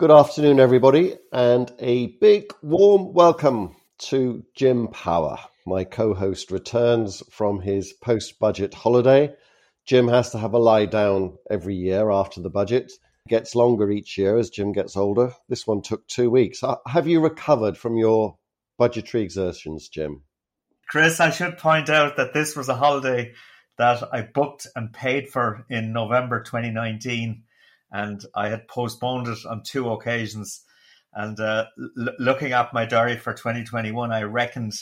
Good 0.00 0.10
afternoon, 0.10 0.60
everybody, 0.60 1.18
and 1.30 1.70
a 1.78 2.06
big 2.22 2.54
warm 2.62 3.12
welcome 3.12 3.76
to 4.08 4.42
Jim 4.54 4.88
Power. 4.88 5.36
My 5.66 5.84
co 5.84 6.14
host 6.14 6.50
returns 6.50 7.22
from 7.30 7.60
his 7.60 7.92
post 7.92 8.38
budget 8.38 8.72
holiday. 8.72 9.34
Jim 9.84 10.08
has 10.08 10.30
to 10.30 10.38
have 10.38 10.54
a 10.54 10.58
lie 10.58 10.86
down 10.86 11.36
every 11.50 11.74
year 11.74 12.10
after 12.10 12.40
the 12.40 12.48
budget. 12.48 12.84
It 13.26 13.28
gets 13.28 13.54
longer 13.54 13.90
each 13.90 14.16
year 14.16 14.38
as 14.38 14.48
Jim 14.48 14.72
gets 14.72 14.96
older. 14.96 15.34
This 15.50 15.66
one 15.66 15.82
took 15.82 16.08
two 16.08 16.30
weeks. 16.30 16.64
Uh, 16.64 16.76
have 16.86 17.06
you 17.06 17.20
recovered 17.20 17.76
from 17.76 17.98
your 17.98 18.38
budgetary 18.78 19.22
exertions, 19.22 19.90
Jim? 19.90 20.22
Chris, 20.88 21.20
I 21.20 21.28
should 21.28 21.58
point 21.58 21.90
out 21.90 22.16
that 22.16 22.32
this 22.32 22.56
was 22.56 22.70
a 22.70 22.74
holiday 22.74 23.34
that 23.76 24.02
I 24.14 24.22
booked 24.22 24.66
and 24.74 24.94
paid 24.94 25.28
for 25.28 25.66
in 25.68 25.92
November 25.92 26.42
2019 26.42 27.42
and 27.92 28.24
I 28.34 28.48
had 28.48 28.68
postponed 28.68 29.28
it 29.28 29.38
on 29.46 29.62
two 29.62 29.90
occasions. 29.90 30.62
And 31.12 31.38
uh, 31.40 31.66
l- 31.78 32.14
looking 32.18 32.52
at 32.52 32.72
my 32.72 32.84
diary 32.86 33.16
for 33.16 33.32
2021, 33.32 34.12
I 34.12 34.22
reckoned 34.22 34.74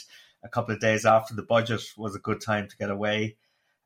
a 0.43 0.49
couple 0.49 0.73
of 0.73 0.81
days 0.81 1.05
after 1.05 1.33
the 1.33 1.43
budget 1.43 1.81
was 1.97 2.15
a 2.15 2.19
good 2.19 2.41
time 2.41 2.67
to 2.67 2.77
get 2.77 2.91
away. 2.91 3.37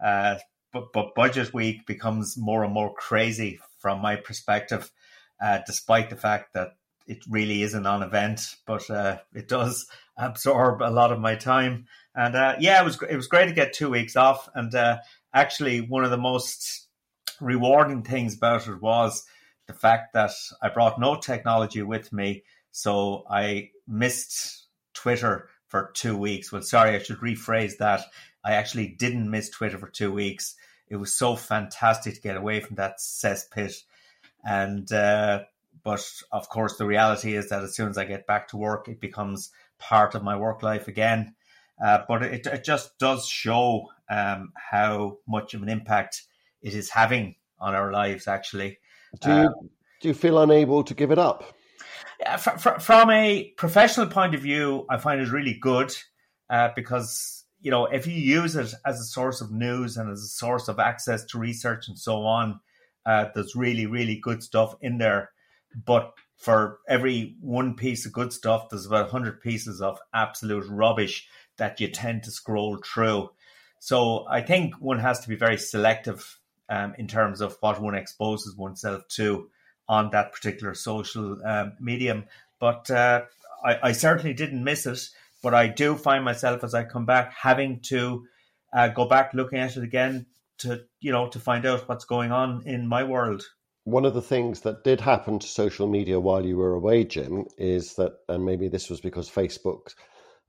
Uh, 0.03 0.35
but, 0.71 0.91
but 0.93 1.15
budget 1.15 1.53
week 1.53 1.85
becomes 1.85 2.35
more 2.37 2.63
and 2.63 2.73
more 2.73 2.93
crazy 2.93 3.59
from 3.79 4.01
my 4.01 4.15
perspective, 4.15 4.91
uh, 5.41 5.59
despite 5.65 6.09
the 6.09 6.15
fact 6.15 6.53
that 6.53 6.75
it 7.07 7.19
really 7.29 7.63
is 7.63 7.73
a 7.73 7.81
non-event, 7.81 8.55
but 8.65 8.89
uh, 8.89 9.19
it 9.33 9.47
does 9.47 9.87
absorb 10.17 10.81
a 10.81 10.91
lot 10.91 11.11
of 11.11 11.19
my 11.19 11.35
time. 11.35 11.85
And 12.15 12.35
uh, 12.35 12.55
yeah, 12.59 12.81
it 12.81 12.85
was 12.85 13.01
it 13.09 13.15
was 13.15 13.27
great 13.27 13.47
to 13.47 13.53
get 13.53 13.73
two 13.73 13.89
weeks 13.89 14.15
off. 14.15 14.47
And 14.53 14.73
uh, 14.73 14.97
actually, 15.33 15.81
one 15.81 16.03
of 16.03 16.11
the 16.11 16.17
most 16.17 16.82
rewarding 17.43 18.03
things 18.03 18.35
about 18.35 18.67
it 18.67 18.81
was 18.81 19.25
the 19.67 19.73
fact 19.73 20.13
that 20.13 20.31
I 20.61 20.69
brought 20.69 20.99
no 20.99 21.15
technology 21.15 21.81
with 21.81 22.11
me. 22.11 22.43
So 22.71 23.25
I 23.29 23.69
missed 23.87 24.67
Twitter 24.93 25.49
for 25.67 25.91
two 25.93 26.17
weeks. 26.17 26.51
Well, 26.51 26.61
sorry, 26.61 26.95
I 26.95 26.99
should 26.99 27.19
rephrase 27.19 27.77
that. 27.77 28.01
I 28.43 28.53
actually 28.53 28.87
didn't 28.87 29.29
miss 29.29 29.49
Twitter 29.49 29.77
for 29.77 29.89
two 29.89 30.11
weeks. 30.11 30.55
It 30.87 30.97
was 30.97 31.13
so 31.13 31.35
fantastic 31.35 32.15
to 32.15 32.21
get 32.21 32.37
away 32.37 32.59
from 32.59 32.75
that 32.75 32.99
cesspit. 32.99 33.83
And, 34.43 34.91
uh, 34.91 35.43
but 35.83 36.05
of 36.31 36.49
course, 36.49 36.77
the 36.77 36.85
reality 36.85 37.35
is 37.35 37.49
that 37.49 37.63
as 37.63 37.75
soon 37.75 37.89
as 37.89 37.97
I 37.97 38.05
get 38.05 38.27
back 38.27 38.49
to 38.49 38.57
work, 38.57 38.87
it 38.87 38.99
becomes 38.99 39.51
part 39.79 40.15
of 40.15 40.23
my 40.23 40.37
work 40.37 40.61
life 40.61 40.87
again. 40.87 41.35
Uh, 41.83 41.99
but 42.07 42.23
it, 42.23 42.45
it 42.45 42.63
just 42.63 42.97
does 42.99 43.27
show 43.27 43.87
um, 44.09 44.51
how 44.55 45.17
much 45.27 45.53
of 45.53 45.63
an 45.63 45.69
impact 45.69 46.23
it 46.63 46.73
is 46.73 46.89
having 46.89 47.35
on 47.59 47.75
our 47.75 47.91
lives. 47.91 48.27
Actually, 48.27 48.79
do 49.21 49.29
you 49.29 49.35
um, 49.35 49.69
do 50.01 50.07
you 50.07 50.13
feel 50.13 50.39
unable 50.39 50.83
to 50.83 50.93
give 50.93 51.11
it 51.11 51.19
up? 51.19 51.53
Yeah, 52.19 52.37
fr- 52.37 52.57
fr- 52.57 52.79
from 52.79 53.11
a 53.11 53.53
professional 53.57 54.07
point 54.07 54.33
of 54.33 54.41
view, 54.41 54.85
I 54.89 54.97
find 54.97 55.21
it 55.21 55.31
really 55.31 55.57
good 55.61 55.95
uh, 56.49 56.69
because 56.75 57.43
you 57.61 57.69
know 57.69 57.85
if 57.85 58.07
you 58.07 58.13
use 58.13 58.55
it 58.55 58.73
as 58.85 58.99
a 58.99 59.05
source 59.05 59.41
of 59.41 59.51
news 59.51 59.97
and 59.97 60.09
as 60.09 60.19
a 60.19 60.27
source 60.27 60.67
of 60.67 60.79
access 60.79 61.23
to 61.25 61.37
research 61.37 61.87
and 61.87 61.99
so 61.99 62.23
on, 62.25 62.59
uh, 63.05 63.25
there's 63.35 63.55
really 63.55 63.85
really 63.85 64.17
good 64.17 64.41
stuff 64.41 64.75
in 64.81 64.97
there. 64.97 65.31
But 65.85 66.13
for 66.37 66.79
every 66.87 67.35
one 67.39 67.75
piece 67.75 68.05
of 68.05 68.11
good 68.11 68.33
stuff, 68.33 68.69
there's 68.69 68.85
about 68.85 69.11
100 69.11 69.41
pieces 69.41 69.81
of 69.81 69.97
absolute 70.13 70.67
rubbish 70.69 71.27
that 71.57 71.79
you 71.79 71.87
tend 71.87 72.23
to 72.23 72.31
scroll 72.31 72.77
through. 72.83 73.29
So 73.79 74.25
I 74.29 74.41
think 74.41 74.75
one 74.75 74.99
has 74.99 75.19
to 75.21 75.29
be 75.29 75.35
very 75.35 75.57
selective 75.57 76.39
um, 76.73 76.95
in 76.97 77.07
terms 77.07 77.41
of 77.41 77.55
what 77.59 77.79
one 77.79 77.95
exposes 77.95 78.55
oneself 78.55 79.07
to 79.09 79.49
on 79.87 80.09
that 80.11 80.33
particular 80.33 80.73
social 80.73 81.37
um, 81.45 81.73
medium. 81.79 82.25
But 82.59 82.89
uh, 82.89 83.23
I, 83.63 83.89
I, 83.89 83.91
certainly 83.91 84.33
didn't 84.33 84.63
miss 84.63 84.85
it. 84.85 84.99
But 85.43 85.53
I 85.53 85.67
do 85.67 85.95
find 85.95 86.23
myself 86.23 86.63
as 86.63 86.73
I 86.73 86.85
come 86.85 87.05
back 87.05 87.33
having 87.33 87.81
to 87.81 88.25
uh, 88.73 88.87
go 88.87 89.05
back 89.05 89.33
looking 89.33 89.59
at 89.59 89.75
it 89.75 89.83
again 89.83 90.25
to 90.59 90.83
you 91.01 91.11
know 91.11 91.27
to 91.29 91.39
find 91.39 91.65
out 91.65 91.87
what's 91.87 92.05
going 92.05 92.31
on 92.31 92.63
in 92.65 92.87
my 92.87 93.03
world. 93.03 93.43
One 93.83 94.05
of 94.05 94.13
the 94.13 94.21
things 94.21 94.61
that 94.61 94.85
did 94.85 95.01
happen 95.01 95.39
to 95.39 95.47
social 95.47 95.87
media 95.87 96.19
while 96.19 96.45
you 96.45 96.55
were 96.55 96.73
away, 96.73 97.03
Jim, 97.03 97.45
is 97.57 97.95
that, 97.95 98.13
and 98.29 98.45
maybe 98.45 98.69
this 98.69 98.89
was 98.89 99.01
because 99.01 99.29
Facebook 99.29 99.93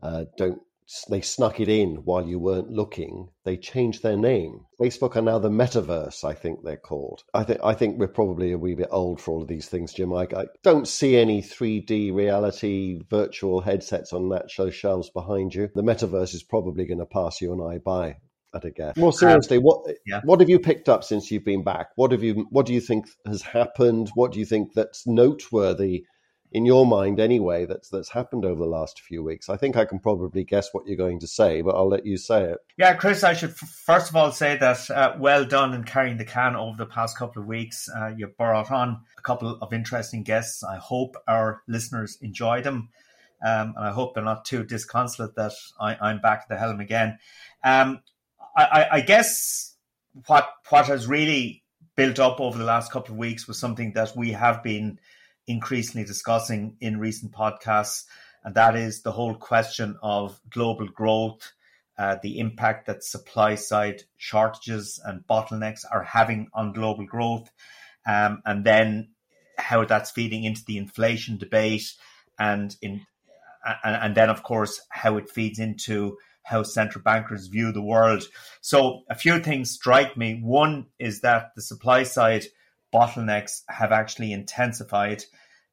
uh, 0.00 0.26
don't 0.38 0.60
they 1.08 1.22
snuck 1.22 1.60
it 1.60 1.68
in 1.68 1.96
while 2.04 2.26
you 2.26 2.38
weren't 2.38 2.70
looking. 2.70 3.28
They 3.44 3.56
changed 3.56 4.02
their 4.02 4.16
name. 4.16 4.66
Facebook 4.80 5.16
are 5.16 5.22
now 5.22 5.38
the 5.38 5.48
metaverse, 5.48 6.24
I 6.24 6.34
think 6.34 6.62
they're 6.62 6.76
called. 6.76 7.22
I 7.32 7.44
think 7.44 7.60
I 7.64 7.74
think 7.74 7.98
we're 7.98 8.08
probably 8.08 8.52
a 8.52 8.58
wee 8.58 8.74
bit 8.74 8.88
old 8.90 9.20
for 9.20 9.32
all 9.32 9.42
of 9.42 9.48
these 9.48 9.68
things, 9.68 9.94
Jim. 9.94 10.12
I, 10.12 10.26
I 10.36 10.44
don't 10.62 10.86
see 10.86 11.16
any 11.16 11.40
3D 11.40 12.14
reality 12.14 13.00
virtual 13.08 13.60
headsets 13.60 14.12
on 14.12 14.28
that 14.30 14.50
show 14.50 14.70
shelves 14.70 15.10
behind 15.10 15.54
you. 15.54 15.70
The 15.74 15.82
metaverse 15.82 16.34
is 16.34 16.42
probably 16.42 16.84
going 16.84 16.98
to 16.98 17.06
pass 17.06 17.40
you 17.40 17.52
and 17.52 17.62
I 17.62 17.78
by 17.78 18.16
at 18.54 18.64
a 18.64 18.70
guess. 18.70 18.96
More 18.96 19.12
seriously, 19.12 19.58
what 19.58 19.86
yeah. 20.06 20.20
what 20.24 20.40
have 20.40 20.50
you 20.50 20.58
picked 20.58 20.88
up 20.88 21.02
since 21.02 21.30
you've 21.30 21.44
been 21.44 21.64
back? 21.64 21.88
What 21.96 22.12
have 22.12 22.22
you 22.22 22.46
what 22.50 22.66
do 22.66 22.74
you 22.74 22.80
think 22.80 23.06
has 23.26 23.42
happened? 23.42 24.10
What 24.14 24.32
do 24.32 24.38
you 24.38 24.46
think 24.46 24.74
that's 24.74 25.06
noteworthy 25.06 26.04
in 26.54 26.64
your 26.64 26.86
mind 26.86 27.18
anyway 27.18 27.66
that's 27.66 27.88
that's 27.88 28.10
happened 28.10 28.44
over 28.44 28.60
the 28.60 28.70
last 28.70 29.00
few 29.00 29.22
weeks. 29.24 29.48
I 29.48 29.56
think 29.56 29.76
I 29.76 29.84
can 29.84 29.98
probably 29.98 30.44
guess 30.44 30.68
what 30.72 30.86
you're 30.86 30.96
going 30.96 31.18
to 31.18 31.26
say, 31.26 31.60
but 31.60 31.74
I'll 31.74 31.88
let 31.88 32.06
you 32.06 32.16
say 32.16 32.44
it. 32.44 32.58
Yeah, 32.78 32.94
Chris, 32.94 33.24
I 33.24 33.34
should 33.34 33.50
f- 33.50 33.82
first 33.84 34.08
of 34.08 34.16
all 34.16 34.30
say 34.30 34.56
that 34.56 34.88
uh, 34.88 35.16
well 35.18 35.44
done 35.44 35.74
in 35.74 35.82
carrying 35.82 36.16
the 36.16 36.24
can 36.24 36.54
over 36.54 36.76
the 36.76 36.86
past 36.86 37.18
couple 37.18 37.42
of 37.42 37.48
weeks. 37.48 37.88
Uh, 37.94 38.12
you 38.16 38.28
brought 38.28 38.70
on 38.70 39.00
a 39.18 39.22
couple 39.22 39.58
of 39.60 39.72
interesting 39.72 40.22
guests. 40.22 40.62
I 40.62 40.76
hope 40.76 41.16
our 41.26 41.62
listeners 41.66 42.18
enjoy 42.22 42.62
them. 42.62 42.88
Um, 43.44 43.74
and 43.76 43.86
I 43.86 43.90
hope 43.90 44.14
they're 44.14 44.24
not 44.24 44.44
too 44.44 44.62
disconsolate 44.64 45.34
that 45.34 45.52
I, 45.78 46.12
am 46.12 46.20
back 46.20 46.42
at 46.42 46.48
the 46.48 46.56
helm 46.56 46.80
again. 46.80 47.18
Um, 47.64 48.00
I, 48.56 48.86
I, 48.92 49.00
guess 49.00 49.74
what 50.26 50.48
what 50.70 50.86
has 50.86 51.08
really 51.08 51.64
built 51.96 52.20
up 52.20 52.40
over 52.40 52.56
the 52.56 52.64
last 52.64 52.92
couple 52.92 53.12
of 53.12 53.18
weeks 53.18 53.48
was 53.48 53.58
something 53.58 53.92
that 53.94 54.16
we 54.16 54.30
have 54.30 54.62
been 54.62 55.00
increasingly 55.46 56.06
discussing 56.06 56.76
in 56.80 56.98
recent 56.98 57.32
podcasts, 57.32 58.04
and 58.42 58.54
that 58.54 58.76
is 58.76 59.02
the 59.02 59.12
whole 59.12 59.34
question 59.34 59.96
of 60.02 60.40
global 60.50 60.88
growth, 60.88 61.52
uh, 61.98 62.16
the 62.22 62.38
impact 62.38 62.86
that 62.86 63.04
supply 63.04 63.54
side 63.54 64.02
shortages 64.16 65.00
and 65.04 65.26
bottlenecks 65.26 65.84
are 65.90 66.02
having 66.02 66.48
on 66.52 66.72
global 66.72 67.06
growth, 67.06 67.50
um, 68.06 68.42
and 68.44 68.64
then 68.64 69.08
how 69.58 69.84
that's 69.84 70.10
feeding 70.10 70.44
into 70.44 70.64
the 70.66 70.78
inflation 70.78 71.38
debate, 71.38 71.94
and 72.38 72.76
in 72.82 73.06
and, 73.82 73.96
and 73.96 74.14
then 74.14 74.28
of 74.28 74.42
course 74.42 74.80
how 74.90 75.16
it 75.16 75.30
feeds 75.30 75.58
into 75.58 76.18
how 76.42 76.62
central 76.62 77.02
bankers 77.02 77.46
view 77.46 77.72
the 77.72 77.80
world. 77.82 78.22
So 78.60 79.04
a 79.08 79.14
few 79.14 79.40
things 79.40 79.70
strike 79.70 80.16
me. 80.16 80.40
One 80.42 80.86
is 80.98 81.22
that 81.22 81.54
the 81.54 81.62
supply 81.62 82.02
side 82.02 82.44
bottlenecks 82.94 83.62
have 83.68 83.92
actually 83.92 84.32
intensified. 84.32 85.24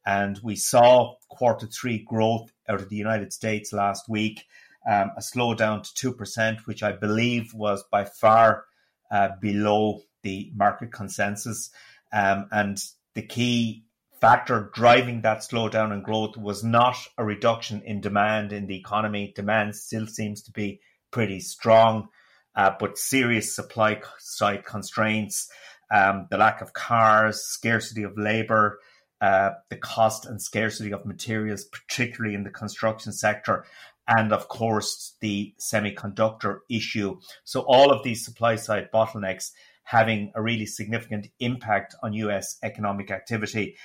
And 0.06 0.40
we 0.44 0.56
saw 0.56 1.16
quarter 1.30 1.68
three 1.68 2.00
growth 2.00 2.52
out 2.68 2.82
of 2.82 2.90
the 2.90 2.96
United 2.96 3.32
States 3.32 3.72
last 3.72 4.10
week, 4.10 4.46
um, 4.90 5.12
a 5.16 5.22
slowdown 5.22 5.84
to 5.94 6.14
2%, 6.14 6.62
which 6.66 6.82
I 6.82 6.92
believe 6.92 7.54
was 7.54 7.84
by 7.92 8.06
far 8.06 8.66
uh, 9.12 9.30
below 9.40 10.02
the 10.24 10.52
market 10.56 10.92
consensus. 10.92 11.70
Um, 12.12 12.48
and 12.52 12.84
the 13.14 13.22
key 13.22 13.86
factor 14.20 14.72
driving 14.74 15.22
that 15.22 15.40
slowdown 15.40 15.94
in 15.94 16.02
growth 16.02 16.38
was 16.38 16.64
not 16.64 16.96
a 17.18 17.24
reduction 17.24 17.82
in 17.84 18.02
demand 18.02 18.54
in 18.54 18.68
the 18.68 18.78
economy. 18.78 19.34
Demand 19.36 19.76
still 19.76 20.08
seems 20.08 20.44
to 20.44 20.52
be 20.52 20.80
pretty 21.12 21.40
strong, 21.40 22.08
uh, 22.56 22.72
but 22.80 22.98
serious 22.98 23.56
supply 23.56 24.02
side 24.20 24.64
constraints, 24.64 25.50
um, 25.94 26.28
the 26.30 26.38
lack 26.38 26.62
of 26.62 26.74
cars, 26.74 27.42
scarcity 27.42 28.04
of 28.04 28.18
labor, 28.18 28.80
uh, 29.22 29.52
the 29.70 29.78
cost 29.78 30.26
and 30.26 30.42
scarcity 30.42 30.92
of 30.92 31.06
materials, 31.06 31.66
particularly 31.66 32.34
in 32.34 32.44
the 32.44 32.50
construction 32.50 33.12
sector, 33.12 33.66
and 34.08 34.34
of 34.34 34.48
course 34.48 35.16
the 35.22 35.54
semiconductor 35.60 36.60
issue. 36.70 37.20
So 37.44 37.62
all 37.62 37.92
of 37.92 38.04
these 38.04 38.26
supply 38.26 38.56
side 38.56 38.90
bottlenecks 38.92 39.52
having 39.84 40.32
a 40.36 40.42
really 40.42 40.66
significant 40.66 41.28
impact 41.40 41.96
on 42.02 42.14
US 42.14 42.58
economic 42.64 43.12
activity. 43.12 43.76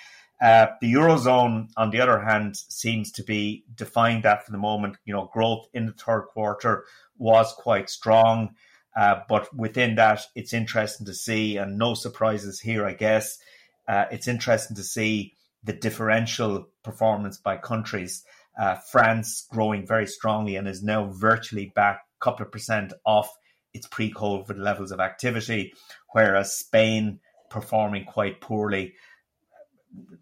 Uh, 0.41 0.67
the 0.81 0.93
eurozone, 0.93 1.69
on 1.77 1.91
the 1.91 2.01
other 2.01 2.21
hand, 2.21 2.57
seems 2.57 3.11
to 3.13 3.23
be 3.23 3.65
defying 3.75 4.21
that 4.23 4.45
for 4.45 4.53
the 4.53 4.59
moment. 4.59 4.97
You 5.05 5.15
know, 5.15 5.31
growth 5.33 5.67
in 5.73 5.87
the 5.87 5.93
third 5.93 6.27
quarter 6.33 6.85
was 7.17 7.53
quite 7.55 7.89
strong, 7.89 8.55
uh, 8.97 9.21
but 9.29 9.55
within 9.55 9.95
that, 9.97 10.23
it's 10.35 10.55
interesting 10.55 11.07
to 11.07 11.15
see, 11.15 11.59
and 11.59 11.79
no 11.79 11.95
surprises 11.95 12.61
here, 12.61 12.87
I 12.87 12.95
guess. 12.95 13.39
Uh, 13.87 14.07
it's 14.11 14.27
interesting 14.27 14.77
to 14.77 14.83
see 14.83 15.35
the 15.63 15.75
differential 15.75 16.69
performance 16.83 17.37
by 17.37 17.59
countries. 17.59 18.25
Uh, 18.59 18.77
France 18.91 19.47
growing 19.51 19.87
very 19.87 20.07
strongly 20.07 20.57
and 20.57 20.67
is 20.67 20.83
now 20.83 21.07
virtually 21.13 21.73
back 21.75 22.01
a 22.21 22.25
couple 22.25 22.47
of 22.47 22.51
percent 22.51 22.95
off 23.05 23.31
its 23.75 23.87
pre-COVID 23.87 24.57
levels 24.57 24.91
of 24.91 25.01
activity, 25.01 25.75
whereas 26.13 26.57
Spain 26.57 27.21
performing 27.51 28.05
quite 28.05 28.41
poorly 28.41 28.95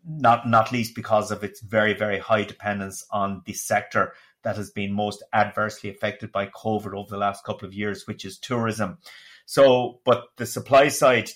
not 0.06 0.46
not 0.48 0.70
least 0.70 0.94
because 0.94 1.30
of 1.30 1.42
its 1.42 1.60
very 1.60 1.94
very 1.94 2.18
high 2.18 2.44
dependence 2.44 3.04
on 3.10 3.42
the 3.46 3.52
sector 3.52 4.12
that 4.44 4.56
has 4.56 4.70
been 4.70 4.92
most 4.92 5.24
adversely 5.32 5.90
affected 5.90 6.30
by 6.30 6.46
COVID 6.46 6.94
over 6.94 7.10
the 7.10 7.18
last 7.18 7.44
couple 7.44 7.66
of 7.66 7.74
years, 7.74 8.06
which 8.06 8.24
is 8.24 8.38
tourism. 8.38 8.98
So, 9.46 10.00
but 10.04 10.24
the 10.36 10.46
supply 10.46 10.88
side 10.88 11.30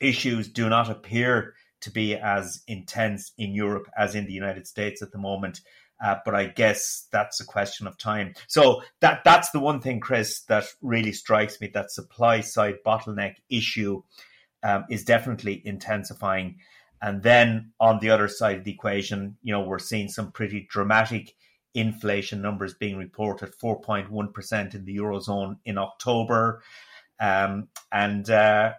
issues 0.00 0.48
do 0.48 0.68
not 0.68 0.90
appear 0.90 1.54
to 1.82 1.90
be 1.90 2.16
as 2.16 2.62
intense 2.66 3.32
in 3.38 3.54
Europe 3.54 3.88
as 3.96 4.14
in 4.14 4.26
the 4.26 4.32
United 4.32 4.66
States 4.66 5.02
at 5.02 5.12
the 5.12 5.18
moment. 5.18 5.60
Uh, 6.04 6.16
but 6.24 6.34
I 6.34 6.46
guess 6.46 7.06
that's 7.10 7.40
a 7.40 7.46
question 7.46 7.86
of 7.86 7.96
time. 7.96 8.34
So 8.48 8.82
that 9.00 9.22
that's 9.24 9.50
the 9.50 9.60
one 9.60 9.80
thing, 9.80 10.00
Chris, 10.00 10.42
that 10.48 10.64
really 10.82 11.12
strikes 11.12 11.58
me. 11.60 11.70
That 11.72 11.90
supply 11.90 12.40
side 12.40 12.76
bottleneck 12.84 13.36
issue 13.48 14.02
um, 14.62 14.84
is 14.90 15.04
definitely 15.04 15.62
intensifying. 15.64 16.56
And 17.00 17.22
then 17.22 17.72
on 17.80 18.00
the 18.00 18.10
other 18.10 18.28
side 18.28 18.58
of 18.58 18.64
the 18.64 18.72
equation, 18.72 19.36
you 19.42 19.52
know, 19.52 19.62
we're 19.62 19.78
seeing 19.78 20.08
some 20.08 20.32
pretty 20.32 20.66
dramatic 20.68 21.34
inflation 21.76 22.40
numbers 22.40 22.74
being 22.74 22.96
reported 22.96 23.52
4.1% 23.62 24.74
in 24.74 24.84
the 24.84 24.96
Eurozone 24.96 25.58
in 25.64 25.76
October. 25.76 26.62
Um, 27.20 27.68
and, 27.92 28.28
uh, 28.28 28.72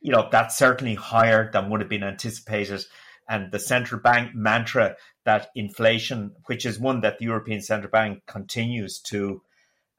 you 0.00 0.12
know, 0.12 0.28
that's 0.30 0.58
certainly 0.58 0.96
higher 0.96 1.50
than 1.50 1.70
would 1.70 1.80
have 1.80 1.88
been 1.88 2.02
anticipated. 2.02 2.84
And 3.28 3.52
the 3.52 3.60
central 3.60 4.00
bank 4.00 4.34
mantra 4.34 4.96
that 5.24 5.50
inflation, 5.54 6.32
which 6.46 6.66
is 6.66 6.78
one 6.78 7.00
that 7.00 7.18
the 7.18 7.24
European 7.24 7.60
Central 7.60 7.90
Bank 7.90 8.22
continues 8.26 9.00
to 9.00 9.42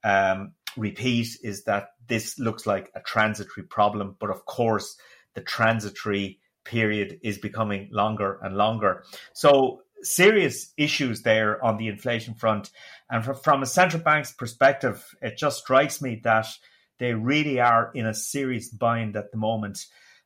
um, 0.03 0.53
repeat, 0.75 1.29
is 1.43 1.63
that 1.63 1.89
this 2.07 2.37
looks 2.39 2.65
like 2.65 2.91
a 2.95 3.01
transitory 3.01 3.65
problem. 3.65 4.15
But 4.19 4.29
of 4.29 4.45
course, 4.45 4.97
the 5.33 5.41
transitory 5.41 6.39
period 6.63 7.19
is 7.23 7.37
becoming 7.37 7.89
longer 7.91 8.39
and 8.41 8.55
longer. 8.55 9.03
So 9.33 9.83
serious 10.01 10.73
issues 10.77 11.21
there 11.21 11.63
on 11.63 11.77
the 11.77 11.87
inflation 11.87 12.33
front. 12.33 12.69
And 13.09 13.23
from, 13.23 13.63
a 13.63 13.65
central 13.65 14.03
bank's 14.03 14.31
perspective, 14.31 15.05
it 15.21 15.37
just 15.37 15.59
strikes 15.59 16.01
me 16.01 16.21
that 16.23 16.47
they 16.99 17.13
really 17.13 17.59
are 17.59 17.91
in 17.93 18.05
a 18.05 18.13
serious 18.13 18.69
bind 18.69 19.15
at 19.15 19.31
the 19.31 19.37
moment. 19.37 19.85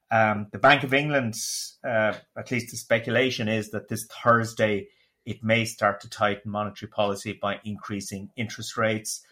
Um, 0.10 0.48
the 0.52 0.60
Bank 0.60 0.84
of 0.84 0.94
England, 0.94 1.36
uh, 1.84 2.14
at 2.38 2.52
least 2.52 2.72
the 2.72 2.78
speculation 2.78 3.48
is 3.48 3.72
that 3.72 3.88
this 3.88 4.06
Thursday 4.06 4.88
it 5.26 5.44
may 5.44 5.66
start 5.66 6.02
to 6.02 6.10
tighten 6.10 6.52
monetary 6.52 6.90
policy 6.90 7.38
by 7.40 7.60
increasing 7.64 8.32
interest 8.36 8.76
rates. 8.76 9.24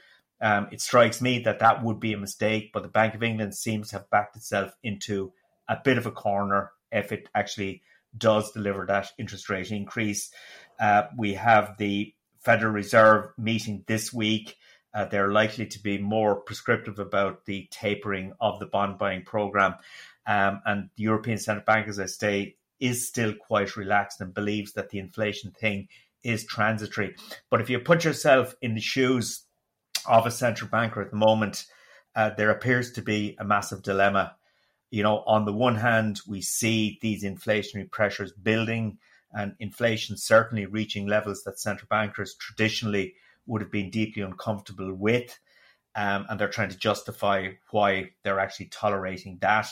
Um, 0.41 0.67
it 0.71 0.81
strikes 0.81 1.21
me 1.21 1.39
that 1.39 1.59
that 1.59 1.83
would 1.83 1.99
be 1.99 2.13
a 2.13 2.17
mistake, 2.17 2.71
but 2.73 2.83
the 2.83 2.89
Bank 2.89 3.15
of 3.15 3.23
England 3.23 3.55
seems 3.55 3.89
to 3.89 3.97
have 3.97 4.09
backed 4.09 4.35
itself 4.35 4.71
into 4.83 5.33
a 5.67 5.77
bit 5.83 5.97
of 5.97 6.05
a 6.05 6.11
corner 6.11 6.71
if 6.91 7.11
it 7.11 7.27
actually 7.35 7.81
does 8.17 8.51
deliver 8.51 8.85
that 8.85 9.11
interest 9.17 9.49
rate 9.49 9.71
increase. 9.71 10.31
Uh, 10.79 11.03
we 11.17 11.33
have 11.33 11.75
the 11.77 12.13
Federal 12.39 12.71
Reserve 12.71 13.31
meeting 13.37 13.83
this 13.87 14.13
week. 14.13 14.55
Uh, 14.93 15.05
they're 15.05 15.31
likely 15.31 15.67
to 15.67 15.79
be 15.83 15.97
more 15.97 16.37
prescriptive 16.37 16.99
about 16.99 17.45
the 17.45 17.67
tapering 17.69 18.33
of 18.39 18.59
the 18.59 18.65
bond 18.65 18.97
buying 18.97 19.23
program. 19.23 19.75
Um, 20.25 20.61
and 20.65 20.89
the 20.95 21.03
European 21.03 21.37
Central 21.37 21.65
Bank, 21.65 21.87
as 21.87 21.99
I 21.99 22.05
say, 22.05 22.55
is 22.79 23.07
still 23.07 23.33
quite 23.33 23.75
relaxed 23.75 24.21
and 24.21 24.33
believes 24.33 24.73
that 24.73 24.89
the 24.89 24.99
inflation 24.99 25.51
thing 25.51 25.87
is 26.23 26.45
transitory. 26.45 27.15
But 27.49 27.61
if 27.61 27.69
you 27.69 27.79
put 27.79 28.03
yourself 28.03 28.55
in 28.61 28.73
the 28.73 28.81
shoes 28.81 29.45
of 30.07 30.25
a 30.25 30.31
central 30.31 30.69
banker 30.69 31.01
at 31.01 31.11
the 31.11 31.17
moment, 31.17 31.65
uh, 32.15 32.31
there 32.35 32.49
appears 32.49 32.91
to 32.93 33.01
be 33.01 33.35
a 33.39 33.45
massive 33.45 33.83
dilemma 33.83 34.35
you 34.91 35.03
know, 35.03 35.23
on 35.27 35.45
the 35.45 35.53
one 35.53 35.75
hand, 35.75 36.21
we 36.27 36.41
see 36.41 36.97
these 37.01 37.23
inflationary 37.23 37.89
pressures 37.89 38.31
building 38.31 38.97
and 39.31 39.55
inflation 39.59 40.17
certainly 40.17 40.65
reaching 40.65 41.05
levels 41.05 41.43
that 41.43 41.59
central 41.59 41.87
bankers 41.89 42.35
traditionally 42.35 43.13
would 43.45 43.61
have 43.61 43.71
been 43.71 43.91
deeply 43.91 44.23
uncomfortable 44.23 44.93
with. 44.93 45.37
Um, 45.95 46.25
and 46.29 46.39
they're 46.39 46.49
trying 46.49 46.69
to 46.69 46.77
justify 46.77 47.49
why 47.71 48.11
they're 48.23 48.39
actually 48.39 48.67
tolerating 48.67 49.37
that. 49.41 49.67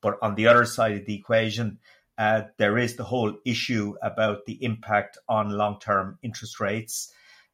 But 0.00 0.18
on 0.22 0.34
the 0.34 0.46
other 0.46 0.64
side 0.64 0.92
of 0.92 1.06
the 1.06 1.14
equation, 1.14 1.78
uh, 2.18 2.42
there 2.58 2.78
is 2.78 2.96
the 2.96 3.04
whole 3.04 3.34
issue 3.44 3.94
about 4.02 4.44
the 4.46 4.62
impact 4.62 5.18
on 5.28 5.50
long 5.50 5.78
term 5.80 6.18
interest 6.22 6.60
rates, 6.60 7.12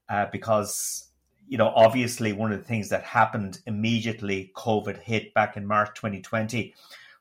uh, 0.08 0.26
because, 0.32 1.08
you 1.46 1.58
know, 1.58 1.72
obviously 1.74 2.32
one 2.32 2.52
of 2.52 2.58
the 2.58 2.64
things 2.64 2.88
that 2.88 3.04
happened 3.04 3.60
immediately 3.66 4.52
COVID 4.56 4.98
hit 4.98 5.32
back 5.32 5.56
in 5.56 5.66
March 5.66 5.90
2020 5.94 6.74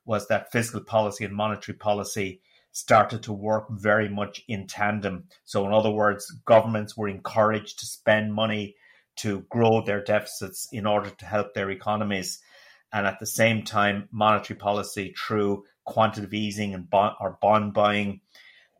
was 0.07 0.27
that 0.27 0.51
fiscal 0.51 0.81
policy 0.81 1.25
and 1.25 1.35
monetary 1.35 1.77
policy 1.77 2.41
started 2.71 3.23
to 3.23 3.33
work 3.33 3.65
very 3.71 4.07
much 4.07 4.43
in 4.47 4.67
tandem. 4.67 5.25
So, 5.45 5.65
in 5.65 5.73
other 5.73 5.91
words, 5.91 6.31
governments 6.45 6.95
were 6.95 7.07
encouraged 7.07 7.79
to 7.79 7.85
spend 7.85 8.33
money 8.33 8.75
to 9.17 9.41
grow 9.49 9.81
their 9.81 10.03
deficits 10.03 10.67
in 10.71 10.85
order 10.85 11.09
to 11.09 11.25
help 11.25 11.53
their 11.53 11.71
economies. 11.71 12.39
And 12.93 13.05
at 13.05 13.19
the 13.19 13.25
same 13.25 13.63
time, 13.63 14.07
monetary 14.11 14.57
policy 14.57 15.13
through 15.17 15.65
quantitative 15.85 16.33
easing 16.33 16.73
and 16.73 16.89
bond, 16.89 17.15
or 17.19 17.37
bond 17.41 17.73
buying 17.73 18.21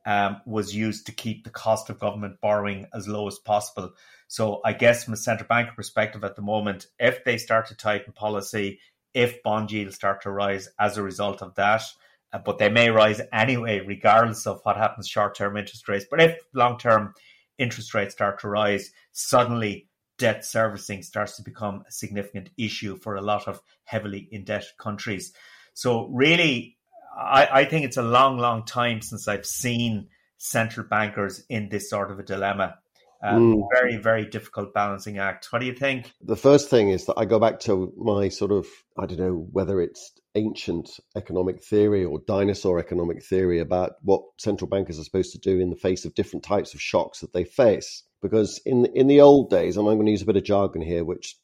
um, 0.06 0.42
was 0.46 0.76
used 0.76 1.08
to 1.08 1.12
keep 1.12 1.44
the 1.44 1.50
cost 1.50 1.90
of 1.90 2.00
government 2.00 2.40
borrowing 2.40 2.86
as 2.94 3.08
low 3.08 3.28
as 3.28 3.40
possible. 3.40 3.94
So, 4.28 4.62
I 4.64 4.74
guess 4.74 5.04
from 5.04 5.16
a 5.16 5.18
central 5.18 5.48
bank 5.48 5.70
perspective 5.76 6.24
at 6.24 6.36
the 6.36 6.42
moment, 6.42 6.86
if 7.00 7.26
they 7.26 7.38
start 7.38 7.68
to 7.68 7.76
tighten 7.76 8.14
policy, 8.14 8.80
if 9.18 9.42
bond 9.42 9.72
yields 9.72 9.96
start 9.96 10.22
to 10.22 10.30
rise 10.32 10.70
as 10.80 10.96
a 10.96 11.02
result 11.02 11.42
of 11.42 11.56
that. 11.56 11.82
Uh, 12.32 12.38
but 12.38 12.60
they 12.60 12.70
may 12.70 12.90
rise 12.90 13.20
anyway, 13.34 13.80
regardless 13.80 14.46
of 14.46 14.60
what 14.64 14.78
happens 14.78 15.08
short 15.08 15.36
term 15.36 15.58
interest 15.58 15.88
rates. 15.90 16.06
But 16.10 16.22
if 16.22 16.38
long 16.54 16.78
term 16.78 17.14
interest 17.58 17.94
rates 17.96 18.14
start 18.14 18.40
to 18.42 18.48
rise, 18.48 18.92
suddenly 19.14 19.88
debt 20.20 20.46
servicing 20.46 21.02
starts 21.02 21.36
to 21.38 21.44
become 21.44 21.84
a 21.88 21.92
significant 21.92 22.52
issue 22.58 22.98
for 22.98 23.16
a 23.16 23.22
lot 23.22 23.48
of 23.48 23.62
heavily 23.86 24.28
indebted 24.32 24.78
countries. 24.78 25.34
So, 25.74 26.08
really, 26.08 26.78
I, 27.18 27.48
I 27.62 27.66
think 27.66 27.86
it's 27.86 27.98
a 27.98 28.04
long, 28.04 28.38
long 28.38 28.66
time 28.66 29.02
since 29.02 29.28
I've 29.28 29.46
seen 29.46 30.10
central 30.38 30.86
bankers 30.86 31.44
in 31.50 31.70
this 31.70 31.90
sort 31.90 32.12
of 32.12 32.20
a 32.20 32.24
dilemma. 32.24 32.78
Um, 33.24 33.56
mm. 33.56 33.68
Very, 33.74 33.98
very 33.98 34.26
difficult 34.26 34.74
balancing 34.74 35.18
act. 35.18 35.52
What 35.52 35.60
do 35.60 35.66
you 35.66 35.74
think? 35.74 36.12
The 36.22 36.36
first 36.36 36.70
thing 36.70 36.90
is 36.90 37.06
that 37.06 37.16
I 37.18 37.26
go 37.26 37.40
back 37.40 37.60
to 37.62 37.94
my 37.98 38.30
sort 38.30 38.52
of, 38.52 38.68
I 38.98 39.06
don't 39.06 39.20
know 39.20 39.48
whether 39.52 39.82
it's 39.82 40.12
ancient 40.36 41.00
economic 41.16 41.64
theory 41.64 42.06
or 42.06 42.20
dinosaur 42.28 42.80
economic 42.80 43.24
theory 43.24 43.60
about 43.60 43.94
what 44.04 44.22
central 44.38 44.70
bankers 44.70 45.00
are 45.00 45.04
supposed 45.04 45.32
to 45.32 45.40
do 45.40 45.60
in 45.60 45.72
the 45.72 45.76
face 45.76 46.06
of 46.06 46.14
different 46.14 46.44
types 46.44 46.74
of 46.74 46.82
shocks 46.82 47.22
that 47.22 47.34
they 47.34 47.44
face 47.44 48.04
because 48.22 48.60
in 48.66 48.86
in 48.88 49.08
the 49.08 49.22
old 49.22 49.50
days, 49.50 49.78
and 49.78 49.88
I'm 49.88 49.96
going 49.96 50.06
to 50.06 50.12
use 50.12 50.22
a 50.22 50.26
bit 50.26 50.38
of 50.38 50.44
jargon 50.44 50.82
here, 50.82 51.04
which 51.04 51.38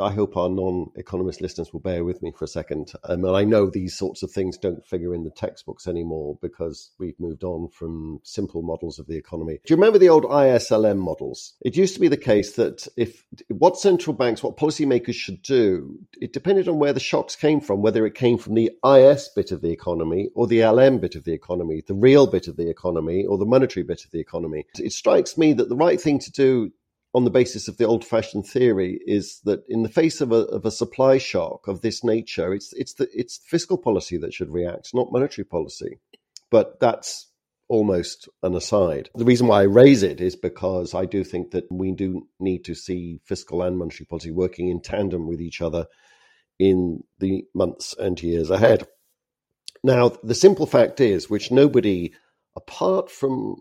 I 0.00 0.10
hope 0.10 0.36
our 0.36 0.48
non-economist 0.48 1.40
listeners 1.40 1.72
will 1.72 1.80
bear 1.80 2.04
with 2.04 2.22
me 2.22 2.32
for 2.36 2.44
a 2.44 2.48
second. 2.48 2.92
Um, 3.04 3.24
and 3.24 3.36
I 3.36 3.44
know 3.44 3.70
these 3.70 3.96
sorts 3.96 4.22
of 4.22 4.30
things 4.30 4.58
don't 4.58 4.84
figure 4.84 5.14
in 5.14 5.24
the 5.24 5.30
textbooks 5.30 5.86
anymore 5.86 6.38
because 6.40 6.90
we've 6.98 7.18
moved 7.20 7.44
on 7.44 7.68
from 7.68 8.20
simple 8.24 8.62
models 8.62 8.98
of 8.98 9.06
the 9.06 9.16
economy. 9.16 9.60
Do 9.64 9.72
you 9.72 9.76
remember 9.76 9.98
the 9.98 10.08
old 10.08 10.24
ISLM 10.24 10.98
models? 10.98 11.54
It 11.62 11.76
used 11.76 11.94
to 11.94 12.00
be 12.00 12.08
the 12.08 12.16
case 12.16 12.54
that 12.54 12.86
if 12.96 13.24
what 13.48 13.78
central 13.78 14.14
banks, 14.14 14.42
what 14.42 14.56
policymakers 14.56 15.14
should 15.14 15.42
do, 15.42 15.98
it 16.20 16.32
depended 16.32 16.68
on 16.68 16.78
where 16.78 16.92
the 16.92 17.00
shocks 17.00 17.36
came 17.36 17.60
from, 17.60 17.82
whether 17.82 18.06
it 18.06 18.14
came 18.14 18.38
from 18.38 18.54
the 18.54 18.70
IS 18.84 19.30
bit 19.34 19.52
of 19.52 19.60
the 19.60 19.70
economy 19.70 20.30
or 20.34 20.46
the 20.46 20.64
LM 20.64 20.98
bit 20.98 21.14
of 21.14 21.24
the 21.24 21.32
economy, 21.32 21.82
the 21.86 21.94
real 21.94 22.26
bit 22.26 22.48
of 22.48 22.56
the 22.56 22.68
economy 22.68 23.24
or 23.24 23.38
the 23.38 23.46
monetary 23.46 23.84
bit 23.84 24.04
of 24.04 24.10
the 24.10 24.20
economy. 24.20 24.64
It 24.78 24.92
strikes 24.92 25.38
me 25.38 25.52
that 25.54 25.68
the 25.68 25.76
right 25.76 26.00
thing 26.00 26.07
to 26.16 26.32
do 26.32 26.70
on 27.14 27.24
the 27.24 27.30
basis 27.30 27.68
of 27.68 27.76
the 27.76 27.84
old 27.84 28.04
fashioned 28.04 28.46
theory 28.46 29.00
is 29.06 29.40
that 29.44 29.64
in 29.68 29.82
the 29.82 29.88
face 29.88 30.20
of 30.20 30.30
a, 30.30 30.44
of 30.46 30.64
a 30.64 30.70
supply 30.70 31.18
shock 31.18 31.66
of 31.66 31.80
this 31.80 32.04
nature, 32.04 32.54
it's, 32.54 32.72
it's, 32.74 32.94
the, 32.94 33.08
it's 33.12 33.40
fiscal 33.44 33.78
policy 33.78 34.18
that 34.18 34.32
should 34.32 34.50
react, 34.50 34.90
not 34.94 35.10
monetary 35.10 35.44
policy. 35.44 35.98
But 36.50 36.78
that's 36.80 37.28
almost 37.68 38.28
an 38.42 38.54
aside. 38.54 39.10
The 39.14 39.24
reason 39.24 39.46
why 39.46 39.60
I 39.60 39.64
raise 39.64 40.02
it 40.02 40.20
is 40.20 40.36
because 40.36 40.94
I 40.94 41.04
do 41.04 41.24
think 41.24 41.50
that 41.50 41.64
we 41.70 41.92
do 41.92 42.26
need 42.40 42.64
to 42.66 42.74
see 42.74 43.20
fiscal 43.24 43.62
and 43.62 43.76
monetary 43.76 44.06
policy 44.06 44.30
working 44.30 44.68
in 44.68 44.80
tandem 44.80 45.26
with 45.26 45.40
each 45.40 45.60
other 45.60 45.86
in 46.58 47.04
the 47.18 47.44
months 47.54 47.94
and 47.98 48.20
years 48.22 48.50
ahead. 48.50 48.86
Now, 49.84 50.10
the 50.22 50.34
simple 50.34 50.66
fact 50.66 51.00
is, 51.00 51.30
which 51.30 51.50
nobody 51.50 52.12
apart 52.56 53.10
from 53.10 53.56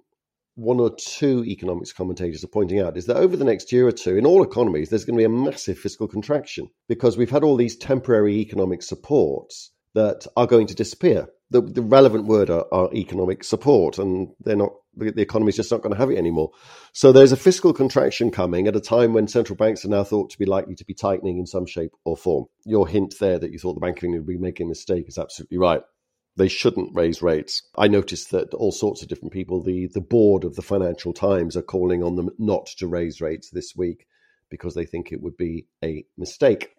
one 0.57 0.79
or 0.79 0.89
two 0.95 1.43
economics 1.45 1.93
commentators 1.93 2.43
are 2.43 2.47
pointing 2.47 2.79
out 2.79 2.97
is 2.97 3.05
that 3.05 3.17
over 3.17 3.37
the 3.37 3.45
next 3.45 3.71
year 3.71 3.87
or 3.87 3.91
two, 3.91 4.17
in 4.17 4.25
all 4.25 4.43
economies, 4.43 4.89
there's 4.89 5.05
going 5.05 5.15
to 5.15 5.21
be 5.21 5.23
a 5.23 5.29
massive 5.29 5.77
fiscal 5.77 6.07
contraction 6.07 6.67
because 6.89 7.15
we've 7.15 7.29
had 7.29 7.43
all 7.43 7.55
these 7.55 7.77
temporary 7.77 8.39
economic 8.39 8.81
supports 8.81 9.71
that 9.93 10.25
are 10.35 10.47
going 10.47 10.65
to 10.65 10.73
disappear. 10.73 11.27
The, 11.51 11.61
the 11.61 11.83
relevant 11.83 12.25
word 12.25 12.49
are, 12.49 12.65
are, 12.71 12.91
economic 12.93 13.43
support, 13.43 13.99
and 13.99 14.29
they're 14.41 14.55
not. 14.55 14.73
The 14.95 15.21
economy 15.21 15.49
is 15.49 15.55
just 15.55 15.71
not 15.71 15.83
going 15.83 15.93
to 15.93 15.99
have 15.99 16.09
it 16.09 16.17
anymore. 16.17 16.49
So 16.91 17.11
there's 17.11 17.31
a 17.31 17.37
fiscal 17.37 17.71
contraction 17.71 18.31
coming 18.31 18.67
at 18.67 18.75
a 18.75 18.81
time 18.81 19.13
when 19.13 19.27
central 19.27 19.55
banks 19.55 19.85
are 19.85 19.89
now 19.89 20.03
thought 20.03 20.31
to 20.31 20.39
be 20.39 20.45
likely 20.45 20.73
to 20.73 20.85
be 20.85 20.95
tightening 20.95 21.37
in 21.37 21.45
some 21.45 21.67
shape 21.67 21.91
or 22.03 22.17
form. 22.17 22.45
Your 22.65 22.87
hint 22.87 23.13
there 23.19 23.37
that 23.37 23.51
you 23.51 23.59
thought 23.59 23.75
the 23.75 23.79
Bank 23.79 23.99
of 23.99 24.05
England 24.05 24.25
would 24.25 24.33
be 24.33 24.39
making 24.39 24.65
a 24.65 24.69
mistake 24.69 25.05
is 25.07 25.19
absolutely 25.19 25.59
right 25.59 25.83
they 26.37 26.47
shouldn't 26.47 26.95
raise 26.95 27.21
rates. 27.21 27.63
I 27.75 27.87
noticed 27.87 28.31
that 28.31 28.53
all 28.53 28.71
sorts 28.71 29.01
of 29.01 29.09
different 29.09 29.33
people, 29.33 29.61
the, 29.61 29.87
the 29.87 30.01
board 30.01 30.43
of 30.43 30.55
the 30.55 30.61
Financial 30.61 31.11
Times, 31.11 31.57
are 31.57 31.63
calling 31.63 32.03
on 32.03 32.15
them 32.15 32.29
not 32.37 32.67
to 32.77 32.87
raise 32.87 33.19
rates 33.19 33.49
this 33.49 33.75
week 33.75 34.05
because 34.49 34.75
they 34.75 34.85
think 34.85 35.11
it 35.11 35.21
would 35.21 35.35
be 35.35 35.65
a 35.83 36.05
mistake. 36.17 36.69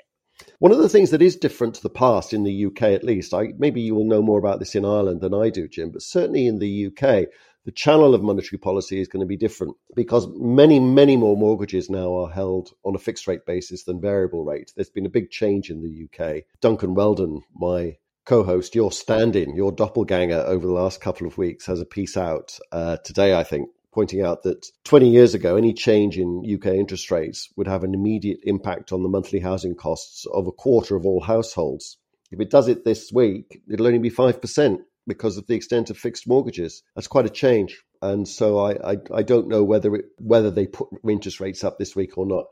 One 0.60 0.70
of 0.70 0.78
the 0.78 0.88
things 0.88 1.10
that 1.10 1.20
is 1.20 1.34
different 1.34 1.74
to 1.74 1.82
the 1.82 1.90
past 1.90 2.32
in 2.32 2.44
the 2.44 2.66
UK, 2.66 2.82
at 2.82 3.02
least, 3.02 3.34
I, 3.34 3.48
maybe 3.58 3.80
you 3.80 3.96
will 3.96 4.04
know 4.04 4.22
more 4.22 4.38
about 4.38 4.60
this 4.60 4.76
in 4.76 4.84
Ireland 4.84 5.20
than 5.20 5.34
I 5.34 5.50
do, 5.50 5.66
Jim, 5.66 5.90
but 5.90 6.02
certainly 6.02 6.46
in 6.46 6.60
the 6.60 6.86
UK, 6.86 7.26
the 7.64 7.72
channel 7.72 8.14
of 8.14 8.22
monetary 8.22 8.58
policy 8.58 9.00
is 9.00 9.08
going 9.08 9.20
to 9.20 9.26
be 9.26 9.36
different 9.36 9.76
because 9.96 10.28
many, 10.36 10.78
many 10.78 11.16
more 11.16 11.36
mortgages 11.36 11.90
now 11.90 12.16
are 12.16 12.30
held 12.30 12.70
on 12.84 12.94
a 12.94 12.98
fixed 12.98 13.26
rate 13.26 13.44
basis 13.46 13.82
than 13.82 14.00
variable 14.00 14.44
rate. 14.44 14.72
There's 14.76 14.88
been 14.88 15.06
a 15.06 15.10
big 15.10 15.30
change 15.30 15.68
in 15.68 15.82
the 15.82 16.06
UK. 16.06 16.44
Duncan 16.60 16.94
Weldon, 16.94 17.42
my 17.54 17.96
co 18.28 18.44
host, 18.44 18.74
your 18.74 18.92
stand 18.92 19.34
in, 19.34 19.56
your 19.56 19.72
doppelganger 19.72 20.44
over 20.46 20.66
the 20.66 20.72
last 20.72 21.00
couple 21.00 21.26
of 21.26 21.38
weeks, 21.38 21.64
has 21.64 21.80
a 21.80 21.86
piece 21.86 22.14
out 22.16 22.58
uh, 22.70 22.98
today, 22.98 23.34
I 23.34 23.42
think, 23.42 23.70
pointing 23.90 24.20
out 24.22 24.42
that 24.42 24.66
20 24.84 25.08
years 25.08 25.32
ago, 25.32 25.56
any 25.56 25.72
change 25.72 26.18
in 26.18 26.44
UK 26.46 26.66
interest 26.66 27.10
rates 27.10 27.48
would 27.56 27.66
have 27.66 27.84
an 27.84 27.94
immediate 27.94 28.40
impact 28.44 28.92
on 28.92 29.02
the 29.02 29.08
monthly 29.08 29.40
housing 29.40 29.74
costs 29.74 30.26
of 30.26 30.46
a 30.46 30.52
quarter 30.52 30.94
of 30.94 31.06
all 31.06 31.22
households. 31.22 31.96
If 32.30 32.38
it 32.38 32.50
does 32.50 32.68
it 32.68 32.84
this 32.84 33.10
week, 33.10 33.62
it'll 33.66 33.86
only 33.86 33.98
be 33.98 34.10
5% 34.10 34.78
because 35.06 35.38
of 35.38 35.46
the 35.46 35.54
extent 35.54 35.88
of 35.88 35.96
fixed 35.96 36.28
mortgages. 36.28 36.82
That's 36.94 37.08
quite 37.08 37.24
a 37.24 37.30
change. 37.30 37.82
And 38.02 38.28
so 38.28 38.58
I, 38.58 38.92
I, 38.92 38.96
I 39.14 39.22
don't 39.22 39.48
know 39.48 39.64
whether 39.64 39.94
it, 39.94 40.04
whether 40.18 40.50
they 40.50 40.66
put 40.66 40.88
interest 41.08 41.40
rates 41.40 41.64
up 41.64 41.78
this 41.78 41.96
week 41.96 42.18
or 42.18 42.26
not 42.26 42.44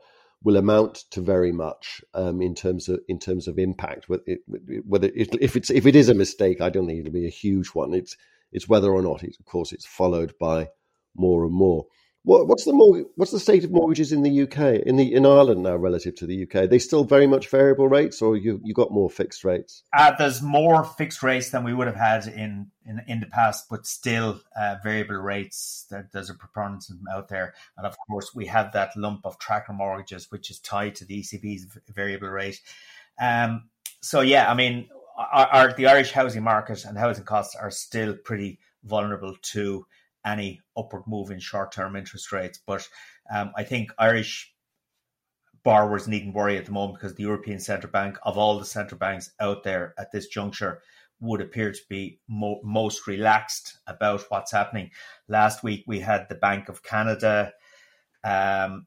will 0.43 0.57
amount 0.57 0.95
to 1.11 1.21
very 1.21 1.51
much 1.51 2.01
um, 2.13 2.41
in 2.41 2.55
terms 2.55 2.89
of 2.89 2.99
in 3.07 3.19
terms 3.19 3.47
of 3.47 3.57
impact. 3.57 4.07
Whether 4.07 5.07
it, 5.07 5.35
if 5.41 5.55
it's 5.55 5.69
if 5.69 5.85
it 5.85 5.95
is 5.95 6.09
a 6.09 6.13
mistake, 6.13 6.61
I 6.61 6.69
don't 6.69 6.87
think 6.87 6.99
it'll 6.99 7.11
be 7.11 7.25
a 7.27 7.29
huge 7.29 7.69
one. 7.69 7.93
It's 7.93 8.15
it's 8.51 8.69
whether 8.69 8.91
or 8.91 9.01
not, 9.01 9.23
it, 9.23 9.35
of 9.39 9.45
course, 9.45 9.71
it's 9.73 9.85
followed 9.85 10.33
by 10.39 10.69
more 11.15 11.43
and 11.43 11.53
more. 11.53 11.85
What, 12.27 12.49
what's 12.49 12.65
the 12.65 12.73
more, 12.73 13.05
what's 13.15 13.31
the 13.31 13.39
state 13.39 13.63
of 13.63 13.71
mortgages 13.71 14.11
in 14.11 14.21
the 14.21 14.41
UK 14.41 14.85
in 14.85 14.97
the 14.97 15.13
in 15.13 15.25
Ireland 15.25 15.63
now 15.63 15.77
relative 15.77 16.13
to 16.15 16.25
the 16.25 16.43
UK? 16.43 16.55
Are 16.55 16.67
they 16.67 16.77
still 16.77 17.05
very 17.05 17.25
much 17.25 17.47
variable 17.47 17.87
rates, 17.87 18.21
or 18.21 18.35
you 18.35 18.59
you 18.65 18.73
got 18.73 18.91
more 18.91 19.09
fixed 19.09 19.45
rates? 19.45 19.83
Uh, 19.97 20.11
there's 20.17 20.41
more 20.41 20.83
fixed 20.83 21.23
rates 21.23 21.51
than 21.51 21.63
we 21.63 21.73
would 21.73 21.87
have 21.87 21.95
had 21.95 22.27
in 22.27 22.69
in, 22.85 23.01
in 23.07 23.21
the 23.21 23.27
past, 23.27 23.69
but 23.69 23.87
still 23.87 24.41
uh, 24.59 24.75
variable 24.83 25.15
rates. 25.15 25.85
There, 25.89 26.09
there's 26.11 26.29
a 26.29 26.33
preponderance 26.33 26.91
out 27.09 27.29
there, 27.29 27.53
and 27.77 27.87
of 27.87 27.95
course 28.09 28.35
we 28.35 28.45
have 28.47 28.73
that 28.73 28.97
lump 28.97 29.21
of 29.23 29.39
tracker 29.39 29.71
mortgages, 29.71 30.29
which 30.29 30.51
is 30.51 30.59
tied 30.59 30.95
to 30.95 31.05
the 31.05 31.21
ECB's 31.21 31.65
variable 31.87 32.27
rate. 32.27 32.59
Um, 33.21 33.69
so 34.01 34.19
yeah, 34.19 34.51
I 34.51 34.53
mean, 34.53 34.89
our, 35.17 35.47
our, 35.47 35.73
the 35.73 35.87
Irish 35.87 36.11
housing 36.11 36.43
market 36.43 36.83
and 36.83 36.97
housing 36.97 37.23
costs 37.23 37.55
are 37.55 37.71
still 37.71 38.17
pretty 38.17 38.59
vulnerable 38.83 39.37
to 39.53 39.85
any 40.27 40.61
upward 40.75 41.03
move 41.07 41.31
in 41.31 41.39
short 41.39 41.71
term 41.71 41.95
interest 41.95 42.31
rates. 42.31 42.59
But 42.65 42.87
um, 43.33 43.51
I 43.55 43.63
think 43.63 43.91
Irish 43.97 44.53
borrowers 45.63 46.07
needn't 46.07 46.35
worry 46.35 46.57
at 46.57 46.65
the 46.65 46.71
moment 46.71 46.99
because 46.99 47.15
the 47.15 47.23
European 47.23 47.59
Central 47.59 47.91
Bank, 47.91 48.17
of 48.23 48.37
all 48.37 48.59
the 48.59 48.65
central 48.65 48.99
banks 48.99 49.31
out 49.39 49.63
there 49.63 49.93
at 49.97 50.11
this 50.11 50.27
juncture, 50.27 50.81
would 51.19 51.41
appear 51.41 51.71
to 51.71 51.81
be 51.89 52.19
mo- 52.27 52.61
most 52.63 53.07
relaxed 53.07 53.77
about 53.87 54.23
what's 54.29 54.51
happening. 54.51 54.91
Last 55.27 55.63
week 55.63 55.83
we 55.87 55.99
had 55.99 56.27
the 56.29 56.35
Bank 56.35 56.69
of 56.69 56.83
Canada 56.83 57.53
um, 58.23 58.85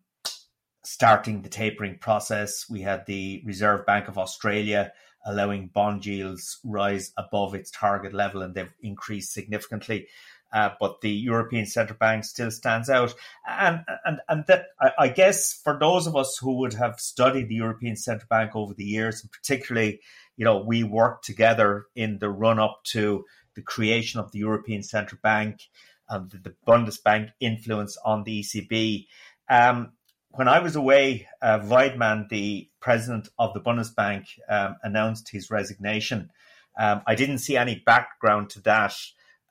starting 0.84 1.42
the 1.42 1.48
tapering 1.48 1.98
process. 1.98 2.66
We 2.70 2.80
had 2.82 3.04
the 3.06 3.42
Reserve 3.44 3.84
Bank 3.84 4.08
of 4.08 4.18
Australia 4.18 4.92
allowing 5.26 5.68
bond 5.68 6.06
yields 6.06 6.58
rise 6.64 7.12
above 7.18 7.54
its 7.54 7.70
target 7.70 8.14
level, 8.14 8.42
and 8.42 8.54
they've 8.54 8.72
increased 8.80 9.32
significantly. 9.32 10.08
Uh, 10.52 10.70
but 10.80 11.00
the 11.00 11.10
European 11.10 11.64
Central 11.64 11.96
Bank 11.98 12.24
still 12.24 12.50
stands 12.50 12.90
out. 12.90 13.14
And 13.48 13.84
and 14.04 14.20
and 14.28 14.44
that 14.48 14.66
I, 14.80 14.90
I, 14.98 15.08
guess 15.08 15.52
for 15.52 15.78
those 15.78 16.06
of 16.08 16.16
us 16.16 16.36
who 16.38 16.58
would 16.58 16.74
have 16.74 16.98
studied 16.98 17.48
the 17.48 17.54
European 17.54 17.96
Central 17.96 18.26
Bank 18.28 18.56
over 18.56 18.74
the 18.74 18.84
years, 18.84 19.22
and 19.22 19.30
particularly, 19.30 20.00
you 20.36 20.44
know, 20.44 20.58
we 20.58 20.82
worked 20.82 21.24
together 21.24 21.86
in 21.94 22.18
the 22.18 22.30
run 22.30 22.58
up 22.58 22.80
to 22.86 23.24
the 23.54 23.62
creation 23.62 24.18
of 24.18 24.32
the 24.32 24.40
European 24.40 24.82
Central 24.82 25.20
Bank 25.22 25.60
and 26.08 26.30
the, 26.30 26.38
the 26.38 26.54
Bundesbank 26.66 27.30
influence 27.40 27.96
on 28.04 28.24
the 28.24 28.40
ECB. 28.40 29.06
Um, 29.48 29.92
when 30.32 30.48
I 30.48 30.60
was 30.60 30.76
away, 30.76 31.26
uh, 31.42 31.60
Weidmann, 31.60 32.28
the 32.28 32.68
president 32.80 33.28
of 33.38 33.52
the 33.54 33.60
Bundesbank, 33.60 34.26
um, 34.48 34.76
announced 34.82 35.28
his 35.30 35.50
resignation. 35.50 36.30
Um, 36.78 37.02
I 37.06 37.14
didn't 37.14 37.38
see 37.38 37.56
any 37.56 37.82
background 37.84 38.50
to 38.50 38.60
that. 38.62 38.94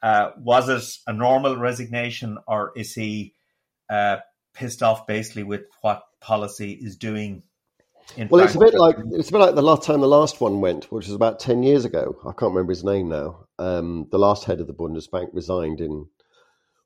Uh, 0.02 0.32
was 0.38 0.70
it 0.70 0.84
a 1.08 1.14
normal 1.14 1.58
resignation, 1.58 2.38
or 2.48 2.72
is 2.76 2.94
he 2.94 3.34
uh, 3.90 4.18
pissed 4.54 4.82
off 4.82 5.08
basically 5.08 5.44
with 5.44 5.62
what 5.82 6.04
policy 6.22 6.72
is 6.72 6.96
doing? 6.96 7.44
well, 8.30 8.44
it's 8.44 8.56
a 8.56 8.60
bit 8.60 8.74
like 8.74 8.96
it's 9.12 9.30
a 9.30 9.32
bit 9.32 9.40
like 9.40 9.56
the 9.56 9.62
last 9.62 9.84
time 9.84 10.02
the 10.02 10.08
last 10.08 10.42
one 10.42 10.62
went, 10.62 10.92
which 10.92 11.06
was 11.06 11.16
about 11.16 11.40
ten 11.40 11.64
years 11.64 11.86
ago. 11.86 12.18
I 12.22 12.32
can't 12.32 12.54
remember 12.54 12.72
his 12.72 12.84
name 12.84 13.10
now. 13.10 13.46
Um, 13.58 14.08
the 14.12 14.20
last 14.20 14.46
head 14.46 14.62
of 14.62 14.68
the 14.68 14.74
Bundesbank 14.74 15.30
resigned 15.34 15.82
in 15.82 16.08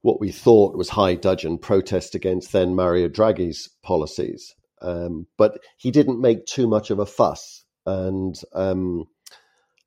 what 0.02 0.20
we 0.20 0.32
thought 0.32 0.76
was 0.76 0.90
high 0.90 1.16
dudgeon 1.16 1.58
protest 1.58 2.14
against 2.14 2.52
then 2.52 2.76
Mario 2.76 3.08
Draghi's 3.08 3.70
policies, 3.84 4.54
um, 4.82 5.28
but 5.38 5.60
he 5.78 5.92
didn't 5.92 6.20
make 6.20 6.46
too 6.46 6.68
much 6.68 6.90
of 6.90 7.00
a 7.00 7.06
fuss, 7.06 7.64
and 7.86 8.36
um, 8.54 9.06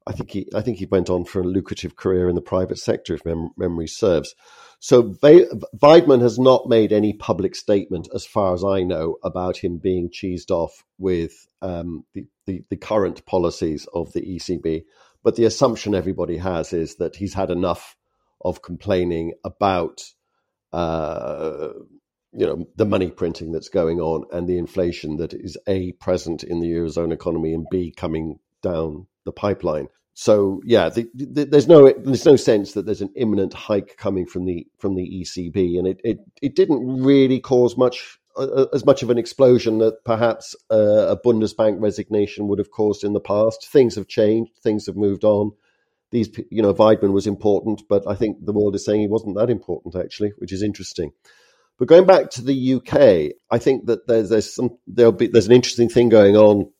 I 0.06 0.12
think 0.12 0.30
he 0.30 0.48
I 0.54 0.62
think 0.62 0.78
he 0.78 0.86
went 0.86 1.10
on 1.10 1.25
for 1.25 1.40
a 1.40 1.44
lucrative 1.44 1.96
career 1.96 2.28
in 2.28 2.34
the 2.34 2.42
private 2.42 2.78
sector, 2.78 3.14
if 3.14 3.25
mem- 3.25 3.50
memory 3.56 3.88
serves. 3.88 4.34
So 4.78 5.02
Weidmann 5.02 6.20
has 6.20 6.38
not 6.38 6.68
made 6.68 6.92
any 6.92 7.14
public 7.14 7.56
statement, 7.56 8.08
as 8.14 8.26
far 8.26 8.54
as 8.54 8.62
I 8.62 8.82
know, 8.82 9.16
about 9.25 9.56
him 9.56 9.78
being 9.78 10.10
cheesed 10.10 10.50
off 10.50 10.84
with 10.98 11.32
um, 11.62 12.04
the, 12.12 12.26
the, 12.44 12.62
the 12.68 12.76
current 12.76 13.25
policies 13.25 13.88
of 13.94 14.12
the 14.12 14.20
ECB. 14.20 14.84
But 15.25 15.36
the 15.36 15.46
assumption 15.46 15.94
everybody 15.94 16.36
has 16.36 16.72
is 16.72 16.96
that 16.96 17.16
he's 17.16 17.34
had 17.34 17.50
enough 17.50 17.96
of 18.44 18.62
complaining 18.62 19.32
about 19.44 20.02
uh, 20.72 21.70
you 22.32 22.46
know 22.46 22.66
the 22.76 22.84
money 22.84 23.10
printing 23.10 23.50
that's 23.50 23.70
going 23.70 23.98
on 23.98 24.25
and 24.30 24.46
the 24.46 24.58
inflation 24.58 25.16
that 25.16 25.32
is 25.32 25.56
a 25.66 25.92
present 25.92 26.44
in 26.44 26.60
the 26.60 26.70
eurozone 26.70 27.12
economy 27.12 27.54
and 27.54 27.66
b 27.70 27.92
coming 27.96 28.38
down 28.62 29.06
the 29.26 29.33
pipeline. 29.33 29.88
So 30.14 30.62
yeah, 30.64 30.88
the, 30.88 31.06
the, 31.14 31.45
there's 31.45 31.68
no 31.68 31.92
there's 31.92 32.25
no 32.25 32.37
sense 32.37 32.73
that 32.73 32.87
there's 32.87 33.02
an 33.02 33.12
imminent 33.16 33.52
hike 33.52 33.99
coming 33.99 34.25
from 34.25 34.47
the 34.47 34.66
from 34.78 34.95
the 34.95 35.06
ECB, 35.21 35.78
and 35.78 35.87
it 35.87 36.00
it, 36.02 36.18
it 36.40 36.56
didn't 36.56 37.02
really 37.04 37.38
cause 37.38 37.76
much 37.76 38.18
uh, 38.35 38.64
as 38.73 38.87
much 38.87 39.02
of 39.02 39.11
an 39.11 39.18
explosion 39.18 39.76
that 39.78 40.02
perhaps 40.06 40.56
uh, 40.71 41.09
a 41.09 41.21
Bundesbank 41.21 41.83
resignation 41.83 42.49
would 42.49 42.59
have 42.59 42.71
caused 42.71 43.04
in 43.04 43.12
the 43.12 43.21
past. 43.21 43.68
Things 43.68 43.95
have 43.97 44.09
changed, 44.09 44.52
things 44.62 44.87
have 44.87 44.97
moved 44.97 45.25
on. 45.25 45.52
These 46.12 46.30
you 46.50 46.62
know 46.62 46.73
Weidmann 46.73 47.12
was 47.12 47.26
important, 47.26 47.83
but 47.87 48.09
I 48.09 48.14
think 48.14 48.42
the 48.42 48.54
world 48.54 48.75
is 48.75 48.87
saying 48.87 49.02
he 49.02 49.09
wasn't 49.09 49.37
that 49.37 49.50
important 49.50 49.97
actually, 49.97 50.33
which 50.38 50.52
is 50.52 50.62
interesting. 50.62 51.12
But 51.78 51.88
going 51.88 52.06
back 52.06 52.30
to 52.30 52.42
the 52.42 52.75
UK, 52.76 53.37
I 53.50 53.59
think 53.59 53.85
that 53.85 54.06
there's 54.06 54.30
there's 54.30 54.54
some 54.54 54.78
there'll 54.87 55.12
be 55.12 55.26
there's 55.26 55.47
an 55.47 55.52
interesting 55.52 55.90
thing 55.90 56.09
going 56.09 56.38
on 56.38 56.71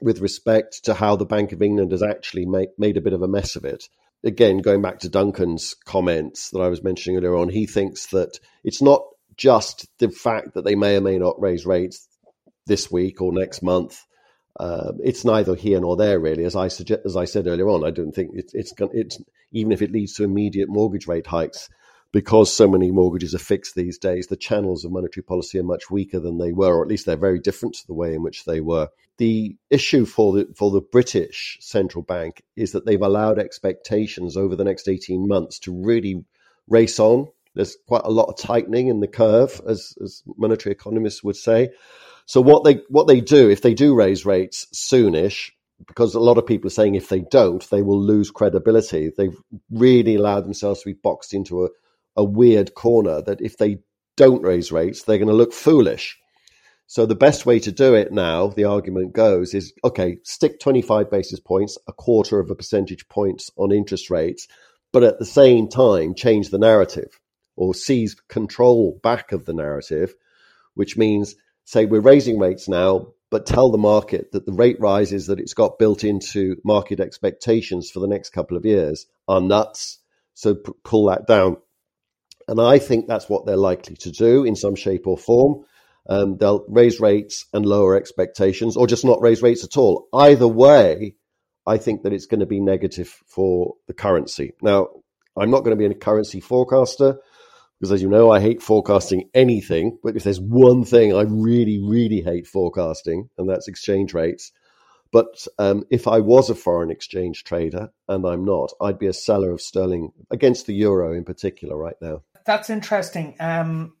with 0.00 0.20
respect 0.20 0.84
to 0.84 0.94
how 0.94 1.16
the 1.16 1.26
Bank 1.26 1.52
of 1.52 1.62
England 1.62 1.92
has 1.92 2.02
actually 2.02 2.46
made 2.46 2.68
made 2.78 2.96
a 2.96 3.00
bit 3.00 3.12
of 3.12 3.22
a 3.22 3.28
mess 3.28 3.56
of 3.56 3.64
it. 3.64 3.88
Again, 4.22 4.58
going 4.58 4.82
back 4.82 4.98
to 5.00 5.08
Duncan's 5.08 5.74
comments 5.84 6.50
that 6.50 6.60
I 6.60 6.68
was 6.68 6.82
mentioning 6.82 7.16
earlier 7.16 7.36
on, 7.36 7.48
he 7.48 7.66
thinks 7.66 8.06
that 8.08 8.38
it's 8.64 8.82
not 8.82 9.02
just 9.36 9.86
the 9.98 10.10
fact 10.10 10.54
that 10.54 10.64
they 10.64 10.74
may 10.74 10.96
or 10.96 11.00
may 11.00 11.18
not 11.18 11.40
raise 11.40 11.64
rates 11.64 12.06
this 12.66 12.90
week 12.90 13.22
or 13.22 13.32
next 13.32 13.62
month. 13.62 14.04
Uh, 14.58 14.92
it's 15.02 15.24
neither 15.24 15.54
here 15.54 15.80
nor 15.80 15.96
there, 15.96 16.20
really. 16.20 16.44
As 16.44 16.54
I 16.54 16.68
suggest, 16.68 17.00
as 17.06 17.16
I 17.16 17.24
said 17.24 17.46
earlier 17.46 17.68
on, 17.68 17.84
I 17.84 17.90
don't 17.90 18.12
think 18.12 18.32
it's 18.34 18.52
it's, 18.54 18.74
it's 18.92 19.18
even 19.52 19.72
if 19.72 19.80
it 19.80 19.92
leads 19.92 20.14
to 20.14 20.24
immediate 20.24 20.68
mortgage 20.68 21.06
rate 21.06 21.26
hikes 21.26 21.68
because 22.12 22.54
so 22.54 22.66
many 22.66 22.90
mortgages 22.90 23.34
are 23.34 23.38
fixed 23.38 23.74
these 23.74 23.98
days, 23.98 24.26
the 24.26 24.36
channels 24.36 24.84
of 24.84 24.90
monetary 24.90 25.22
policy 25.22 25.58
are 25.58 25.64
much 25.64 25.90
weaker 25.90 26.18
than 26.18 26.38
they 26.38 26.52
were, 26.52 26.74
or 26.74 26.82
at 26.82 26.88
least 26.88 27.06
they're 27.06 27.16
very 27.16 27.38
different 27.38 27.74
to 27.76 27.86
the 27.86 27.94
way 27.94 28.14
in 28.14 28.22
which 28.22 28.44
they 28.44 28.60
were. 28.60 28.88
The 29.18 29.56
issue 29.68 30.06
for 30.06 30.32
the 30.32 30.52
for 30.56 30.70
the 30.70 30.80
British 30.80 31.58
central 31.60 32.02
bank 32.02 32.42
is 32.56 32.72
that 32.72 32.84
they've 32.84 33.00
allowed 33.00 33.38
expectations 33.38 34.36
over 34.36 34.56
the 34.56 34.64
next 34.64 34.88
18 34.88 35.28
months 35.28 35.58
to 35.60 35.84
really 35.84 36.24
race 36.68 36.98
on. 36.98 37.28
There's 37.54 37.76
quite 37.86 38.04
a 38.04 38.10
lot 38.10 38.28
of 38.28 38.38
tightening 38.38 38.88
in 38.88 39.00
the 39.00 39.08
curve, 39.08 39.60
as, 39.66 39.94
as 40.02 40.22
monetary 40.36 40.72
economists 40.72 41.22
would 41.22 41.36
say. 41.36 41.70
So 42.26 42.40
what 42.40 42.64
they 42.64 42.82
what 42.88 43.06
they 43.06 43.20
do 43.20 43.50
if 43.50 43.62
they 43.62 43.74
do 43.74 43.94
raise 43.94 44.24
rates 44.26 44.66
soonish, 44.74 45.50
because 45.86 46.14
a 46.14 46.20
lot 46.20 46.38
of 46.38 46.46
people 46.46 46.68
are 46.68 46.70
saying 46.70 46.94
if 46.94 47.08
they 47.08 47.20
don't, 47.20 47.68
they 47.70 47.82
will 47.82 48.00
lose 48.00 48.30
credibility. 48.30 49.12
They've 49.16 49.36
really 49.70 50.16
allowed 50.16 50.44
themselves 50.44 50.80
to 50.82 50.88
be 50.88 50.94
boxed 50.94 51.34
into 51.34 51.64
a 51.64 51.68
a 52.20 52.24
weird 52.24 52.74
corner 52.74 53.22
that 53.22 53.40
if 53.40 53.56
they 53.56 53.78
don't 54.18 54.42
raise 54.42 54.70
rates, 54.70 55.02
they're 55.02 55.16
going 55.16 55.28
to 55.28 55.34
look 55.34 55.54
foolish. 55.54 56.18
So 56.86 57.06
the 57.06 57.14
best 57.14 57.46
way 57.46 57.58
to 57.60 57.72
do 57.72 57.94
it 57.94 58.12
now, 58.12 58.48
the 58.48 58.64
argument 58.64 59.14
goes, 59.14 59.54
is 59.54 59.72
okay, 59.82 60.18
stick 60.22 60.60
25 60.60 61.10
basis 61.10 61.40
points, 61.40 61.78
a 61.88 61.94
quarter 61.94 62.38
of 62.38 62.50
a 62.50 62.54
percentage 62.54 63.08
points 63.08 63.50
on 63.56 63.72
interest 63.72 64.10
rates, 64.10 64.48
but 64.92 65.02
at 65.02 65.18
the 65.18 65.24
same 65.24 65.68
time 65.68 66.14
change 66.14 66.50
the 66.50 66.58
narrative 66.58 67.18
or 67.56 67.74
seize 67.74 68.14
control 68.28 69.00
back 69.02 69.32
of 69.32 69.46
the 69.46 69.54
narrative, 69.54 70.14
which 70.74 70.98
means 70.98 71.36
say 71.64 71.86
we're 71.86 72.00
raising 72.00 72.38
rates 72.38 72.68
now, 72.68 73.06
but 73.30 73.46
tell 73.46 73.70
the 73.70 73.78
market 73.78 74.32
that 74.32 74.44
the 74.44 74.52
rate 74.52 74.78
rises 74.78 75.28
that 75.28 75.40
it's 75.40 75.54
got 75.54 75.78
built 75.78 76.04
into 76.04 76.56
market 76.64 77.00
expectations 77.00 77.90
for 77.90 78.00
the 78.00 78.08
next 78.08 78.30
couple 78.30 78.58
of 78.58 78.66
years 78.66 79.06
are 79.26 79.40
nuts. 79.40 80.00
So 80.34 80.56
pull 80.84 81.06
that 81.06 81.26
down. 81.26 81.56
And 82.50 82.60
I 82.60 82.80
think 82.80 83.06
that's 83.06 83.28
what 83.28 83.46
they're 83.46 83.56
likely 83.56 83.94
to 83.98 84.10
do 84.10 84.42
in 84.42 84.56
some 84.56 84.74
shape 84.74 85.06
or 85.06 85.16
form. 85.16 85.64
Um, 86.08 86.36
they'll 86.36 86.64
raise 86.66 86.98
rates 86.98 87.46
and 87.52 87.64
lower 87.64 87.94
expectations, 87.94 88.76
or 88.76 88.88
just 88.88 89.04
not 89.04 89.22
raise 89.22 89.40
rates 89.40 89.62
at 89.62 89.76
all. 89.76 90.08
Either 90.12 90.48
way, 90.48 91.14
I 91.64 91.76
think 91.76 92.02
that 92.02 92.12
it's 92.12 92.26
going 92.26 92.40
to 92.40 92.46
be 92.46 92.58
negative 92.58 93.06
for 93.28 93.74
the 93.86 93.94
currency. 93.94 94.54
Now, 94.62 94.88
I'm 95.36 95.52
not 95.52 95.60
going 95.60 95.78
to 95.78 95.88
be 95.88 95.94
a 95.94 95.96
currency 95.96 96.40
forecaster 96.40 97.18
because, 97.78 97.92
as 97.92 98.02
you 98.02 98.08
know, 98.08 98.32
I 98.32 98.40
hate 98.40 98.62
forecasting 98.62 99.30
anything. 99.32 99.98
But 100.02 100.16
if 100.16 100.24
there's 100.24 100.40
one 100.40 100.84
thing 100.84 101.14
I 101.14 101.22
really, 101.22 101.80
really 101.80 102.20
hate 102.20 102.48
forecasting, 102.48 103.28
and 103.38 103.48
that's 103.48 103.68
exchange 103.68 104.12
rates. 104.12 104.50
But 105.12 105.46
um, 105.60 105.84
if 105.88 106.08
I 106.08 106.18
was 106.18 106.50
a 106.50 106.56
foreign 106.56 106.90
exchange 106.90 107.44
trader, 107.44 107.90
and 108.08 108.26
I'm 108.26 108.44
not, 108.44 108.72
I'd 108.80 108.98
be 108.98 109.06
a 109.06 109.12
seller 109.12 109.52
of 109.52 109.60
sterling 109.60 110.10
against 110.32 110.66
the 110.66 110.74
euro 110.74 111.12
in 111.12 111.22
particular 111.22 111.76
right 111.76 111.96
now 112.02 112.22
that's 112.44 112.70
interesting. 112.70 113.36
Um, 113.40 113.94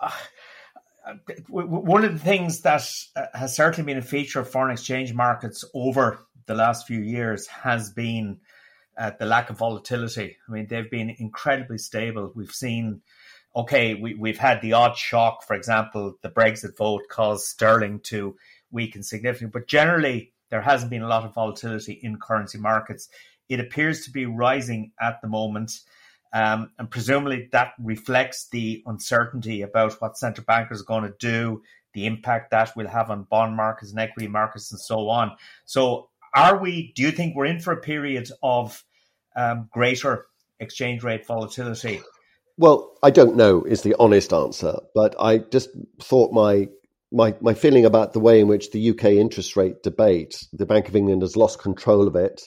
uh, 0.00 0.10
one 1.48 2.04
of 2.04 2.12
the 2.12 2.18
things 2.18 2.60
that 2.62 2.82
uh, 3.16 3.26
has 3.34 3.56
certainly 3.56 3.92
been 3.92 3.98
a 3.98 4.06
feature 4.06 4.40
of 4.40 4.50
foreign 4.50 4.72
exchange 4.72 5.14
markets 5.14 5.64
over 5.74 6.26
the 6.46 6.54
last 6.54 6.86
few 6.86 7.00
years 7.00 7.46
has 7.46 7.90
been 7.90 8.40
uh, 8.98 9.12
the 9.18 9.26
lack 9.26 9.48
of 9.48 9.58
volatility. 9.58 10.36
I 10.46 10.52
mean, 10.52 10.66
they've 10.66 10.90
been 10.90 11.14
incredibly 11.18 11.78
stable. 11.78 12.32
We've 12.34 12.50
seen, 12.50 13.00
okay, 13.54 13.94
we, 13.94 14.14
we've 14.14 14.38
had 14.38 14.60
the 14.60 14.74
odd 14.74 14.96
shock. 14.96 15.44
For 15.46 15.54
example, 15.54 16.16
the 16.22 16.30
Brexit 16.30 16.76
vote 16.76 17.02
caused 17.08 17.46
sterling 17.46 18.00
to 18.04 18.36
weaken 18.70 19.02
significantly, 19.02 19.60
but 19.60 19.68
generally, 19.68 20.32
there 20.50 20.62
hasn't 20.62 20.90
been 20.90 21.02
a 21.02 21.08
lot 21.08 21.24
of 21.24 21.34
volatility 21.34 21.92
in 22.02 22.18
currency 22.18 22.58
markets. 22.58 23.08
It 23.48 23.60
appears 23.60 24.04
to 24.04 24.10
be 24.10 24.26
rising 24.26 24.92
at 25.00 25.20
the 25.22 25.28
moment. 25.28 25.80
Um, 26.32 26.70
and 26.78 26.90
presumably 26.90 27.48
that 27.52 27.72
reflects 27.82 28.48
the 28.50 28.82
uncertainty 28.86 29.62
about 29.62 30.00
what 30.00 30.18
central 30.18 30.44
bankers 30.44 30.82
are 30.82 30.84
going 30.84 31.04
to 31.04 31.14
do, 31.18 31.62
the 31.94 32.06
impact 32.06 32.50
that 32.50 32.76
will 32.76 32.88
have 32.88 33.10
on 33.10 33.24
bond 33.24 33.56
markets 33.56 33.90
and 33.90 34.00
equity 34.00 34.28
markets 34.28 34.70
and 34.70 34.80
so 34.80 35.08
on. 35.08 35.32
So, 35.64 36.10
are 36.34 36.58
we, 36.58 36.92
do 36.94 37.02
you 37.02 37.10
think 37.10 37.34
we're 37.34 37.46
in 37.46 37.58
for 37.58 37.72
a 37.72 37.80
period 37.80 38.30
of 38.42 38.84
um, 39.34 39.68
greater 39.72 40.26
exchange 40.60 41.02
rate 41.02 41.26
volatility? 41.26 42.02
Well, 42.58 42.92
I 43.02 43.10
don't 43.10 43.36
know 43.36 43.62
is 43.62 43.82
the 43.82 43.96
honest 43.98 44.32
answer, 44.32 44.74
but 44.94 45.14
I 45.18 45.38
just 45.38 45.70
thought 46.02 46.32
my 46.32 46.68
my 47.10 47.34
my 47.40 47.54
feeling 47.54 47.86
about 47.86 48.12
the 48.12 48.20
way 48.20 48.40
in 48.40 48.48
which 48.48 48.72
the 48.72 48.90
UK 48.90 49.04
interest 49.04 49.56
rate 49.56 49.82
debate, 49.82 50.44
the 50.52 50.66
Bank 50.66 50.88
of 50.88 50.96
England 50.96 51.22
has 51.22 51.36
lost 51.36 51.60
control 51.60 52.06
of 52.06 52.16
it 52.16 52.42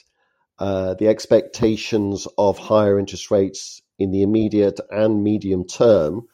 the 0.58 1.08
expectations 1.08 2.26
of 2.38 2.58
higher 2.58 2.98
interest 2.98 3.30
rates 3.30 3.82
in 3.98 4.10
the 4.10 4.22
immediate 4.22 4.80
and 4.90 5.22
medium 5.22 5.66
term 5.66 6.26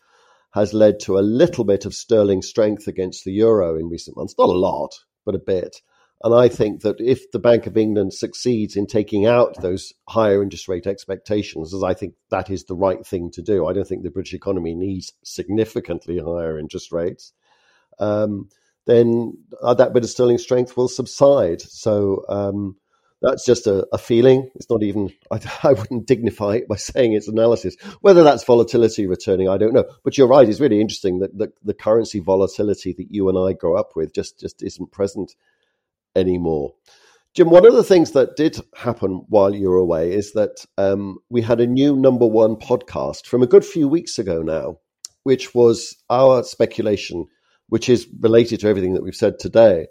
has 0.52 0.72
led 0.72 1.00
to 1.00 1.18
a 1.18 1.20
little 1.20 1.64
bit 1.64 1.84
of 1.84 1.94
sterling 1.94 2.42
strength 2.42 2.88
against 2.88 3.24
the 3.24 3.32
euro 3.32 3.78
in 3.78 3.88
recent 3.88 4.16
months. 4.16 4.34
Not 4.38 4.48
a 4.48 4.52
lot, 4.52 4.94
but 5.24 5.34
a 5.34 5.38
bit. 5.38 5.82
And 6.24 6.34
I 6.34 6.48
think 6.48 6.80
that 6.82 7.00
if 7.00 7.30
the 7.30 7.38
Bank 7.38 7.66
of 7.66 7.76
England 7.76 8.12
succeeds 8.12 8.74
in 8.74 8.86
taking 8.86 9.26
out 9.26 9.60
those 9.60 9.92
higher 10.08 10.42
interest 10.42 10.66
rate 10.66 10.86
expectations, 10.86 11.72
as 11.72 11.84
I 11.84 11.94
think 11.94 12.14
that 12.30 12.50
is 12.50 12.64
the 12.64 12.74
right 12.74 13.06
thing 13.06 13.30
to 13.32 13.42
do, 13.42 13.66
I 13.66 13.72
don't 13.72 13.86
think 13.86 14.02
the 14.02 14.10
British 14.10 14.34
economy 14.34 14.74
needs 14.74 15.12
significantly 15.22 16.18
higher 16.18 16.58
interest 16.58 16.90
rates. 16.90 17.32
Um, 18.00 18.48
then 18.86 19.34
uh, 19.62 19.74
that 19.74 19.92
bit 19.92 20.02
of 20.02 20.10
sterling 20.10 20.38
strength 20.38 20.76
will 20.76 20.88
subside. 20.88 21.60
So 21.60 22.24
um, 22.28 22.76
that's 23.20 23.44
just 23.44 23.66
a, 23.66 23.86
a, 23.92 23.98
feeling. 23.98 24.48
It's 24.54 24.70
not 24.70 24.82
even, 24.82 25.10
I, 25.30 25.40
I, 25.62 25.72
wouldn't 25.72 26.06
dignify 26.06 26.56
it 26.56 26.68
by 26.68 26.76
saying 26.76 27.12
it's 27.12 27.28
analysis. 27.28 27.76
Whether 28.00 28.22
that's 28.22 28.44
volatility 28.44 29.06
returning, 29.06 29.48
I 29.48 29.58
don't 29.58 29.72
know. 29.72 29.84
But 30.04 30.16
you're 30.16 30.28
right, 30.28 30.48
it's 30.48 30.60
really 30.60 30.80
interesting 30.80 31.18
that 31.20 31.36
the, 31.36 31.52
the 31.62 31.74
currency 31.74 32.20
volatility 32.20 32.94
that 32.96 33.10
you 33.10 33.28
and 33.28 33.38
I 33.38 33.54
grow 33.54 33.76
up 33.76 33.96
with 33.96 34.14
just, 34.14 34.38
just 34.38 34.62
isn't 34.62 34.92
present 34.92 35.34
anymore. 36.14 36.74
Jim, 37.34 37.50
one 37.50 37.66
of 37.66 37.74
the 37.74 37.84
things 37.84 38.12
that 38.12 38.36
did 38.36 38.58
happen 38.74 39.24
while 39.28 39.54
you 39.54 39.68
were 39.68 39.76
away 39.76 40.12
is 40.12 40.32
that 40.32 40.64
um, 40.76 41.18
we 41.28 41.42
had 41.42 41.60
a 41.60 41.66
new 41.66 41.94
number 41.94 42.26
one 42.26 42.56
podcast 42.56 43.26
from 43.26 43.42
a 43.42 43.46
good 43.46 43.64
few 43.64 43.86
weeks 43.86 44.18
ago 44.18 44.42
now, 44.42 44.78
which 45.24 45.54
was 45.54 45.96
our 46.08 46.42
speculation, 46.42 47.26
which 47.68 47.88
is 47.88 48.08
related 48.20 48.60
to 48.60 48.68
everything 48.68 48.94
that 48.94 49.02
we've 49.02 49.14
said 49.14 49.38
today 49.38 49.86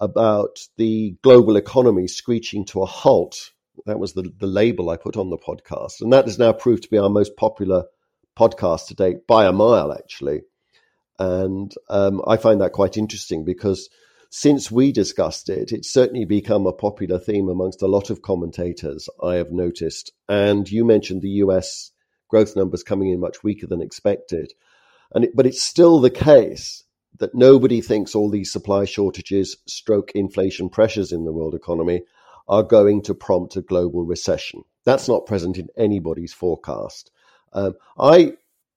about 0.00 0.60
the 0.76 1.16
global 1.22 1.56
economy 1.56 2.08
screeching 2.08 2.64
to 2.66 2.82
a 2.82 2.86
halt. 2.86 3.52
That 3.86 3.98
was 3.98 4.12
the, 4.12 4.32
the 4.38 4.46
label 4.46 4.90
I 4.90 4.96
put 4.96 5.16
on 5.16 5.30
the 5.30 5.38
podcast. 5.38 6.00
And 6.00 6.12
that 6.12 6.26
has 6.26 6.38
now 6.38 6.52
proved 6.52 6.84
to 6.84 6.90
be 6.90 6.98
our 6.98 7.08
most 7.08 7.36
popular 7.36 7.84
podcast 8.38 8.88
to 8.88 8.94
date 8.94 9.26
by 9.26 9.46
a 9.46 9.52
mile, 9.52 9.92
actually. 9.92 10.42
And 11.18 11.74
um, 11.88 12.22
I 12.26 12.36
find 12.36 12.60
that 12.60 12.72
quite 12.72 12.96
interesting 12.96 13.44
because 13.44 13.88
since 14.30 14.70
we 14.70 14.92
discussed 14.92 15.48
it, 15.48 15.72
it's 15.72 15.92
certainly 15.92 16.24
become 16.24 16.66
a 16.66 16.72
popular 16.72 17.18
theme 17.18 17.48
amongst 17.48 17.82
a 17.82 17.86
lot 17.88 18.10
of 18.10 18.22
commentators, 18.22 19.08
I 19.22 19.36
have 19.36 19.50
noticed. 19.50 20.12
And 20.28 20.70
you 20.70 20.84
mentioned 20.84 21.22
the 21.22 21.42
US 21.44 21.90
growth 22.28 22.54
numbers 22.54 22.82
coming 22.82 23.10
in 23.10 23.20
much 23.20 23.42
weaker 23.42 23.66
than 23.66 23.80
expected. 23.80 24.52
And 25.14 25.24
it, 25.24 25.30
but 25.34 25.46
it's 25.46 25.62
still 25.62 26.00
the 26.00 26.10
case 26.10 26.84
that 27.18 27.34
nobody 27.34 27.80
thinks 27.80 28.14
all 28.14 28.30
these 28.30 28.52
supply 28.52 28.84
shortages, 28.84 29.56
stroke 29.66 30.12
inflation 30.14 30.68
pressures 30.68 31.12
in 31.12 31.24
the 31.24 31.32
world 31.32 31.54
economy 31.54 32.02
are 32.48 32.62
going 32.62 33.02
to 33.02 33.14
prompt 33.14 33.56
a 33.56 33.62
global 33.62 34.04
recession. 34.04 34.62
That's 34.84 35.08
not 35.08 35.26
present 35.26 35.58
in 35.58 35.68
anybody's 35.76 36.32
forecast. 36.32 37.10
Um, 37.52 37.74
I 37.98 38.34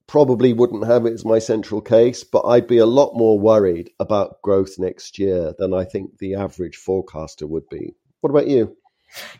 probably 0.07 0.51
wouldn't 0.51 0.85
have 0.85 1.05
it 1.05 1.13
as 1.13 1.23
my 1.23 1.39
central 1.39 1.79
case, 1.79 2.23
but 2.23 2.43
I'd 2.45 2.67
be 2.67 2.79
a 2.79 2.85
lot 2.85 3.15
more 3.15 3.39
worried 3.39 3.91
about 3.99 4.41
growth 4.41 4.77
next 4.77 5.17
year 5.17 5.53
than 5.57 5.73
I 5.73 5.85
think 5.85 6.17
the 6.17 6.35
average 6.35 6.75
forecaster 6.75 7.47
would 7.47 7.69
be. 7.69 7.95
What 8.19 8.31
about 8.31 8.47
you? 8.47 8.75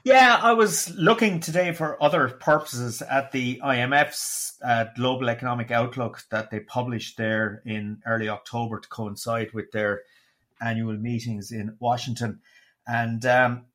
Yeah, 0.04 0.40
I 0.42 0.54
was 0.54 0.94
looking 0.96 1.40
today 1.40 1.72
for 1.72 2.02
other 2.02 2.28
purposes 2.28 3.02
at 3.02 3.32
the 3.32 3.62
IMF's 3.64 4.58
uh, 4.64 4.86
Global 4.96 5.30
Economic 5.30 5.72
Outlook 5.72 6.24
that 6.30 6.50
they 6.52 6.60
published 6.60 7.18
there 7.18 7.62
in 7.66 8.02
early 8.06 8.30
October 8.30 8.80
to 8.80 8.90
coincide 8.90 9.54
with 9.54 9.72
their 9.72 10.02
annual 10.62 10.98
meetings 10.98 11.52
in 11.52 11.78
Washington. 11.80 12.40
And 12.86 13.26
um, 13.26 13.66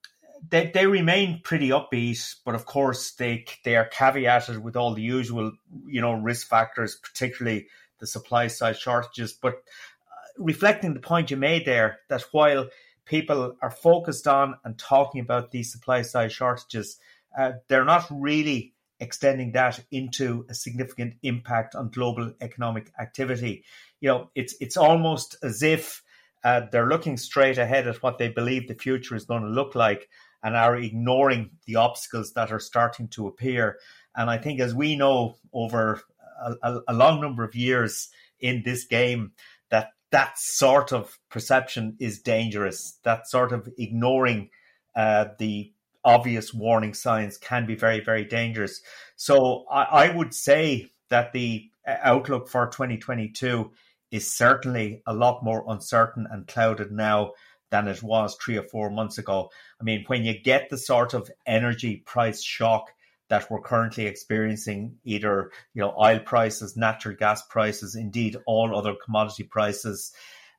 they, 0.50 0.70
they 0.72 0.86
remain 0.86 1.40
pretty 1.42 1.70
upbeat, 1.70 2.36
but 2.44 2.54
of 2.54 2.66
course 2.66 3.12
they 3.12 3.44
they 3.64 3.76
are 3.76 3.88
caveated 3.88 4.58
with 4.58 4.76
all 4.76 4.94
the 4.94 5.02
usual 5.02 5.52
you 5.86 6.00
know 6.00 6.12
risk 6.12 6.48
factors, 6.48 6.96
particularly 6.96 7.68
the 7.98 8.06
supply 8.06 8.48
side 8.48 8.76
shortages. 8.76 9.32
But 9.32 9.54
uh, 9.54 10.28
reflecting 10.38 10.94
the 10.94 11.00
point 11.00 11.30
you 11.30 11.36
made 11.36 11.64
there, 11.64 12.00
that 12.08 12.22
while 12.32 12.68
people 13.06 13.56
are 13.62 13.70
focused 13.70 14.26
on 14.26 14.56
and 14.64 14.78
talking 14.78 15.20
about 15.20 15.50
these 15.50 15.72
supply 15.72 16.02
side 16.02 16.32
shortages, 16.32 16.98
uh, 17.38 17.52
they're 17.68 17.84
not 17.84 18.06
really 18.10 18.74
extending 19.00 19.52
that 19.52 19.80
into 19.90 20.44
a 20.48 20.54
significant 20.54 21.14
impact 21.22 21.74
on 21.74 21.90
global 21.90 22.32
economic 22.40 22.90
activity. 22.98 23.64
You 24.00 24.08
know, 24.08 24.30
it's 24.34 24.54
it's 24.60 24.76
almost 24.76 25.36
as 25.42 25.62
if 25.62 26.02
uh, 26.44 26.62
they're 26.70 26.88
looking 26.88 27.16
straight 27.16 27.58
ahead 27.58 27.88
at 27.88 28.02
what 28.02 28.18
they 28.18 28.28
believe 28.28 28.68
the 28.68 28.74
future 28.74 29.16
is 29.16 29.24
going 29.24 29.42
to 29.42 29.48
look 29.48 29.74
like 29.74 30.08
and 30.42 30.54
are 30.54 30.76
ignoring 30.76 31.50
the 31.66 31.76
obstacles 31.76 32.32
that 32.34 32.52
are 32.52 32.60
starting 32.60 33.08
to 33.08 33.26
appear. 33.26 33.78
And 34.14 34.30
I 34.30 34.38
think, 34.38 34.60
as 34.60 34.74
we 34.74 34.96
know 34.96 35.36
over 35.52 36.00
a, 36.62 36.80
a 36.88 36.94
long 36.94 37.20
number 37.20 37.44
of 37.44 37.54
years 37.54 38.08
in 38.38 38.62
this 38.64 38.84
game, 38.84 39.32
that 39.70 39.90
that 40.10 40.38
sort 40.38 40.92
of 40.92 41.18
perception 41.30 41.96
is 41.98 42.20
dangerous. 42.20 42.98
That 43.04 43.28
sort 43.28 43.52
of 43.52 43.68
ignoring 43.78 44.50
uh, 44.94 45.26
the 45.38 45.72
obvious 46.04 46.54
warning 46.54 46.94
signs 46.94 47.36
can 47.36 47.66
be 47.66 47.74
very, 47.74 48.00
very 48.00 48.24
dangerous. 48.24 48.80
So 49.16 49.64
I, 49.70 49.82
I 49.82 50.16
would 50.16 50.32
say 50.32 50.88
that 51.10 51.32
the 51.32 51.68
uh, 51.86 51.96
outlook 52.02 52.48
for 52.48 52.66
2022 52.66 53.72
is 54.12 54.36
certainly 54.36 55.02
a 55.06 55.12
lot 55.12 55.42
more 55.42 55.64
uncertain 55.68 56.26
and 56.30 56.46
clouded 56.46 56.92
now 56.92 57.32
than 57.70 57.88
it 57.88 58.02
was 58.02 58.36
three 58.36 58.56
or 58.56 58.62
four 58.62 58.90
months 58.90 59.18
ago. 59.18 59.50
I 59.80 59.84
mean, 59.84 60.04
when 60.06 60.24
you 60.24 60.40
get 60.40 60.70
the 60.70 60.78
sort 60.78 61.14
of 61.14 61.30
energy 61.44 61.96
price 62.06 62.42
shock 62.42 62.92
that 63.28 63.50
we're 63.50 63.60
currently 63.60 64.06
experiencing, 64.06 64.98
either 65.04 65.50
you 65.74 65.82
know 65.82 65.94
oil 66.00 66.20
prices, 66.20 66.76
natural 66.76 67.16
gas 67.16 67.42
prices, 67.42 67.94
indeed 67.94 68.36
all 68.46 68.76
other 68.76 68.94
commodity 69.04 69.44
prices. 69.44 70.12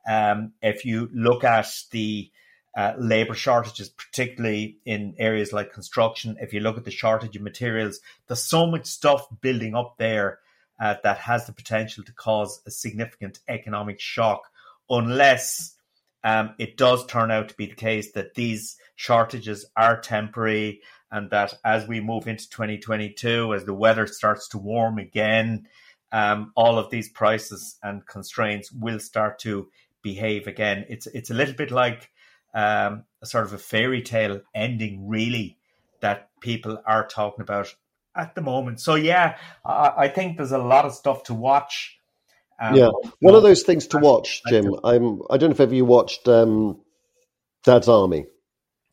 Um, 0.07 0.53
if 0.61 0.85
you 0.85 1.09
look 1.13 1.43
at 1.43 1.67
the 1.91 2.31
uh, 2.75 2.93
labor 2.97 3.33
shortages, 3.33 3.89
particularly 3.89 4.77
in 4.85 5.15
areas 5.17 5.51
like 5.51 5.73
construction, 5.73 6.37
if 6.39 6.53
you 6.53 6.59
look 6.59 6.77
at 6.77 6.85
the 6.85 6.91
shortage 6.91 7.35
of 7.35 7.41
materials, 7.41 7.99
there's 8.27 8.43
so 8.43 8.67
much 8.67 8.85
stuff 8.85 9.27
building 9.41 9.75
up 9.75 9.95
there 9.97 10.39
uh, 10.79 10.95
that 11.03 11.17
has 11.17 11.45
the 11.45 11.53
potential 11.53 12.03
to 12.03 12.13
cause 12.13 12.61
a 12.67 12.71
significant 12.71 13.39
economic 13.47 13.99
shock, 13.99 14.43
unless 14.89 15.75
um, 16.23 16.53
it 16.59 16.77
does 16.77 17.05
turn 17.05 17.31
out 17.31 17.49
to 17.49 17.55
be 17.55 17.65
the 17.65 17.75
case 17.75 18.11
that 18.11 18.35
these 18.35 18.77
shortages 18.95 19.65
are 19.75 19.99
temporary 19.99 20.81
and 21.11 21.29
that 21.29 21.53
as 21.63 21.87
we 21.87 21.99
move 21.99 22.27
into 22.27 22.49
2022, 22.49 23.53
as 23.53 23.65
the 23.65 23.73
weather 23.73 24.07
starts 24.07 24.49
to 24.49 24.57
warm 24.57 24.97
again, 24.97 25.67
um, 26.11 26.51
all 26.55 26.77
of 26.77 26.89
these 26.89 27.09
prices 27.09 27.77
and 27.83 28.05
constraints 28.05 28.71
will 28.71 28.99
start 28.99 29.39
to 29.39 29.69
behave 30.01 30.47
again. 30.47 30.85
It's 30.89 31.07
it's 31.07 31.29
a 31.29 31.33
little 31.33 31.55
bit 31.55 31.71
like 31.71 32.09
um, 32.53 33.03
a 33.21 33.25
sort 33.25 33.45
of 33.45 33.53
a 33.53 33.57
fairy 33.57 34.01
tale 34.01 34.41
ending, 34.53 35.07
really, 35.07 35.57
that 36.01 36.29
people 36.39 36.81
are 36.85 37.07
talking 37.07 37.41
about 37.41 37.73
at 38.15 38.35
the 38.35 38.41
moment. 38.41 38.79
So 38.79 38.95
yeah, 38.95 39.37
I, 39.65 39.93
I 39.97 40.07
think 40.07 40.37
there's 40.37 40.51
a 40.51 40.57
lot 40.57 40.85
of 40.85 40.93
stuff 40.93 41.23
to 41.23 41.33
watch. 41.33 41.99
Um, 42.59 42.75
yeah, 42.75 42.89
one 43.19 43.35
of 43.35 43.43
those 43.43 43.63
things 43.63 43.87
to 43.87 43.99
watch, 43.99 44.41
Jim. 44.47 44.73
I'm. 44.83 45.21
I 45.29 45.37
don't 45.37 45.49
know 45.49 45.53
if 45.53 45.59
ever 45.59 45.75
you 45.75 45.85
watched 45.85 46.27
um, 46.27 46.79
Dad's 47.63 47.87
Army. 47.87 48.25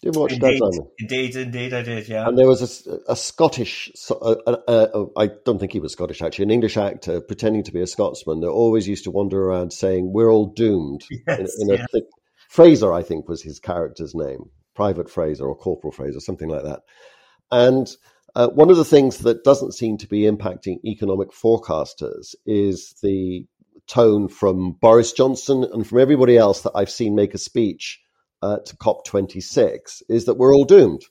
You 0.04 0.10
watch 0.12 0.34
indeed? 0.34 0.60
Indeed, 0.98 1.36
indeed, 1.36 1.72
I 1.72 1.80
did. 1.80 2.08
Yeah. 2.08 2.28
And 2.28 2.36
there 2.36 2.46
was 2.46 2.86
a, 2.86 3.12
a 3.12 3.16
Scottish. 3.16 3.90
I 4.10 5.30
don't 5.46 5.58
think 5.58 5.72
he 5.72 5.80
was 5.80 5.92
Scottish 5.92 6.20
actually. 6.20 6.44
An 6.44 6.50
English 6.50 6.76
actor 6.76 7.22
pretending 7.22 7.62
to 7.64 7.72
be 7.72 7.80
a 7.80 7.86
Scotsman 7.86 8.40
that 8.40 8.48
always 8.48 8.86
used 8.86 9.04
to 9.04 9.10
wander 9.10 9.42
around 9.42 9.72
saying, 9.72 10.12
"We're 10.12 10.30
all 10.30 10.46
doomed." 10.46 11.04
Yes, 11.26 11.56
in, 11.58 11.70
in 11.70 11.78
yeah. 11.78 11.86
thick, 11.90 12.04
Frazer, 12.50 12.92
I 12.92 13.02
think, 13.02 13.28
was 13.28 13.42
his 13.42 13.58
character's 13.58 14.14
name, 14.14 14.50
Private 14.74 15.10
Frazer 15.10 15.46
or 15.46 15.56
Corporal 15.56 15.90
Frazer, 15.90 16.20
something 16.20 16.50
like 16.50 16.64
that. 16.64 16.80
And 17.50 17.88
uh, 18.34 18.48
one 18.48 18.68
of 18.68 18.76
the 18.76 18.84
things 18.84 19.18
that 19.18 19.42
doesn't 19.42 19.72
seem 19.72 19.96
to 19.98 20.06
be 20.06 20.22
impacting 20.22 20.84
economic 20.84 21.30
forecasters 21.30 22.34
is 22.44 22.94
the 23.02 23.46
tone 23.86 24.28
from 24.28 24.72
Boris 24.72 25.12
Johnson 25.12 25.64
and 25.72 25.86
from 25.86 25.98
everybody 25.98 26.36
else 26.36 26.60
that 26.62 26.72
I've 26.74 26.90
seen 26.90 27.14
make 27.14 27.32
a 27.32 27.38
speech 27.38 28.00
at 28.52 28.66
COP26 28.78 30.02
is 30.08 30.26
that 30.26 30.34
we're 30.34 30.54
all 30.54 30.64
doomed. 30.64 31.02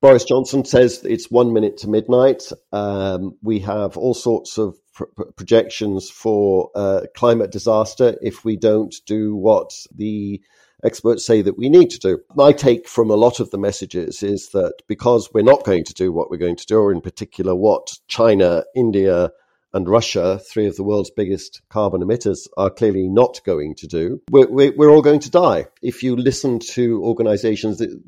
Boris 0.00 0.24
Johnson 0.24 0.64
says 0.64 1.04
it's 1.04 1.30
one 1.30 1.52
minute 1.52 1.78
to 1.78 1.88
midnight. 1.88 2.44
Um, 2.72 3.36
we 3.42 3.58
have 3.60 3.96
all 3.98 4.14
sorts 4.14 4.56
of 4.56 4.78
pr- 4.94 5.04
projections 5.36 6.08
for 6.08 6.70
uh, 6.74 7.02
climate 7.14 7.52
disaster 7.52 8.16
if 8.22 8.44
we 8.44 8.56
don't 8.56 8.94
do 9.06 9.36
what 9.36 9.72
the 9.94 10.40
experts 10.82 11.26
say 11.26 11.42
that 11.42 11.58
we 11.58 11.68
need 11.68 11.90
to 11.90 11.98
do. 11.98 12.18
My 12.34 12.52
take 12.52 12.88
from 12.88 13.10
a 13.10 13.16
lot 13.16 13.40
of 13.40 13.50
the 13.50 13.58
messages 13.58 14.22
is 14.22 14.48
that 14.50 14.72
because 14.88 15.30
we're 15.34 15.42
not 15.42 15.64
going 15.64 15.84
to 15.84 15.94
do 15.94 16.12
what 16.12 16.30
we're 16.30 16.38
going 16.38 16.56
to 16.56 16.66
do, 16.66 16.78
or 16.78 16.92
in 16.92 17.02
particular 17.02 17.54
what 17.54 17.92
China, 18.08 18.64
India, 18.74 19.30
and 19.72 19.88
Russia, 19.88 20.38
three 20.38 20.66
of 20.66 20.76
the 20.76 20.82
world's 20.82 21.10
biggest 21.10 21.62
carbon 21.68 22.00
emitters, 22.02 22.48
are 22.56 22.70
clearly 22.70 23.08
not 23.08 23.40
going 23.44 23.74
to 23.76 23.86
do, 23.86 24.20
we're, 24.30 24.72
we're 24.76 24.90
all 24.90 25.02
going 25.02 25.20
to 25.20 25.30
die. 25.30 25.66
If 25.82 26.02
you 26.02 26.16
listen 26.16 26.58
to 26.70 27.02
organizations 27.04 27.78
that, 27.78 28.00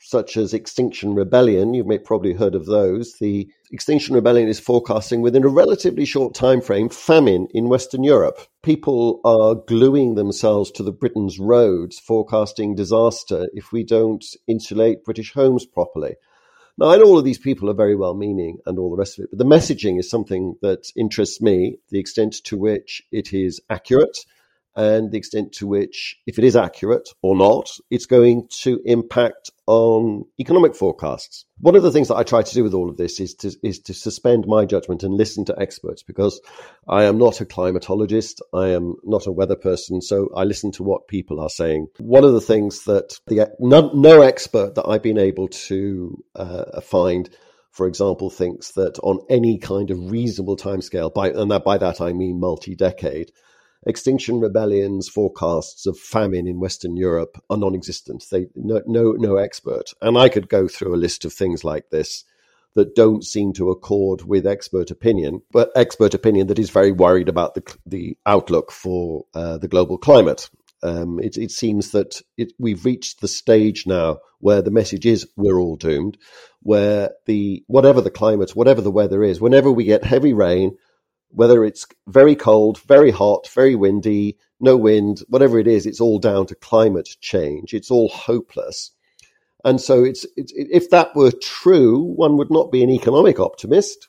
such 0.00 0.36
as 0.36 0.54
Extinction 0.54 1.14
Rebellion, 1.14 1.74
you've 1.74 1.86
may, 1.86 1.98
probably 1.98 2.32
heard 2.32 2.54
of 2.54 2.66
those, 2.66 3.14
the 3.18 3.48
Extinction 3.72 4.14
Rebellion 4.14 4.48
is 4.48 4.60
forecasting 4.60 5.22
within 5.22 5.44
a 5.44 5.48
relatively 5.48 6.04
short 6.04 6.34
time 6.34 6.60
frame 6.60 6.88
famine 6.88 7.48
in 7.52 7.68
Western 7.68 8.04
Europe. 8.04 8.38
People 8.62 9.20
are 9.24 9.54
gluing 9.54 10.14
themselves 10.14 10.70
to 10.72 10.82
the 10.82 10.92
Britain's 10.92 11.38
roads, 11.38 11.98
forecasting 11.98 12.74
disaster 12.74 13.48
if 13.54 13.72
we 13.72 13.82
don't 13.84 14.24
insulate 14.46 15.04
British 15.04 15.32
homes 15.32 15.66
properly. 15.66 16.14
Now, 16.78 16.88
I 16.88 16.98
know 16.98 17.04
all 17.04 17.18
of 17.18 17.24
these 17.24 17.38
people 17.38 17.70
are 17.70 17.74
very 17.74 17.96
well 17.96 18.14
meaning 18.14 18.58
and 18.66 18.78
all 18.78 18.90
the 18.90 18.98
rest 18.98 19.18
of 19.18 19.24
it, 19.24 19.30
but 19.30 19.38
the 19.38 19.46
messaging 19.46 19.98
is 19.98 20.10
something 20.10 20.56
that 20.60 20.92
interests 20.94 21.40
me, 21.40 21.78
the 21.88 21.98
extent 21.98 22.34
to 22.44 22.58
which 22.58 23.02
it 23.10 23.32
is 23.32 23.62
accurate 23.70 24.18
and 24.76 25.10
the 25.10 25.16
extent 25.16 25.52
to 25.52 25.66
which, 25.66 26.16
if 26.26 26.38
it 26.38 26.44
is 26.44 26.54
accurate 26.54 27.08
or 27.22 27.34
not, 27.34 27.70
it's 27.90 28.06
going 28.06 28.46
to 28.60 28.80
impact 28.84 29.50
on 29.66 30.24
economic 30.38 30.76
forecasts. 30.76 31.46
One 31.58 31.74
of 31.74 31.82
the 31.82 31.90
things 31.90 32.08
that 32.08 32.16
I 32.16 32.22
try 32.22 32.42
to 32.42 32.54
do 32.54 32.62
with 32.62 32.74
all 32.74 32.90
of 32.90 32.98
this 32.98 33.18
is 33.18 33.34
to, 33.36 33.56
is 33.62 33.80
to 33.80 33.94
suspend 33.94 34.44
my 34.46 34.66
judgment 34.66 35.02
and 35.02 35.16
listen 35.16 35.46
to 35.46 35.58
experts 35.58 36.02
because 36.02 36.40
I 36.86 37.04
am 37.04 37.16
not 37.16 37.40
a 37.40 37.46
climatologist. 37.46 38.40
I 38.52 38.68
am 38.68 38.96
not 39.02 39.26
a 39.26 39.32
weather 39.32 39.56
person. 39.56 40.02
So 40.02 40.28
I 40.36 40.44
listen 40.44 40.72
to 40.72 40.82
what 40.82 41.08
people 41.08 41.40
are 41.40 41.48
saying. 41.48 41.88
One 41.98 42.24
of 42.24 42.34
the 42.34 42.40
things 42.40 42.84
that 42.84 43.18
the, 43.26 43.50
no, 43.58 43.90
no 43.94 44.20
expert 44.20 44.74
that 44.74 44.86
I've 44.86 45.02
been 45.02 45.18
able 45.18 45.48
to 45.48 46.22
uh, 46.34 46.80
find 46.82 47.28
for 47.76 47.86
example, 47.86 48.30
thinks 48.30 48.72
that 48.72 48.98
on 49.02 49.18
any 49.28 49.58
kind 49.58 49.90
of 49.90 50.10
reasonable 50.10 50.56
timescale, 50.56 51.12
by 51.12 51.28
and 51.28 51.50
that 51.50 51.62
by 51.62 51.76
that 51.76 52.00
I 52.00 52.14
mean 52.14 52.40
multi-decade, 52.40 53.32
Extinction 53.86 54.40
Rebellion's 54.40 55.08
forecasts 55.08 55.86
of 55.86 55.96
famine 55.96 56.48
in 56.48 56.58
Western 56.58 56.96
Europe 56.96 57.40
are 57.48 57.56
non-existent. 57.56 58.24
They 58.30 58.48
no, 58.56 58.82
no 58.84 59.12
no 59.12 59.36
expert, 59.36 59.94
and 60.02 60.18
I 60.18 60.28
could 60.28 60.48
go 60.48 60.66
through 60.66 60.94
a 60.94 60.98
list 60.98 61.24
of 61.24 61.32
things 61.32 61.62
like 61.62 61.90
this 61.90 62.24
that 62.74 62.96
don't 62.96 63.24
seem 63.24 63.52
to 63.54 63.70
accord 63.70 64.22
with 64.22 64.46
expert 64.46 64.90
opinion, 64.90 65.40
but 65.52 65.70
expert 65.76 66.14
opinion 66.14 66.48
that 66.48 66.58
is 66.58 66.70
very 66.70 66.90
worried 66.90 67.28
about 67.28 67.54
the 67.54 67.62
the 67.86 68.18
outlook 68.26 68.72
for 68.72 69.24
uh, 69.34 69.56
the 69.58 69.68
global 69.68 69.98
climate. 69.98 70.50
Um, 70.82 71.18
it, 71.20 71.38
it, 71.38 71.50
seems 71.50 71.92
that 71.92 72.20
it, 72.36 72.52
we've 72.58 72.84
reached 72.84 73.20
the 73.20 73.28
stage 73.28 73.86
now 73.86 74.18
where 74.40 74.60
the 74.60 74.70
message 74.70 75.06
is 75.06 75.26
we're 75.34 75.58
all 75.58 75.76
doomed, 75.76 76.18
where 76.60 77.12
the 77.24 77.64
whatever 77.66 78.00
the 78.00 78.10
climate, 78.10 78.54
whatever 78.54 78.82
the 78.82 78.90
weather 78.90 79.24
is, 79.24 79.40
whenever 79.40 79.72
we 79.72 79.84
get 79.84 80.04
heavy 80.04 80.34
rain, 80.34 80.76
whether 81.30 81.64
it's 81.64 81.86
very 82.06 82.34
cold, 82.34 82.80
very 82.82 83.10
hot, 83.10 83.48
very 83.48 83.74
windy, 83.74 84.36
no 84.60 84.76
wind, 84.76 85.20
whatever 85.28 85.58
it 85.58 85.66
is, 85.66 85.86
it's 85.86 86.00
all 86.00 86.18
down 86.18 86.46
to 86.46 86.54
climate 86.54 87.08
change. 87.20 87.74
It's 87.74 87.90
all 87.90 88.08
hopeless. 88.08 88.92
And 89.64 89.80
so 89.80 90.04
it's, 90.04 90.24
it's 90.36 90.52
if 90.54 90.90
that 90.90 91.14
were 91.14 91.32
true, 91.32 92.00
one 92.02 92.36
would 92.36 92.50
not 92.50 92.70
be 92.70 92.82
an 92.82 92.90
economic 92.90 93.40
optimist 93.40 94.08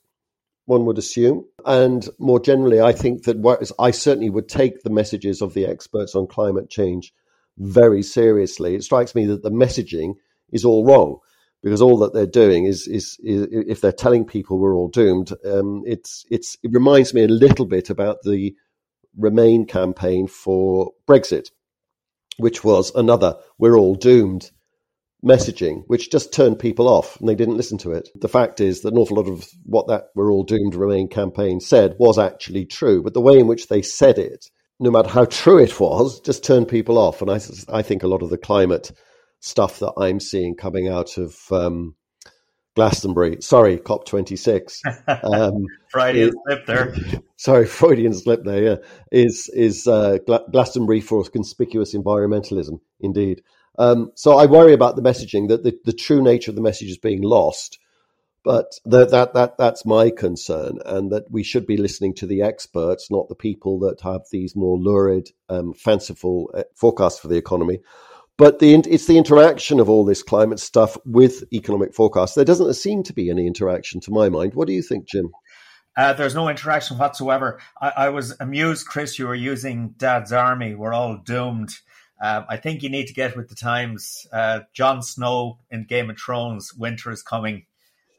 one 0.67 0.85
would 0.85 0.97
assume. 0.97 1.45
And 1.65 2.07
more 2.19 2.39
generally, 2.39 2.79
I 2.79 2.91
think 2.91 3.23
that 3.23 3.73
I 3.79 3.91
certainly 3.91 4.29
would 4.29 4.49
take 4.49 4.83
the 4.83 4.89
messages 4.89 5.41
of 5.41 5.53
the 5.53 5.65
experts 5.65 6.13
on 6.13 6.27
climate 6.27 6.69
change 6.69 7.13
very 7.57 8.03
seriously. 8.03 8.75
It 8.75 8.83
strikes 8.83 9.15
me 9.15 9.25
that 9.27 9.43
the 9.43 9.49
messaging 9.49 10.15
is 10.51 10.65
all 10.65 10.85
wrong 10.85 11.19
because 11.63 11.81
all 11.81 11.97
that 11.99 12.13
they're 12.13 12.25
doing 12.25 12.65
is, 12.65 12.87
is, 12.87 13.17
is 13.23 13.47
if 13.51 13.81
they're 13.81 13.91
telling 13.91 14.25
people 14.25 14.59
we're 14.59 14.75
all 14.75 14.89
doomed, 14.89 15.31
um, 15.45 15.83
it's, 15.85 16.25
it's, 16.29 16.57
it 16.63 16.71
reminds 16.71 17.13
me 17.13 17.23
a 17.23 17.27
little 17.27 17.65
bit 17.65 17.89
about 17.89 18.17
the 18.23 18.55
Remain 19.19 19.65
campaign 19.65 20.27
for 20.27 20.91
Brexit, 21.09 21.47
which 22.37 22.63
was 22.63 22.93
another 22.93 23.35
we're 23.57 23.75
all 23.75 23.95
doomed 23.95 24.51
messaging, 25.25 25.83
which 25.87 26.11
just 26.11 26.31
turned 26.31 26.59
people 26.59 26.87
off 26.87 27.19
and 27.19 27.27
they 27.27 27.35
didn't 27.35 27.57
listen 27.57 27.77
to 27.79 27.91
it. 27.91 28.09
The 28.15 28.29
fact 28.29 28.59
is 28.61 28.81
that 28.81 28.93
an 28.93 28.97
awful 28.97 29.17
lot 29.17 29.27
of 29.27 29.47
what 29.63 29.87
that 29.87 30.05
We're 30.15 30.31
All 30.31 30.43
Doomed 30.43 30.75
Remain 30.75 31.07
campaign 31.07 31.59
said 31.59 31.95
was 31.99 32.17
actually 32.17 32.65
true, 32.65 33.01
but 33.01 33.13
the 33.13 33.21
way 33.21 33.39
in 33.39 33.47
which 33.47 33.67
they 33.67 33.81
said 33.81 34.17
it, 34.19 34.45
no 34.79 34.91
matter 34.91 35.09
how 35.09 35.25
true 35.25 35.57
it 35.57 35.79
was, 35.79 36.21
just 36.21 36.43
turned 36.43 36.67
people 36.67 36.97
off. 36.97 37.21
And 37.21 37.31
I, 37.31 37.39
I 37.69 37.81
think 37.81 38.03
a 38.03 38.07
lot 38.07 38.21
of 38.21 38.29
the 38.29 38.37
climate 38.37 38.91
stuff 39.39 39.79
that 39.79 39.93
I'm 39.97 40.19
seeing 40.19 40.55
coming 40.55 40.87
out 40.87 41.17
of 41.17 41.37
um, 41.51 41.95
Glastonbury, 42.75 43.37
sorry, 43.41 43.77
COP26. 43.77 44.81
Um, 45.23 45.65
Freudian 45.89 46.31
slip 46.45 46.65
there. 46.65 46.95
Sorry, 47.39 47.65
Freudian 47.65 48.13
slip 48.13 48.43
there, 48.43 48.63
yeah, 48.63 48.75
is, 49.11 49.49
is 49.53 49.87
uh, 49.87 50.17
Glastonbury 50.51 51.01
for 51.01 51.23
conspicuous 51.23 51.95
environmentalism, 51.95 52.79
indeed. 52.99 53.43
Um, 53.77 54.11
so 54.15 54.37
I 54.37 54.47
worry 54.47 54.73
about 54.73 54.95
the 54.95 55.01
messaging 55.01 55.49
that 55.49 55.63
the, 55.63 55.77
the 55.85 55.93
true 55.93 56.21
nature 56.21 56.51
of 56.51 56.55
the 56.55 56.61
message 56.61 56.89
is 56.89 56.97
being 56.97 57.21
lost. 57.21 57.79
But 58.43 58.79
the, 58.85 59.05
that 59.07 59.33
that 59.33 59.57
that's 59.57 59.85
my 59.85 60.09
concern, 60.09 60.79
and 60.85 61.11
that 61.11 61.29
we 61.29 61.43
should 61.43 61.67
be 61.67 61.75
listening 61.75 62.13
to 62.15 62.25
the 62.25 62.43
experts, 62.43 63.11
not 63.11 63.27
the 63.27 63.35
people 63.35 63.79
that 63.79 63.99
have 64.01 64.21
these 64.31 64.55
more 64.55 64.77
lurid, 64.77 65.31
um, 65.49 65.73
fanciful 65.73 66.49
uh, 66.53 66.63
forecasts 66.73 67.19
for 67.19 67.27
the 67.27 67.35
economy. 67.35 67.79
But 68.37 68.59
the 68.59 68.73
it's 68.73 69.07
the 69.07 69.17
interaction 69.17 69.79
of 69.79 69.89
all 69.89 70.05
this 70.05 70.21
climate 70.21 70.59
stuff 70.59 70.95
with 71.05 71.43
economic 71.51 71.93
forecasts. 71.93 72.35
There 72.35 72.45
doesn't 72.45 72.73
seem 72.75 73.01
to 73.03 73.13
be 73.13 73.29
any 73.31 73.47
interaction, 73.47 73.99
to 74.01 74.11
my 74.11 74.29
mind. 74.29 74.53
What 74.53 74.67
do 74.67 74.73
you 74.73 74.83
think, 74.83 75.07
Jim? 75.07 75.31
Uh, 75.97 76.13
there's 76.13 76.35
no 76.35 76.47
interaction 76.47 76.99
whatsoever. 76.99 77.59
I, 77.81 77.89
I, 77.97 78.09
was 78.09 78.35
amused, 78.39 78.85
Chris, 78.85 79.17
you 79.17 79.25
were 79.25 79.33
using 79.33 79.95
Dad's 79.97 80.31
Army. 80.31 80.75
We're 80.75 80.93
all 80.93 81.17
doomed. 81.17 81.71
Um, 82.21 82.45
I 82.47 82.57
think 82.57 82.83
you 82.83 82.89
need 82.89 83.07
to 83.07 83.15
get 83.15 83.35
with 83.35 83.49
the 83.49 83.55
times. 83.55 84.27
Uh, 84.31 84.61
Jon 84.73 85.01
Snow 85.01 85.57
in 85.71 85.85
Game 85.85 86.11
of 86.11 86.19
Thrones, 86.19 86.71
winter 86.75 87.11
is 87.11 87.23
coming. 87.23 87.65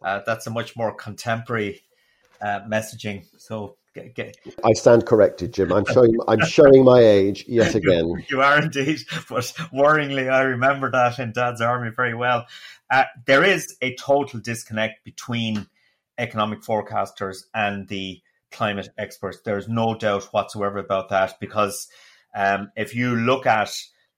Uh, 0.02 0.22
that's 0.26 0.48
a 0.48 0.50
much 0.50 0.76
more 0.76 0.92
contemporary 0.92 1.82
uh, 2.40 2.60
messaging. 2.68 3.24
So 3.36 3.76
get, 3.94 4.14
get... 4.14 4.36
I 4.64 4.72
stand 4.72 5.06
corrected, 5.06 5.52
Jim. 5.52 5.72
I'm 5.72 5.84
showing 5.86 6.16
I'm 6.26 6.44
showing 6.44 6.84
my 6.84 7.00
age 7.00 7.44
yet 7.48 7.74
again. 7.74 8.06
you, 8.06 8.22
you, 8.30 8.40
are 8.40 8.60
indeed, 8.60 9.00
but 9.28 9.44
worryingly, 9.72 10.30
I 10.30 10.42
remember 10.42 10.90
that 10.90 11.18
in 11.18 11.32
Dad's 11.32 11.60
Army 11.60 11.90
very 11.94 12.14
well. 12.14 12.46
Uh, 12.90 13.04
there 13.26 13.44
is 13.44 13.76
a 13.82 13.94
total 13.96 14.40
disconnect 14.40 15.04
between 15.04 15.66
economic 16.16 16.62
forecasters 16.62 17.44
and 17.54 17.86
the 17.88 18.20
climate 18.50 18.88
experts. 18.98 19.40
There's 19.44 19.68
no 19.68 19.94
doubt 19.94 20.24
whatsoever 20.32 20.78
about 20.78 21.10
that 21.10 21.38
because 21.40 21.88
um, 22.34 22.72
if 22.76 22.94
you 22.94 23.14
look 23.14 23.46
at 23.46 23.70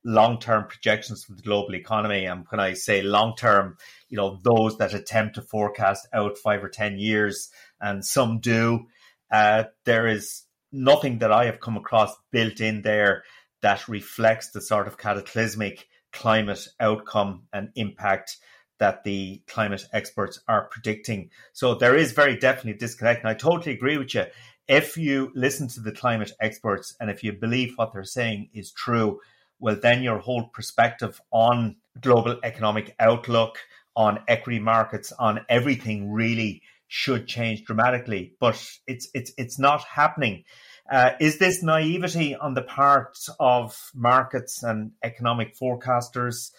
long-term 0.04 0.66
projections 0.66 1.24
for 1.24 1.32
the 1.34 1.42
global 1.42 1.74
economy, 1.74 2.24
and 2.24 2.46
when 2.48 2.60
I 2.60 2.74
say 2.74 3.02
long-term, 3.02 3.76
you 4.08 4.16
know 4.16 4.38
those 4.42 4.78
that 4.78 4.94
attempt 4.94 5.34
to 5.34 5.42
forecast 5.42 6.08
out 6.12 6.38
five 6.38 6.62
or 6.64 6.68
ten 6.68 6.98
years, 6.98 7.50
and 7.80 8.04
some 8.04 8.40
do, 8.40 8.86
uh, 9.30 9.64
there 9.84 10.06
is 10.06 10.44
nothing 10.72 11.18
that 11.18 11.32
I 11.32 11.46
have 11.46 11.60
come 11.60 11.76
across 11.76 12.14
built 12.30 12.60
in 12.60 12.82
there 12.82 13.24
that 13.62 13.88
reflects 13.88 14.50
the 14.50 14.60
sort 14.60 14.86
of 14.86 14.98
cataclysmic 14.98 15.86
climate 16.12 16.66
outcome 16.78 17.42
and 17.52 17.70
impact 17.74 18.38
that 18.78 19.04
the 19.04 19.42
climate 19.46 19.84
experts 19.92 20.40
are 20.48 20.68
predicting. 20.70 21.30
So 21.52 21.74
there 21.74 21.96
is 21.96 22.12
very 22.12 22.36
definitely 22.36 22.72
a 22.72 22.78
disconnect. 22.78 23.20
And 23.20 23.28
I 23.28 23.34
totally 23.34 23.74
agree 23.74 23.98
with 23.98 24.14
you 24.14 24.24
if 24.70 24.96
you 24.96 25.32
listen 25.34 25.66
to 25.66 25.80
the 25.80 25.90
climate 25.90 26.30
experts 26.40 26.94
and 27.00 27.10
if 27.10 27.24
you 27.24 27.32
believe 27.32 27.72
what 27.74 27.92
they're 27.92 28.04
saying 28.04 28.50
is 28.54 28.70
true, 28.70 29.18
well, 29.58 29.74
then 29.74 30.00
your 30.00 30.18
whole 30.18 30.44
perspective 30.44 31.20
on 31.32 31.74
global 32.00 32.38
economic 32.44 32.94
outlook, 33.00 33.58
on 33.96 34.20
equity 34.28 34.60
markets, 34.60 35.12
on 35.18 35.40
everything 35.48 36.12
really 36.12 36.62
should 36.92 37.28
change 37.28 37.64
dramatically. 37.64 38.34
But 38.40 38.60
it's 38.86 39.08
it's 39.14 39.32
it's 39.38 39.58
not 39.58 39.84
happening. 39.84 40.44
Uh, 40.90 41.12
is 41.20 41.38
this 41.38 41.62
naivety 41.62 42.34
on 42.34 42.54
the 42.54 42.62
part 42.62 43.16
of 43.38 43.78
markets 43.94 44.64
and 44.64 44.90
economic 45.04 45.56
forecasters, 45.56 46.50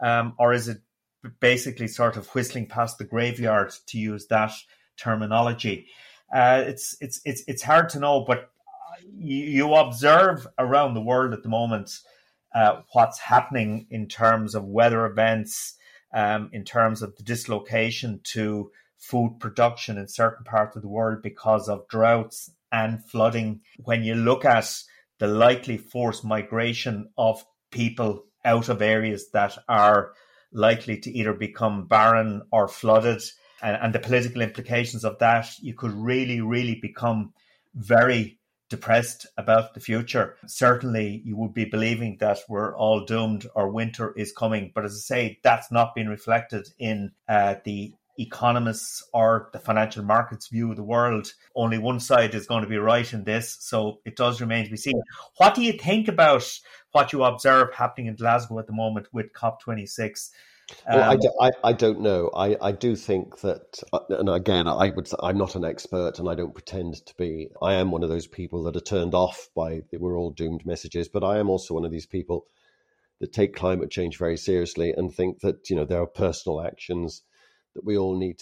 um, 0.00 0.34
or 0.38 0.52
is 0.52 0.68
it 0.68 0.78
basically 1.40 1.88
sort 1.88 2.16
of 2.16 2.28
whistling 2.28 2.66
past 2.66 2.98
the 2.98 3.04
graveyard 3.04 3.72
to 3.88 3.98
use 3.98 4.28
that 4.28 4.52
terminology? 4.96 5.88
Uh, 6.32 6.62
it's 6.68 6.96
it's 7.00 7.20
it's 7.24 7.42
it's 7.48 7.62
hard 7.62 7.88
to 7.88 7.98
know, 7.98 8.24
but 8.24 8.48
you, 9.12 9.44
you 9.44 9.74
observe 9.74 10.46
around 10.56 10.94
the 10.94 11.02
world 11.02 11.32
at 11.32 11.42
the 11.42 11.48
moment 11.48 11.90
uh, 12.54 12.82
what's 12.92 13.18
happening 13.18 13.88
in 13.90 14.06
terms 14.06 14.54
of 14.54 14.64
weather 14.64 15.04
events, 15.04 15.74
um, 16.14 16.48
in 16.52 16.64
terms 16.64 17.02
of 17.02 17.16
the 17.16 17.24
dislocation 17.24 18.20
to 18.22 18.70
food 19.00 19.38
production 19.40 19.98
in 19.98 20.06
certain 20.06 20.44
parts 20.44 20.76
of 20.76 20.82
the 20.82 20.88
world 20.88 21.22
because 21.22 21.68
of 21.68 21.88
droughts 21.88 22.50
and 22.70 23.04
flooding. 23.04 23.60
When 23.78 24.04
you 24.04 24.14
look 24.14 24.44
at 24.44 24.72
the 25.18 25.26
likely 25.26 25.78
forced 25.78 26.24
migration 26.24 27.10
of 27.18 27.44
people 27.70 28.24
out 28.44 28.68
of 28.68 28.82
areas 28.82 29.30
that 29.32 29.58
are 29.68 30.12
likely 30.52 30.98
to 30.98 31.10
either 31.10 31.32
become 31.32 31.86
barren 31.86 32.42
or 32.52 32.68
flooded, 32.68 33.22
and, 33.62 33.76
and 33.80 33.94
the 33.94 33.98
political 33.98 34.42
implications 34.42 35.04
of 35.04 35.18
that, 35.18 35.48
you 35.60 35.74
could 35.74 35.92
really, 35.92 36.40
really 36.40 36.78
become 36.80 37.32
very 37.74 38.38
depressed 38.68 39.26
about 39.36 39.74
the 39.74 39.80
future. 39.80 40.36
Certainly, 40.46 41.22
you 41.24 41.36
would 41.36 41.52
be 41.52 41.64
believing 41.64 42.16
that 42.20 42.38
we're 42.48 42.76
all 42.76 43.04
doomed 43.04 43.46
or 43.54 43.70
winter 43.70 44.12
is 44.16 44.32
coming. 44.32 44.72
But 44.74 44.84
as 44.84 44.92
I 44.92 45.14
say, 45.14 45.38
that's 45.42 45.70
not 45.72 45.94
been 45.94 46.08
reflected 46.08 46.68
in 46.78 47.12
uh, 47.28 47.56
the 47.64 47.92
economists 48.20 49.02
or 49.12 49.48
the 49.52 49.58
financial 49.58 50.04
markets 50.04 50.48
view 50.48 50.70
of 50.70 50.76
the 50.76 50.82
world. 50.82 51.32
Only 51.54 51.78
one 51.78 52.00
side 52.00 52.34
is 52.34 52.46
going 52.46 52.62
to 52.62 52.68
be 52.68 52.76
right 52.76 53.10
in 53.12 53.24
this. 53.24 53.56
So 53.60 54.00
it 54.04 54.16
does 54.16 54.40
remain 54.40 54.64
to 54.64 54.70
be 54.70 54.76
seen. 54.76 55.00
What 55.38 55.54
do 55.54 55.62
you 55.62 55.72
think 55.72 56.08
about 56.08 56.46
what 56.92 57.12
you 57.12 57.24
observe 57.24 57.74
happening 57.74 58.08
in 58.08 58.16
Glasgow 58.16 58.58
at 58.58 58.66
the 58.66 58.72
moment 58.72 59.08
with 59.12 59.32
COP26? 59.32 60.30
Well, 60.88 61.10
I, 61.10 61.14
um, 61.14 61.20
do, 61.20 61.32
I, 61.40 61.50
I, 61.64 61.72
don't 61.72 62.00
know. 62.00 62.30
I, 62.34 62.56
I 62.60 62.72
do 62.72 62.94
think 62.94 63.40
that, 63.40 63.82
uh, 63.92 64.00
and 64.10 64.28
again, 64.28 64.68
I 64.68 64.90
would. 64.90 65.10
I'm 65.20 65.36
not 65.36 65.56
an 65.56 65.64
expert, 65.64 66.20
and 66.20 66.28
I 66.28 66.36
don't 66.36 66.54
pretend 66.54 67.04
to 67.06 67.14
be. 67.16 67.48
I 67.60 67.74
am 67.74 67.90
one 67.90 68.04
of 68.04 68.08
those 68.08 68.28
people 68.28 68.62
that 68.64 68.76
are 68.76 68.80
turned 68.80 69.12
off 69.12 69.48
by 69.56 69.82
the 69.90 69.98
"we're 69.98 70.16
all 70.16 70.30
doomed" 70.30 70.64
messages, 70.64 71.08
but 71.08 71.24
I 71.24 71.38
am 71.38 71.50
also 71.50 71.74
one 71.74 71.84
of 71.84 71.90
these 71.90 72.06
people 72.06 72.46
that 73.20 73.32
take 73.32 73.54
climate 73.54 73.90
change 73.90 74.16
very 74.16 74.36
seriously 74.36 74.92
and 74.96 75.12
think 75.12 75.40
that 75.40 75.68
you 75.70 75.76
know 75.76 75.84
there 75.84 76.02
are 76.02 76.06
personal 76.06 76.60
actions 76.60 77.22
that 77.74 77.84
we 77.84 77.96
all 77.96 78.18
need 78.18 78.40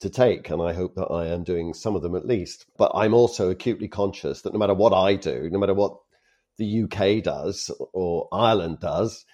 to 0.00 0.10
take, 0.10 0.48
and 0.50 0.62
I 0.62 0.72
hope 0.72 0.94
that 0.94 1.08
I 1.08 1.26
am 1.26 1.44
doing 1.44 1.74
some 1.74 1.94
of 1.94 2.02
them 2.02 2.14
at 2.14 2.26
least. 2.26 2.66
But 2.78 2.92
I'm 2.94 3.14
also 3.14 3.50
acutely 3.50 3.88
conscious 3.88 4.42
that 4.42 4.52
no 4.52 4.58
matter 4.58 4.74
what 4.74 4.94
I 4.94 5.16
do, 5.16 5.48
no 5.50 5.58
matter 5.58 5.74
what 5.74 5.96
the 6.58 6.82
UK 6.84 7.22
does 7.22 7.70
or 7.92 8.28
Ireland 8.32 8.78
does 8.80 9.24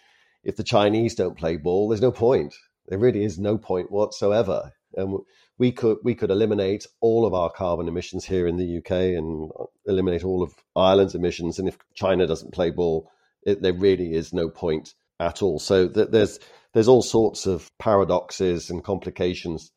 if 0.46 0.54
the 0.54 0.62
Chinese 0.62 1.16
don't 1.16 1.36
play 1.36 1.56
ball, 1.56 1.88
there's 1.88 2.00
no 2.00 2.12
point. 2.12 2.54
There 2.86 3.00
really 3.00 3.24
is 3.24 3.36
no 3.36 3.58
point 3.58 3.90
whatsoever. 3.90 4.70
And 4.94 5.18
we 5.58 5.72
could 5.72 5.98
we 6.04 6.14
could 6.14 6.30
eliminate 6.30 6.86
all 7.00 7.26
of 7.26 7.34
our 7.34 7.50
carbon 7.50 7.88
emissions 7.88 8.24
here 8.24 8.46
in 8.46 8.56
the 8.56 8.78
UK 8.78 9.18
and 9.18 9.50
uh, 9.58 9.64
eliminate 9.86 10.24
all 10.24 10.44
of 10.44 10.54
Ireland's 10.76 11.16
emissions. 11.16 11.58
And 11.58 11.68
if 11.68 11.76
China 11.94 12.28
doesn't 12.28 12.54
play 12.54 12.70
ball, 12.70 13.10
it, 13.42 13.60
there 13.60 13.72
really 13.72 14.14
is 14.14 14.32
no 14.32 14.48
point 14.48 14.94
at 15.18 15.42
all. 15.42 15.58
So 15.58 15.88
th- 15.88 16.10
there's 16.12 16.38
there's 16.76 16.88
all 16.88 17.00
sorts 17.00 17.46
of 17.46 17.70
paradoxes 17.78 18.68
and 18.68 18.84
complications 18.84 19.72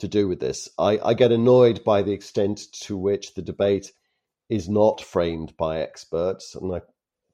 to 0.00 0.08
do 0.08 0.26
with 0.26 0.40
this. 0.40 0.68
I, 0.76 0.98
I 0.98 1.14
get 1.14 1.30
annoyed 1.30 1.84
by 1.84 2.02
the 2.02 2.10
extent 2.10 2.62
to 2.80 2.96
which 2.96 3.34
the 3.34 3.42
debate 3.42 3.92
is 4.48 4.68
not 4.68 5.00
framed 5.00 5.56
by 5.56 5.78
experts, 5.78 6.56
and 6.56 6.74
I 6.74 6.80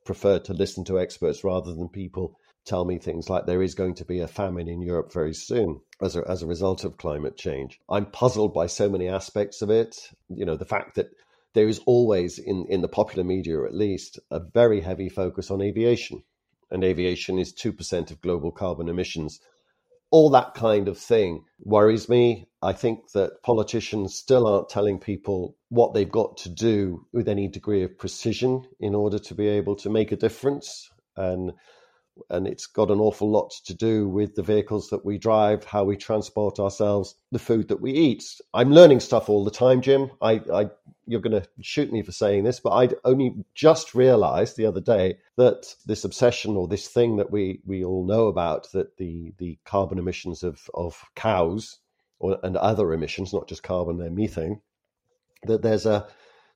prefer 0.05 0.41
to 0.41 0.53
listen 0.53 0.85
to 0.85 1.01
experts 1.01 1.43
rather 1.43 1.75
than 1.75 1.89
people 1.89 2.39
tell 2.67 2.85
me 2.85 2.99
things 2.99 3.31
like 3.31 3.47
there 3.47 3.63
is 3.63 3.75
going 3.75 3.95
to 3.95 4.05
be 4.05 4.21
a 4.21 4.29
famine 4.29 4.69
in 4.69 4.83
Europe 4.83 5.11
very 5.11 5.33
soon 5.33 5.81
as 6.03 6.15
a, 6.15 6.23
as 6.29 6.43
a 6.43 6.47
result 6.47 6.85
of 6.85 6.99
climate 6.99 7.39
change. 7.39 7.81
I'm 7.89 8.11
puzzled 8.11 8.53
by 8.53 8.67
so 8.67 8.91
many 8.91 9.09
aspects 9.09 9.63
of 9.63 9.71
it. 9.71 9.97
You 10.29 10.45
know, 10.45 10.57
the 10.59 10.67
fact 10.67 10.97
that 10.97 11.09
there 11.55 11.67
is 11.67 11.81
always, 11.87 12.39
in, 12.39 12.67
in 12.69 12.83
the 12.83 12.89
popular 12.89 13.25
media 13.25 13.65
at 13.65 13.75
least, 13.75 14.19
a 14.31 14.39
very 14.39 14.83
heavy 14.83 15.09
focus 15.09 15.51
on 15.51 15.63
aviation. 15.63 16.25
And 16.71 16.85
aviation 16.85 17.39
is 17.39 17.53
2% 17.53 18.11
of 18.11 18.21
global 18.21 18.53
carbon 18.53 18.89
emissions. 18.89 19.41
All 20.11 20.31
that 20.31 20.55
kind 20.55 20.89
of 20.89 20.99
thing 20.99 21.45
worries 21.61 22.09
me. 22.09 22.49
I 22.63 22.73
think 22.73 23.13
that 23.13 23.43
politicians 23.43 24.15
still 24.15 24.47
aren't 24.47 24.69
telling 24.69 24.99
people 24.99 25.57
what 25.69 25.95
they've 25.95 26.11
got 26.11 26.37
to 26.39 26.49
do 26.49 27.07
with 27.13 27.29
any 27.29 27.49
degree 27.49 27.83
of 27.83 27.99
precision 27.99 28.65
in 28.81 28.95
order 28.95 29.19
to 29.19 29.35
be 29.35 29.49
able 29.49 29.77
to 29.77 29.91
make 29.91 30.13
a 30.13 30.17
difference. 30.17 30.91
And 31.17 31.53
and 32.31 32.47
it's 32.47 32.67
got 32.67 32.91
an 32.91 33.01
awful 33.01 33.31
lot 33.31 33.53
to 33.67 33.75
do 33.75 34.09
with 34.09 34.35
the 34.35 34.43
vehicles 34.43 34.89
that 34.89 35.05
we 35.05 35.19
drive, 35.19 35.65
how 35.65 35.85
we 35.85 35.97
transport 35.97 36.59
ourselves, 36.59 37.15
the 37.33 37.39
food 37.39 37.69
that 37.69 37.81
we 37.81 37.93
eat. 37.93 38.25
I'm 38.55 38.73
learning 38.73 39.01
stuff 39.01 39.29
all 39.29 39.45
the 39.45 39.51
time, 39.51 39.81
Jim. 39.81 40.11
I, 40.21 40.41
I 40.53 40.71
you're 41.07 41.21
going 41.21 41.41
to 41.41 41.49
shoot 41.61 41.91
me 41.91 42.03
for 42.03 42.13
saying 42.13 42.45
this, 42.45 42.61
but 42.61 42.71
I 42.71 42.89
only 43.05 43.35
just 43.55 43.95
realised 43.95 44.57
the 44.57 44.67
other 44.67 44.81
day 44.81 45.19
that 45.37 45.75
this 45.87 46.05
obsession 46.05 46.57
or 46.57 46.69
this 46.69 46.89
thing 46.89 47.17
that 47.17 47.31
we 47.31 47.61
we 47.67 47.85
all 47.85 48.05
know 48.05 48.27
about 48.27 48.71
that 48.73 48.97
the 48.99 49.33
the 49.39 49.59
carbon 49.65 49.99
emissions 49.99 50.43
of 50.43 50.69
of 50.75 51.03
cows 51.15 51.79
or, 52.19 52.39
and 52.43 52.57
other 52.57 52.93
emissions, 52.93 53.33
not 53.33 53.49
just 53.49 53.63
carbon 53.63 54.01
and 54.01 54.17
methane, 54.17 54.61
that 55.45 55.63
there's 55.63 55.87
a 55.87 56.07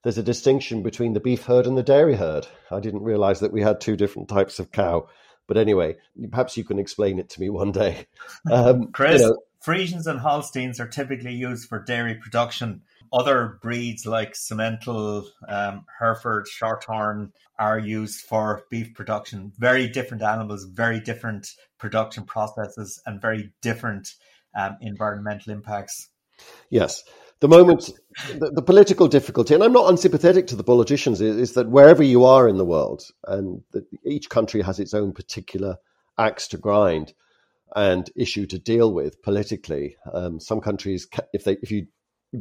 there's 0.03 0.19
a 0.19 0.23
distinction 0.23 0.83
between 0.83 1.13
the 1.13 1.21
beef 1.21 1.45
herd 1.45 1.67
and 1.67 1.79
the 1.79 1.83
dairy 1.83 2.17
herd. 2.17 2.47
I 2.71 2.81
didn't 2.81 3.05
realize 3.05 3.41
that 3.41 3.53
we 3.53 3.63
had 3.63 3.81
two 3.81 3.97
different 3.97 4.29
types 4.29 4.59
of 4.59 4.73
cow. 4.73 5.09
But 5.47 5.57
anyway, 5.57 5.97
perhaps 6.31 6.57
you 6.57 6.65
can 6.65 6.79
explain 6.79 7.19
it 7.19 7.29
to 7.31 7.41
me 7.41 7.51
one 7.51 7.73
day. 7.73 8.07
Um, 8.51 8.93
Chris, 8.93 9.21
you 9.21 9.29
know, 9.29 9.39
Friesians 9.65 10.07
and 10.07 10.19
Holsteins 10.19 10.81
are 10.81 10.89
typically 10.89 11.35
used 11.35 11.69
for 11.69 11.83
dairy 11.83 12.15
production. 12.15 12.83
Other 13.13 13.59
breeds 13.61 14.07
like 14.07 14.33
Simmental, 14.33 15.27
um, 15.47 15.85
Hereford, 15.99 16.47
Shorthorn 16.47 17.33
are 17.59 17.79
used 17.79 18.23
for 18.23 18.65
beef 18.71 18.95
production. 18.95 19.53
Very 19.59 19.89
different 19.89 20.23
animals, 20.23 20.65
very 20.65 20.99
different 20.99 21.53
production 21.79 22.25
processes, 22.25 23.01
and 23.05 23.21
very 23.21 23.53
different 23.61 24.15
um, 24.57 24.79
environmental 24.81 25.53
impacts. 25.53 26.09
Yes 26.71 27.05
the 27.43 27.49
moment, 27.49 27.91
the, 28.39 28.53
the, 28.53 28.63
political 28.63 29.09
difficulty, 29.09 29.53
and 29.53 29.65
I'm 29.65 29.73
not 29.73 29.91
unsympathetic 29.91 30.47
to 30.47 30.57
the 30.57 30.63
politicians, 30.63 31.21
is, 31.21 31.37
is 31.37 31.53
that 31.55 31.69
wherever 31.69 32.01
you 32.01 32.25
are 32.25 32.49
in 32.49 32.57
the 32.57 32.65
world, 32.65 33.03
and 33.27 33.63
each 34.05 34.31
country 34.31 34.63
has 34.63 34.79
its 34.79 34.95
own 34.95 35.13
particular 35.13 35.79
axe 36.17 36.47
to 36.49 36.57
grind 36.57 37.15
and 37.75 38.09
issue 38.15 38.47
to 38.47 38.61
deal 38.61 38.93
with 38.93 39.21
politically. 39.23 39.97
Um, 40.13 40.39
some 40.39 40.61
countries, 40.61 41.09
if 41.33 41.43
they 41.43 41.57
if 41.63 41.73
you 41.73 41.89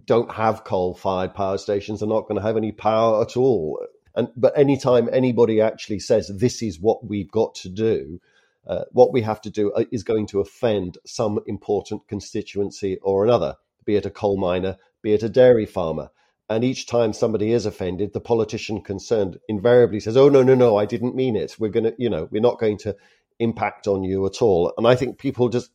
don't 0.05 0.31
have 0.31 0.65
coal-fired 0.65 1.33
power 1.33 1.57
stations, 1.57 2.03
are 2.03 2.07
not 2.07 2.27
going 2.27 2.39
to 2.39 2.45
have 2.45 2.55
any 2.55 2.71
power 2.71 3.23
at 3.23 3.35
all. 3.35 3.83
And 4.13 4.27
but 4.37 4.55
anytime 4.55 5.09
anybody 5.11 5.61
actually 5.61 5.99
says 5.99 6.27
this 6.27 6.61
is 6.61 6.79
what 6.79 7.09
we've 7.09 7.31
got 7.31 7.55
to 7.55 7.69
do, 7.69 8.21
uh, 8.67 8.83
what 8.91 9.11
we 9.11 9.23
have 9.23 9.41
to 9.41 9.49
do 9.49 9.71
uh, 9.71 9.85
is 9.91 10.03
going 10.03 10.27
to 10.27 10.41
offend 10.41 10.99
some 11.07 11.39
important 11.47 12.07
constituency 12.07 12.99
or 13.01 13.23
another, 13.23 13.55
be 13.83 13.95
it 13.95 14.05
a 14.05 14.11
coal 14.11 14.37
miner, 14.37 14.77
be 15.01 15.13
it 15.13 15.23
a 15.23 15.29
dairy 15.29 15.65
farmer. 15.65 16.09
And 16.49 16.63
each 16.63 16.85
time 16.85 17.13
somebody 17.13 17.53
is 17.53 17.65
offended, 17.65 18.11
the 18.11 18.19
politician 18.19 18.81
concerned 18.81 19.39
invariably 19.47 20.01
says, 20.01 20.17
Oh, 20.17 20.27
no, 20.27 20.43
no, 20.43 20.53
no, 20.53 20.77
I 20.77 20.85
didn't 20.85 21.15
mean 21.15 21.35
it. 21.35 21.55
We're 21.57 21.69
going 21.69 21.85
to, 21.85 21.95
you 21.97 22.09
know, 22.09 22.27
we're 22.29 22.41
not 22.41 22.59
going 22.59 22.77
to 22.79 22.95
impact 23.39 23.87
on 23.87 24.03
you 24.03 24.25
at 24.25 24.41
all. 24.41 24.73
And 24.77 24.85
I 24.85 24.95
think 24.95 25.17
people 25.17 25.49
just 25.49 25.71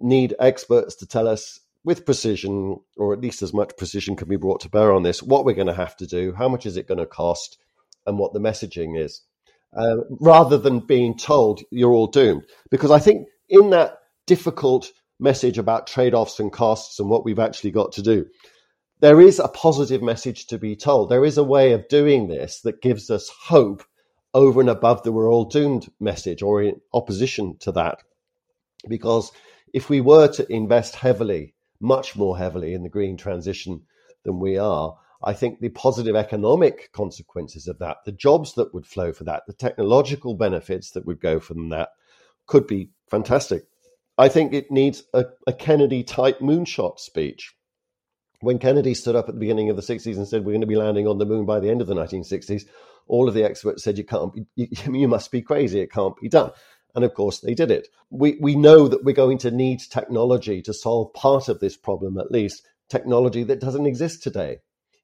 need 0.00 0.34
experts 0.38 0.94
to 0.96 1.06
tell 1.06 1.26
us 1.26 1.60
with 1.84 2.06
precision, 2.06 2.80
or 2.96 3.12
at 3.12 3.20
least 3.20 3.42
as 3.42 3.52
much 3.52 3.76
precision 3.76 4.16
can 4.16 4.28
be 4.28 4.36
brought 4.36 4.60
to 4.60 4.70
bear 4.70 4.92
on 4.92 5.02
this, 5.02 5.22
what 5.22 5.44
we're 5.44 5.52
going 5.52 5.66
to 5.66 5.74
have 5.74 5.96
to 5.96 6.06
do, 6.06 6.32
how 6.32 6.48
much 6.48 6.66
is 6.66 6.76
it 6.76 6.88
going 6.88 6.98
to 6.98 7.06
cost, 7.06 7.58
and 8.06 8.18
what 8.18 8.32
the 8.32 8.40
messaging 8.40 8.98
is, 8.98 9.22
uh, 9.76 9.96
rather 10.20 10.56
than 10.56 10.80
being 10.80 11.16
told 11.16 11.62
you're 11.70 11.92
all 11.92 12.06
doomed. 12.06 12.44
Because 12.70 12.90
I 12.90 12.98
think 12.98 13.28
in 13.48 13.70
that 13.70 13.98
difficult 14.26 14.92
message 15.18 15.58
about 15.58 15.86
trade 15.86 16.14
offs 16.14 16.40
and 16.40 16.52
costs 16.52 16.98
and 16.98 17.08
what 17.08 17.24
we've 17.24 17.38
actually 17.38 17.70
got 17.70 17.92
to 17.92 18.02
do. 18.02 18.26
There 19.00 19.20
is 19.20 19.38
a 19.38 19.48
positive 19.48 20.02
message 20.02 20.46
to 20.46 20.58
be 20.58 20.76
told. 20.76 21.10
There 21.10 21.24
is 21.24 21.38
a 21.38 21.44
way 21.44 21.72
of 21.72 21.88
doing 21.88 22.28
this 22.28 22.60
that 22.62 22.82
gives 22.82 23.10
us 23.10 23.28
hope 23.28 23.84
over 24.32 24.60
and 24.60 24.70
above 24.70 25.02
the 25.02 25.12
we're 25.12 25.30
all 25.30 25.44
doomed 25.44 25.88
message 26.00 26.42
or 26.42 26.62
in 26.62 26.80
opposition 26.92 27.56
to 27.60 27.72
that. 27.72 27.98
Because 28.88 29.30
if 29.72 29.88
we 29.88 30.00
were 30.00 30.28
to 30.28 30.52
invest 30.52 30.96
heavily, 30.96 31.54
much 31.80 32.16
more 32.16 32.36
heavily 32.36 32.74
in 32.74 32.82
the 32.82 32.88
green 32.88 33.16
transition 33.16 33.82
than 34.24 34.40
we 34.40 34.58
are, 34.58 34.96
I 35.22 35.32
think 35.32 35.60
the 35.60 35.70
positive 35.70 36.16
economic 36.16 36.90
consequences 36.92 37.66
of 37.66 37.78
that, 37.78 37.98
the 38.04 38.12
jobs 38.12 38.54
that 38.54 38.74
would 38.74 38.86
flow 38.86 39.12
for 39.12 39.24
that, 39.24 39.44
the 39.46 39.52
technological 39.52 40.34
benefits 40.34 40.90
that 40.90 41.06
would 41.06 41.20
go 41.20 41.40
from 41.40 41.70
that 41.70 41.90
could 42.46 42.66
be 42.66 42.90
fantastic. 43.08 43.64
I 44.16 44.28
think 44.28 44.52
it 44.52 44.70
needs 44.70 45.02
a, 45.12 45.24
a 45.46 45.52
Kennedy 45.52 46.04
type 46.04 46.38
moonshot 46.38 47.00
speech. 47.00 47.54
When 48.40 48.58
Kennedy 48.58 48.94
stood 48.94 49.16
up 49.16 49.28
at 49.28 49.34
the 49.34 49.40
beginning 49.40 49.70
of 49.70 49.76
the 49.76 49.82
60s 49.82 50.16
and 50.16 50.28
said, 50.28 50.44
We're 50.44 50.52
going 50.52 50.60
to 50.60 50.66
be 50.66 50.76
landing 50.76 51.08
on 51.08 51.18
the 51.18 51.26
moon 51.26 51.46
by 51.46 51.60
the 51.60 51.70
end 51.70 51.80
of 51.80 51.86
the 51.86 51.94
1960s, 51.94 52.64
all 53.06 53.28
of 53.28 53.34
the 53.34 53.44
experts 53.44 53.82
said, 53.82 53.98
You 53.98 54.04
can't, 54.04 54.32
you, 54.54 54.68
you 54.92 55.08
must 55.08 55.32
be 55.32 55.42
crazy. 55.42 55.80
It 55.80 55.92
can't 55.92 56.16
be 56.20 56.28
done. 56.28 56.50
And 56.94 57.04
of 57.04 57.14
course, 57.14 57.40
they 57.40 57.54
did 57.54 57.70
it. 57.70 57.88
We, 58.10 58.36
we 58.40 58.54
know 58.54 58.86
that 58.86 59.02
we're 59.02 59.14
going 59.14 59.38
to 59.38 59.50
need 59.50 59.80
technology 59.80 60.62
to 60.62 60.72
solve 60.72 61.12
part 61.12 61.48
of 61.48 61.58
this 61.58 61.76
problem, 61.76 62.18
at 62.18 62.30
least 62.30 62.62
technology 62.88 63.42
that 63.44 63.60
doesn't 63.60 63.86
exist 63.86 64.22
today 64.22 64.58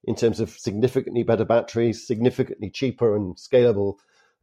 in 0.05 0.15
terms 0.15 0.39
of 0.39 0.51
significantly 0.51 1.25
better 1.25 1.45
batteries, 1.45 2.07
significantly 2.07 2.71
cheaper 2.71 3.17
and 3.17 3.37
scalable 3.37 3.97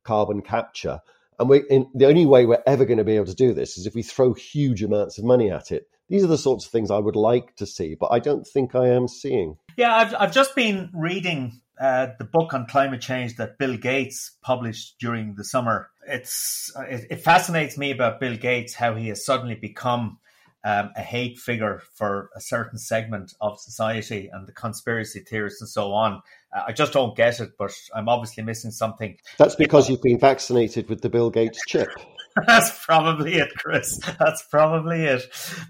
carbon 0.03 0.41
capture. 0.41 0.99
And 1.39 1.49
we, 1.49 1.59
the 1.93 2.07
only 2.07 2.25
way 2.25 2.45
we're 2.45 2.63
ever 2.65 2.85
going 2.85 2.97
to 2.97 3.03
be 3.03 3.15
able 3.15 3.27
to 3.27 3.35
do 3.35 3.53
this 3.53 3.77
is 3.77 3.85
if 3.85 3.93
we 3.93 4.03
throw 4.03 4.33
huge 4.33 4.81
amounts 4.81 5.17
of 5.17 5.25
money 5.25 5.51
at 5.51 5.71
it. 5.71 5.87
These 6.09 6.23
are 6.23 6.27
the 6.27 6.37
sorts 6.37 6.65
of 6.65 6.71
things 6.71 6.89
I 6.89 6.99
would 6.99 7.17
like 7.17 7.55
to 7.57 7.65
see, 7.65 7.95
but 7.95 8.11
I 8.11 8.19
don't 8.19 8.47
think 8.47 8.75
I 8.75 8.87
am 8.87 9.07
seeing. 9.07 9.57
Yeah, 9.75 9.93
I've, 9.93 10.15
I've 10.17 10.31
just 10.31 10.55
been 10.55 10.89
reading 10.93 11.59
uh, 11.79 12.07
the 12.17 12.23
book 12.23 12.53
on 12.53 12.65
climate 12.65 13.01
change 13.01 13.35
that 13.35 13.57
Bill 13.57 13.77
Gates 13.77 14.31
published 14.41 14.95
during 14.99 15.35
the 15.35 15.43
summer. 15.43 15.89
It's 16.07 16.71
it, 16.89 17.07
it 17.11 17.21
fascinates 17.21 17.77
me 17.77 17.91
about 17.91 18.19
Bill 18.19 18.37
Gates 18.37 18.73
how 18.73 18.95
he 18.95 19.09
has 19.09 19.25
suddenly 19.25 19.55
become 19.55 20.19
um, 20.63 20.91
a 20.95 21.01
hate 21.01 21.37
figure 21.37 21.81
for 21.93 22.29
a 22.35 22.41
certain 22.41 22.79
segment 22.79 23.33
of 23.39 23.59
society 23.59 24.29
and 24.31 24.47
the 24.47 24.53
conspiracy 24.53 25.19
theorists 25.19 25.61
and 25.61 25.69
so 25.69 25.93
on. 25.93 26.21
Uh, 26.55 26.63
I 26.67 26.71
just 26.71 26.93
don't 26.93 27.15
get 27.15 27.39
it, 27.39 27.51
but 27.57 27.73
I'm 27.95 28.09
obviously 28.09 28.43
missing 28.43 28.71
something. 28.71 29.17
That's 29.37 29.55
because 29.55 29.89
you've 29.89 30.01
been 30.01 30.19
vaccinated 30.19 30.89
with 30.89 31.01
the 31.01 31.09
Bill 31.09 31.29
Gates 31.29 31.59
chip. 31.67 31.89
That's 32.47 32.85
probably 32.85 33.35
it, 33.35 33.49
Chris. 33.57 33.99
That's 34.19 34.43
probably 34.49 35.03
it. 35.03 35.23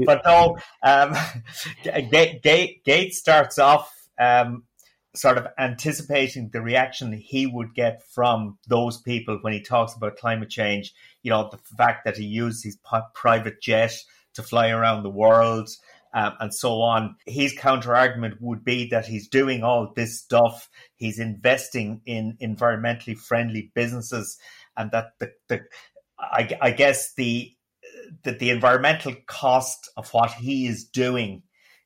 But 0.06 0.22
no, 0.26 0.58
um, 0.84 1.16
Gates 2.84 3.18
starts 3.18 3.58
off 3.58 3.92
um, 4.20 4.64
sort 5.16 5.38
of 5.38 5.48
anticipating 5.58 6.50
the 6.52 6.62
reaction 6.62 7.12
he 7.14 7.48
would 7.48 7.74
get 7.74 8.04
from 8.14 8.58
those 8.68 9.02
people 9.02 9.40
when 9.42 9.54
he 9.54 9.62
talks 9.62 9.96
about 9.96 10.18
climate 10.18 10.50
change. 10.50 10.94
You 11.24 11.32
know, 11.32 11.50
the 11.50 11.58
fact 11.78 12.06
that 12.06 12.18
he 12.18 12.26
used 12.26 12.64
his 12.64 12.78
private 13.14 13.62
jet 13.62 13.94
to 14.36 14.44
fly 14.44 14.70
around 14.70 15.04
the 15.04 15.10
world 15.10 15.70
um, 16.18 16.34
and 16.40 16.52
so 16.54 16.82
on. 16.82 17.16
His 17.28 17.54
counter 17.54 17.96
argument 17.96 18.42
would 18.42 18.66
be 18.66 18.90
that 18.90 19.06
he's 19.06 19.28
doing 19.28 19.62
all 19.62 19.94
this 19.96 20.20
stuff, 20.20 20.68
he's 20.96 21.20
investing 21.20 22.02
in 22.08 22.38
environmentally 22.42 23.16
friendly 23.16 23.72
businesses, 23.76 24.40
and 24.76 24.90
that 24.92 25.12
the, 25.20 25.32
the 25.48 25.62
I, 26.20 26.58
I 26.60 26.72
guess 26.72 27.14
the 27.14 27.54
that 28.24 28.40
the 28.40 28.50
environmental 28.50 29.14
cost 29.28 29.92
of 29.96 30.10
what 30.10 30.32
he 30.32 30.66
is 30.66 30.86
doing 30.86 31.44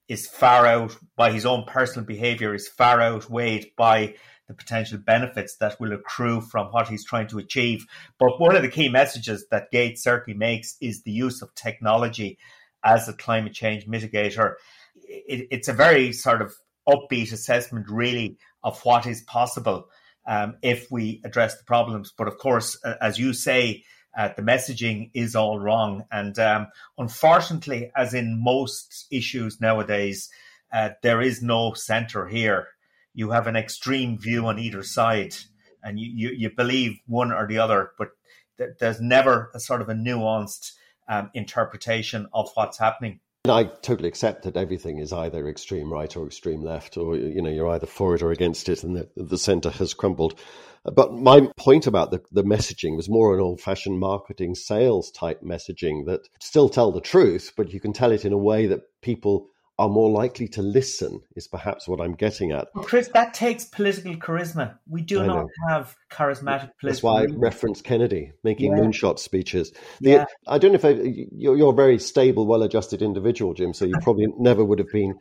is 0.07 0.27
far 0.27 0.65
out 0.65 0.95
by 1.17 1.33
his 1.33 1.45
own 1.45 1.65
personal 1.65 2.05
behavior 2.05 2.53
is 2.55 2.69
far 2.69 3.01
outweighed 3.01 3.71
by 3.75 4.15
the 4.47 4.53
potential 4.53 4.97
benefits 4.97 5.57
that 5.57 5.77
will 5.79 5.91
accrue 5.91 6.39
from 6.39 6.67
what 6.67 6.87
he's 6.87 7.05
trying 7.05 7.27
to 7.27 7.37
achieve. 7.37 7.85
But 8.17 8.39
one 8.39 8.55
of 8.55 8.61
the 8.61 8.69
key 8.69 8.87
messages 8.87 9.45
that 9.51 9.71
Gates 9.71 10.03
certainly 10.03 10.37
makes 10.37 10.77
is 10.79 11.03
the 11.03 11.11
use 11.11 11.41
of 11.41 11.53
technology 11.55 12.37
as 12.83 13.07
a 13.07 13.13
climate 13.13 13.53
change 13.53 13.85
mitigator. 13.87 14.55
It, 15.03 15.47
it's 15.51 15.67
a 15.67 15.73
very 15.73 16.13
sort 16.13 16.41
of 16.41 16.53
upbeat 16.87 17.31
assessment, 17.31 17.89
really, 17.89 18.37
of 18.63 18.79
what 18.83 19.05
is 19.05 19.21
possible 19.21 19.87
um, 20.27 20.57
if 20.61 20.91
we 20.91 21.21
address 21.23 21.57
the 21.57 21.63
problems. 21.63 22.13
But 22.17 22.27
of 22.27 22.37
course, 22.37 22.79
as 23.01 23.19
you 23.19 23.33
say, 23.33 23.83
uh, 24.17 24.29
the 24.35 24.41
messaging 24.41 25.09
is 25.13 25.35
all 25.35 25.59
wrong. 25.59 26.05
And 26.11 26.37
um, 26.37 26.67
unfortunately, 26.97 27.91
as 27.95 28.13
in 28.13 28.43
most 28.43 29.07
issues 29.11 29.61
nowadays, 29.61 30.29
uh, 30.73 30.89
there 31.01 31.21
is 31.21 31.41
no 31.41 31.73
center 31.73 32.27
here 32.27 32.67
you 33.13 33.31
have 33.31 33.47
an 33.47 33.55
extreme 33.55 34.17
view 34.17 34.45
on 34.47 34.59
either 34.59 34.83
side. 34.83 35.35
and 35.83 35.99
you, 35.99 36.11
you, 36.13 36.35
you 36.37 36.49
believe 36.55 36.99
one 37.07 37.31
or 37.31 37.47
the 37.47 37.57
other, 37.57 37.91
but 37.97 38.09
th- 38.57 38.71
there's 38.79 39.01
never 39.01 39.49
a 39.55 39.59
sort 39.59 39.81
of 39.81 39.89
a 39.89 39.93
nuanced 39.93 40.73
um, 41.11 41.29
interpretation 41.35 42.27
of 42.33 42.49
what's 42.55 42.79
happening. 42.79 43.19
I 43.49 43.63
totally 43.63 44.07
accept 44.07 44.43
that 44.43 44.55
everything 44.55 44.99
is 44.99 45.11
either 45.11 45.47
extreme 45.47 45.91
right 45.91 46.15
or 46.15 46.27
extreme 46.27 46.61
left, 46.63 46.95
or 46.95 47.15
you 47.17 47.41
know 47.41 47.49
you're 47.49 47.69
either 47.69 47.87
for 47.87 48.15
it 48.15 48.21
or 48.21 48.31
against 48.31 48.69
it, 48.69 48.83
and 48.83 48.95
the, 48.95 49.09
the 49.15 49.37
centre 49.37 49.71
has 49.71 49.95
crumbled. 49.95 50.39
But 50.83 51.13
my 51.13 51.47
point 51.57 51.85
about 51.85 52.11
the, 52.11 52.21
the 52.31 52.43
messaging 52.43 52.95
was 52.95 53.09
more 53.09 53.35
an 53.35 53.41
old-fashioned 53.41 53.99
marketing 53.99 54.55
sales 54.55 55.11
type 55.11 55.41
messaging 55.43 56.05
that 56.05 56.21
still 56.39 56.69
tell 56.69 56.91
the 56.91 57.01
truth, 57.01 57.53
but 57.55 57.71
you 57.71 57.79
can 57.79 57.93
tell 57.93 58.11
it 58.11 58.25
in 58.25 58.33
a 58.33 58.37
way 58.37 58.67
that 58.67 58.81
people 59.01 59.50
are 59.81 59.89
more 59.89 60.11
likely 60.11 60.47
to 60.47 60.61
listen 60.61 61.19
is 61.35 61.47
perhaps 61.47 61.87
what 61.87 61.99
I'm 61.99 62.13
getting 62.13 62.51
at. 62.51 62.67
Well, 62.75 62.83
Chris, 62.83 63.09
that 63.15 63.33
takes 63.33 63.65
political 63.65 64.15
charisma. 64.15 64.77
We 64.87 65.01
do 65.01 65.23
I 65.23 65.25
not 65.25 65.45
know. 65.45 65.49
have 65.69 65.95
charismatic 66.11 66.69
political. 66.79 66.89
That's 66.89 67.01
why 67.01 67.23
I 67.23 67.25
referenced 67.31 67.83
Kennedy 67.83 68.31
making 68.43 68.73
yeah. 68.73 68.77
moonshot 68.77 69.17
speeches. 69.17 69.73
The, 69.99 70.09
yeah. 70.11 70.25
I 70.47 70.59
don't 70.59 70.73
know 70.73 70.75
if 70.75 70.85
I, 70.85 70.89
you're, 70.91 71.57
you're, 71.57 71.73
a 71.73 71.75
very 71.75 71.97
stable, 71.97 72.45
well-adjusted 72.45 73.01
individual, 73.01 73.55
Jim. 73.55 73.73
So 73.73 73.85
you 73.85 73.95
probably 74.03 74.27
never 74.37 74.63
would 74.63 74.77
have 74.77 74.91
been 74.93 75.15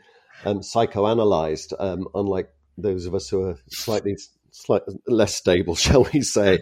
um, 0.44 0.60
psychoanalyzed, 0.60 1.72
um, 1.78 2.06
unlike 2.14 2.50
those 2.76 3.06
of 3.06 3.14
us 3.14 3.30
who 3.30 3.48
are 3.48 3.56
slightly 3.70 4.18
slightly 4.52 4.96
less 5.06 5.34
stable, 5.34 5.74
shall 5.86 6.06
we 6.12 6.22
say? 6.22 6.60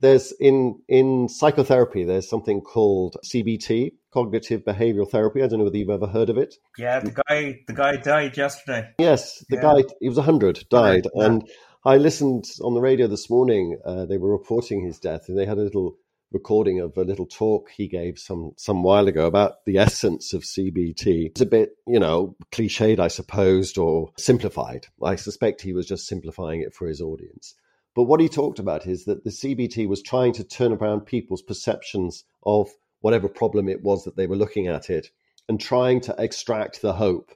There's 0.00 0.32
in 0.32 0.80
in 0.88 1.28
psychotherapy. 1.28 2.04
There's 2.04 2.28
something 2.28 2.60
called 2.60 3.16
CBT, 3.24 3.92
cognitive 4.12 4.64
behavioral 4.64 5.10
therapy. 5.10 5.42
I 5.42 5.46
don't 5.46 5.58
know 5.58 5.64
whether 5.64 5.76
you've 5.76 5.90
ever 5.90 6.06
heard 6.06 6.30
of 6.30 6.38
it. 6.38 6.54
Yeah, 6.78 7.00
the 7.00 7.22
guy 7.28 7.60
the 7.66 7.74
guy 7.74 7.96
died 7.96 8.36
yesterday. 8.36 8.90
Yes, 8.98 9.44
the 9.48 9.56
yeah. 9.56 9.62
guy 9.62 9.84
he 10.00 10.08
was 10.08 10.18
hundred, 10.18 10.64
died, 10.70 11.06
yeah. 11.14 11.26
and 11.26 11.48
I 11.84 11.98
listened 11.98 12.46
on 12.62 12.74
the 12.74 12.80
radio 12.80 13.06
this 13.06 13.28
morning. 13.28 13.78
Uh, 13.84 14.06
they 14.06 14.18
were 14.18 14.32
reporting 14.32 14.84
his 14.84 14.98
death, 14.98 15.28
and 15.28 15.38
they 15.38 15.46
had 15.46 15.58
a 15.58 15.62
little 15.62 15.96
recording 16.34 16.80
of 16.80 16.98
a 16.98 17.04
little 17.04 17.24
talk 17.24 17.70
he 17.70 17.86
gave 17.86 18.18
some 18.18 18.52
some 18.56 18.82
while 18.82 19.08
ago 19.08 19.26
about 19.26 19.64
the 19.64 19.78
essence 19.78 20.34
of 20.34 20.42
CBT. 20.42 21.26
It's 21.26 21.40
a 21.40 21.46
bit, 21.46 21.76
you 21.86 22.00
know, 22.00 22.36
cliched, 22.52 22.98
I 22.98 23.08
suppose, 23.08 23.78
or 23.78 24.10
simplified. 24.18 24.88
I 25.02 25.14
suspect 25.16 25.62
he 25.62 25.72
was 25.72 25.86
just 25.86 26.06
simplifying 26.06 26.60
it 26.60 26.74
for 26.74 26.88
his 26.88 27.00
audience. 27.00 27.54
But 27.94 28.04
what 28.04 28.20
he 28.20 28.28
talked 28.28 28.58
about 28.58 28.86
is 28.86 29.04
that 29.04 29.22
the 29.22 29.30
CBT 29.30 29.88
was 29.88 30.02
trying 30.02 30.32
to 30.34 30.44
turn 30.44 30.72
around 30.72 31.02
people's 31.02 31.42
perceptions 31.42 32.24
of 32.44 32.68
whatever 33.00 33.28
problem 33.28 33.68
it 33.68 33.82
was 33.82 34.04
that 34.04 34.16
they 34.16 34.26
were 34.26 34.36
looking 34.36 34.66
at 34.66 34.90
it 34.90 35.10
and 35.48 35.60
trying 35.60 36.00
to 36.00 36.14
extract 36.18 36.82
the 36.82 36.94
hope, 36.94 37.30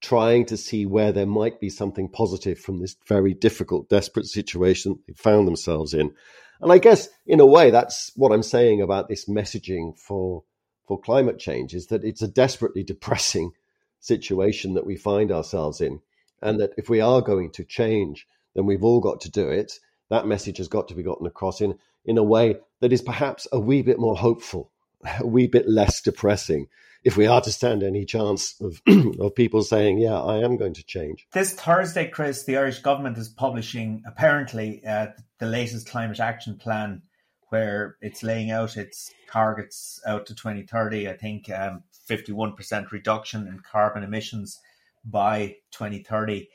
trying 0.00 0.44
to 0.46 0.56
see 0.56 0.86
where 0.86 1.12
there 1.12 1.26
might 1.26 1.60
be 1.60 1.70
something 1.70 2.08
positive 2.08 2.58
from 2.58 2.80
this 2.80 2.96
very 3.06 3.34
difficult, 3.34 3.88
desperate 3.88 4.26
situation 4.26 4.98
they 5.06 5.14
found 5.14 5.46
themselves 5.46 5.94
in. 5.94 6.12
And 6.60 6.72
I 6.72 6.78
guess 6.78 7.08
in 7.26 7.40
a 7.40 7.46
way, 7.46 7.70
that's 7.70 8.12
what 8.16 8.32
I'm 8.32 8.42
saying 8.42 8.80
about 8.80 9.08
this 9.08 9.26
messaging 9.26 9.98
for 9.98 10.44
for 10.86 11.00
climate 11.00 11.38
change 11.38 11.74
is 11.74 11.88
that 11.88 12.04
it's 12.04 12.22
a 12.22 12.28
desperately 12.28 12.84
depressing 12.84 13.50
situation 14.00 14.74
that 14.74 14.86
we 14.86 14.96
find 14.96 15.32
ourselves 15.32 15.80
in, 15.80 16.00
and 16.40 16.60
that 16.60 16.70
if 16.76 16.88
we 16.88 17.00
are 17.00 17.20
going 17.20 17.50
to 17.50 17.64
change, 17.64 18.26
then 18.54 18.66
we've 18.66 18.84
all 18.84 19.00
got 19.00 19.20
to 19.22 19.30
do 19.30 19.48
it. 19.48 19.72
That 20.10 20.26
message 20.26 20.58
has 20.58 20.68
got 20.68 20.88
to 20.88 20.94
be 20.94 21.02
gotten 21.02 21.26
across 21.26 21.60
in 21.60 21.78
in 22.04 22.18
a 22.18 22.22
way 22.22 22.56
that 22.80 22.92
is 22.92 23.02
perhaps 23.02 23.48
a 23.50 23.58
wee 23.58 23.82
bit 23.82 23.98
more 23.98 24.16
hopeful, 24.16 24.70
a 25.20 25.26
wee 25.26 25.48
bit 25.48 25.68
less 25.68 26.00
depressing, 26.00 26.68
if 27.04 27.16
we 27.16 27.26
are 27.26 27.40
to 27.40 27.52
stand 27.52 27.82
any 27.82 28.04
chance 28.04 28.54
of, 28.60 28.80
of 29.20 29.34
people 29.34 29.62
saying, 29.62 29.98
yeah, 29.98 30.20
I 30.20 30.38
am 30.38 30.56
going 30.56 30.74
to 30.74 30.84
change. 30.84 31.26
This 31.32 31.54
Thursday, 31.54 32.08
Chris, 32.08 32.44
the 32.44 32.56
Irish 32.56 32.80
government 32.80 33.18
is 33.18 33.28
publishing 33.28 34.02
apparently 34.06 34.82
uh, 34.86 35.08
the 35.38 35.46
latest 35.46 35.88
climate 35.88 36.20
action 36.20 36.56
plan 36.56 37.02
where 37.48 37.96
it's 38.00 38.22
laying 38.22 38.50
out 38.50 38.76
its 38.76 39.12
targets 39.30 40.00
out 40.06 40.26
to 40.26 40.34
2030. 40.34 41.08
I 41.08 41.16
think 41.16 41.50
um, 41.50 41.82
51% 42.08 42.90
reduction 42.90 43.46
in 43.46 43.60
carbon 43.60 44.02
emissions 44.02 44.58
by 45.04 45.56
2030. 45.72 46.48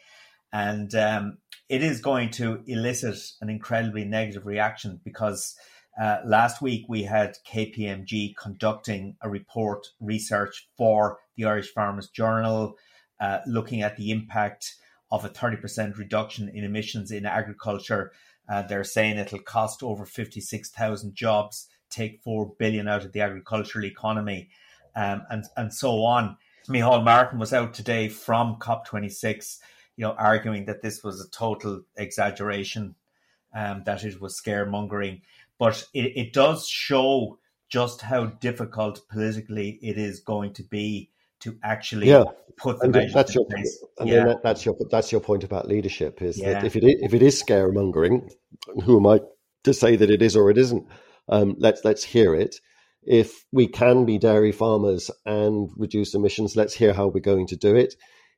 And 0.54 0.94
um, 0.96 1.38
it 1.70 1.82
is 1.82 2.02
going 2.02 2.32
to 2.32 2.62
elicit 2.68 3.18
an 3.40 3.50
incredibly 3.50 4.04
negative 4.04 4.46
reaction 4.46 5.00
because 5.04 5.56
uh, 6.02 6.20
last 6.26 6.64
week, 6.64 6.84
we 6.90 7.04
had 7.04 7.38
KPMG 7.48 8.36
conducting 8.36 9.16
a 9.22 9.30
report 9.30 9.86
research 10.00 10.68
for 10.76 11.20
the 11.38 11.46
Irish 11.46 11.72
Farmers 11.72 12.10
Journal, 12.10 12.74
uh, 13.20 13.38
looking 13.46 13.84
at 13.84 13.98
the 13.98 14.10
impact 14.10 14.74
of 15.12 15.26
a 15.26 15.30
30% 15.30 16.00
reduction 16.00 16.50
in 16.50 16.64
emissions 16.64 17.12
in 17.12 17.28
agriculture. 17.28 18.12
Uh, 18.52 18.64
they're 18.64 18.84
saying 18.84 19.20
it'll 19.20 19.38
cost 19.42 19.84
over 19.84 20.04
56,000 20.08 21.14
jobs, 21.14 21.68
take 21.92 22.20
4 22.24 22.52
billion 22.58 22.88
out 22.88 23.06
of 23.06 23.12
the 23.12 23.22
agricultural 23.22 23.86
economy, 23.86 24.50
um, 24.96 25.22
and, 25.30 25.44
and 25.56 25.72
so 25.72 26.04
on. 26.04 26.36
Micheál 26.68 27.04
Martin 27.04 27.38
was 27.38 27.54
out 27.54 27.76
today 27.76 28.10
from 28.10 28.56
COP26, 28.56 29.60
you 29.98 30.06
know, 30.06 30.14
arguing 30.14 30.66
that 30.66 30.82
this 30.82 31.04
was 31.04 31.22
a 31.22 31.30
total 31.30 31.84
exaggeration, 31.96 32.96
um, 33.54 33.84
that 33.86 34.04
it 34.04 34.20
was 34.20 34.42
scaremongering 34.42 35.22
but 35.62 35.88
it, 35.94 36.18
it 36.18 36.34
does 36.34 36.68
show 36.68 37.38
just 37.70 38.02
how 38.02 38.26
difficult 38.26 39.08
politically 39.10 39.78
it 39.84 39.96
is 39.96 40.20
going 40.20 40.54
to 40.54 40.64
be 40.64 41.12
to 41.42 41.56
actually 41.64 42.08
yeah. 42.08 42.24
put 42.58 42.80
the 42.80 42.86
and 42.86 43.14
that's 43.14 43.36
your, 43.36 43.46
place. 43.46 43.86
And 44.00 44.10
yeah. 44.10 44.26
That, 44.26 44.42
that's 44.42 44.66
your 44.66 44.76
that's 44.90 45.12
your 45.12 45.22
point 45.22 45.44
about 45.44 45.68
leadership 45.68 46.20
is 46.24 46.40
yeah. 46.40 46.54
that 46.54 46.64
if 46.64 46.76
it 46.76 46.84
is, 46.84 46.96
if 47.04 47.14
it 47.14 47.22
is 47.22 47.40
scaremongering, 47.40 48.28
who 48.84 48.98
am 48.98 49.06
I 49.06 49.20
to 49.66 49.72
say 49.72 49.96
that 49.96 50.10
it 50.10 50.24
is 50.24 50.36
or 50.36 50.50
it 50.50 50.58
isn't? 50.58 50.88
Um, 51.30 51.56
let's 51.60 51.86
let's 51.86 52.04
hear 52.04 52.34
it. 52.34 52.56
If 53.04 53.46
we 53.52 53.68
can 53.68 54.06
be 54.06 54.18
dairy 54.18 54.52
farmers 54.52 55.12
and 55.28 55.70
reduce 55.78 56.16
emissions, 56.16 56.56
let's 56.56 56.74
hear 56.74 56.92
how 56.92 57.06
we're 57.06 57.20
going 57.20 57.46
to 57.48 57.56
do 57.56 57.76
it. 57.76 57.94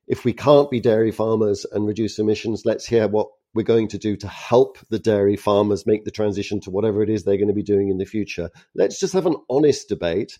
If 0.06 0.26
we 0.26 0.34
can't 0.34 0.70
be 0.70 0.78
dairy 0.78 1.10
farmers 1.10 1.64
and 1.72 1.86
reduce 1.86 2.18
emissions, 2.18 2.64
let's 2.66 2.84
hear 2.84 3.08
what 3.08 3.28
we're 3.54 3.62
going 3.62 3.88
to 3.88 3.98
do 3.98 4.16
to 4.16 4.28
help 4.28 4.78
the 4.90 4.98
dairy 4.98 5.36
farmers 5.36 5.86
make 5.86 6.04
the 6.04 6.10
transition 6.10 6.60
to 6.60 6.70
whatever 6.70 7.02
it 7.02 7.10
is 7.10 7.24
they're 7.24 7.36
going 7.36 7.48
to 7.48 7.54
be 7.54 7.62
doing 7.62 7.88
in 7.88 7.98
the 7.98 8.04
future. 8.04 8.50
Let's 8.74 9.00
just 9.00 9.14
have 9.14 9.26
an 9.26 9.36
honest 9.48 9.88
debate 9.88 10.38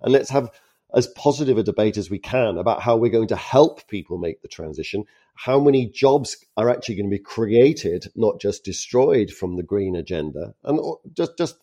and 0.00 0.12
let's 0.12 0.30
have 0.30 0.50
as 0.94 1.06
positive 1.08 1.58
a 1.58 1.62
debate 1.62 1.96
as 1.96 2.10
we 2.10 2.18
can 2.18 2.58
about 2.58 2.80
how 2.80 2.96
we're 2.96 3.10
going 3.10 3.28
to 3.28 3.36
help 3.36 3.86
people 3.88 4.18
make 4.18 4.40
the 4.42 4.48
transition, 4.48 5.04
how 5.34 5.60
many 5.60 5.86
jobs 5.86 6.36
are 6.56 6.70
actually 6.70 6.94
going 6.94 7.10
to 7.10 7.16
be 7.16 7.22
created, 7.22 8.06
not 8.14 8.40
just 8.40 8.64
destroyed 8.64 9.30
from 9.30 9.56
the 9.56 9.62
green 9.62 9.96
agenda, 9.96 10.54
and 10.64 10.80
just 11.12 11.36
just 11.36 11.56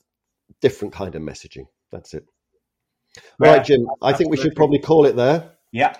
different 0.61 0.93
kind 0.93 1.15
of 1.15 1.21
messaging. 1.21 1.67
That's 1.91 2.13
it. 2.13 2.25
Well, 3.39 3.55
right, 3.55 3.65
Jim. 3.65 3.87
I 4.01 4.13
think 4.13 4.29
we 4.29 4.37
should 4.37 4.55
probably 4.55 4.79
call 4.79 5.05
it 5.05 5.15
there. 5.15 5.51
Yeah, 5.71 5.95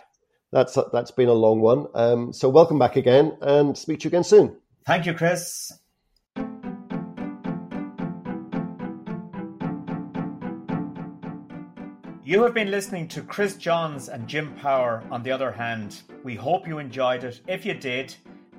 that's 0.51 0.77
that's 0.91 1.11
been 1.11 1.29
a 1.29 1.33
long 1.33 1.61
one. 1.61 1.87
Um, 1.93 2.33
so 2.33 2.49
welcome 2.49 2.77
back 2.77 2.97
again, 2.97 3.37
and 3.41 3.77
speak 3.77 4.01
to 4.01 4.03
you 4.05 4.09
again 4.09 4.23
soon. 4.23 4.57
Thank 4.85 5.05
you, 5.05 5.13
Chris. 5.13 5.71
You 12.25 12.43
have 12.43 12.53
been 12.53 12.71
listening 12.71 13.09
to 13.09 13.21
Chris 13.21 13.57
Johns 13.57 14.07
and 14.09 14.27
Jim 14.27 14.53
Power 14.55 15.03
on 15.11 15.23
the 15.23 15.31
other 15.31 15.51
hand. 15.51 16.01
We 16.23 16.35
hope 16.35 16.67
you 16.67 16.79
enjoyed 16.79 17.23
it. 17.23 17.41
If 17.47 17.65
you 17.65 17.73
did, 17.73 18.15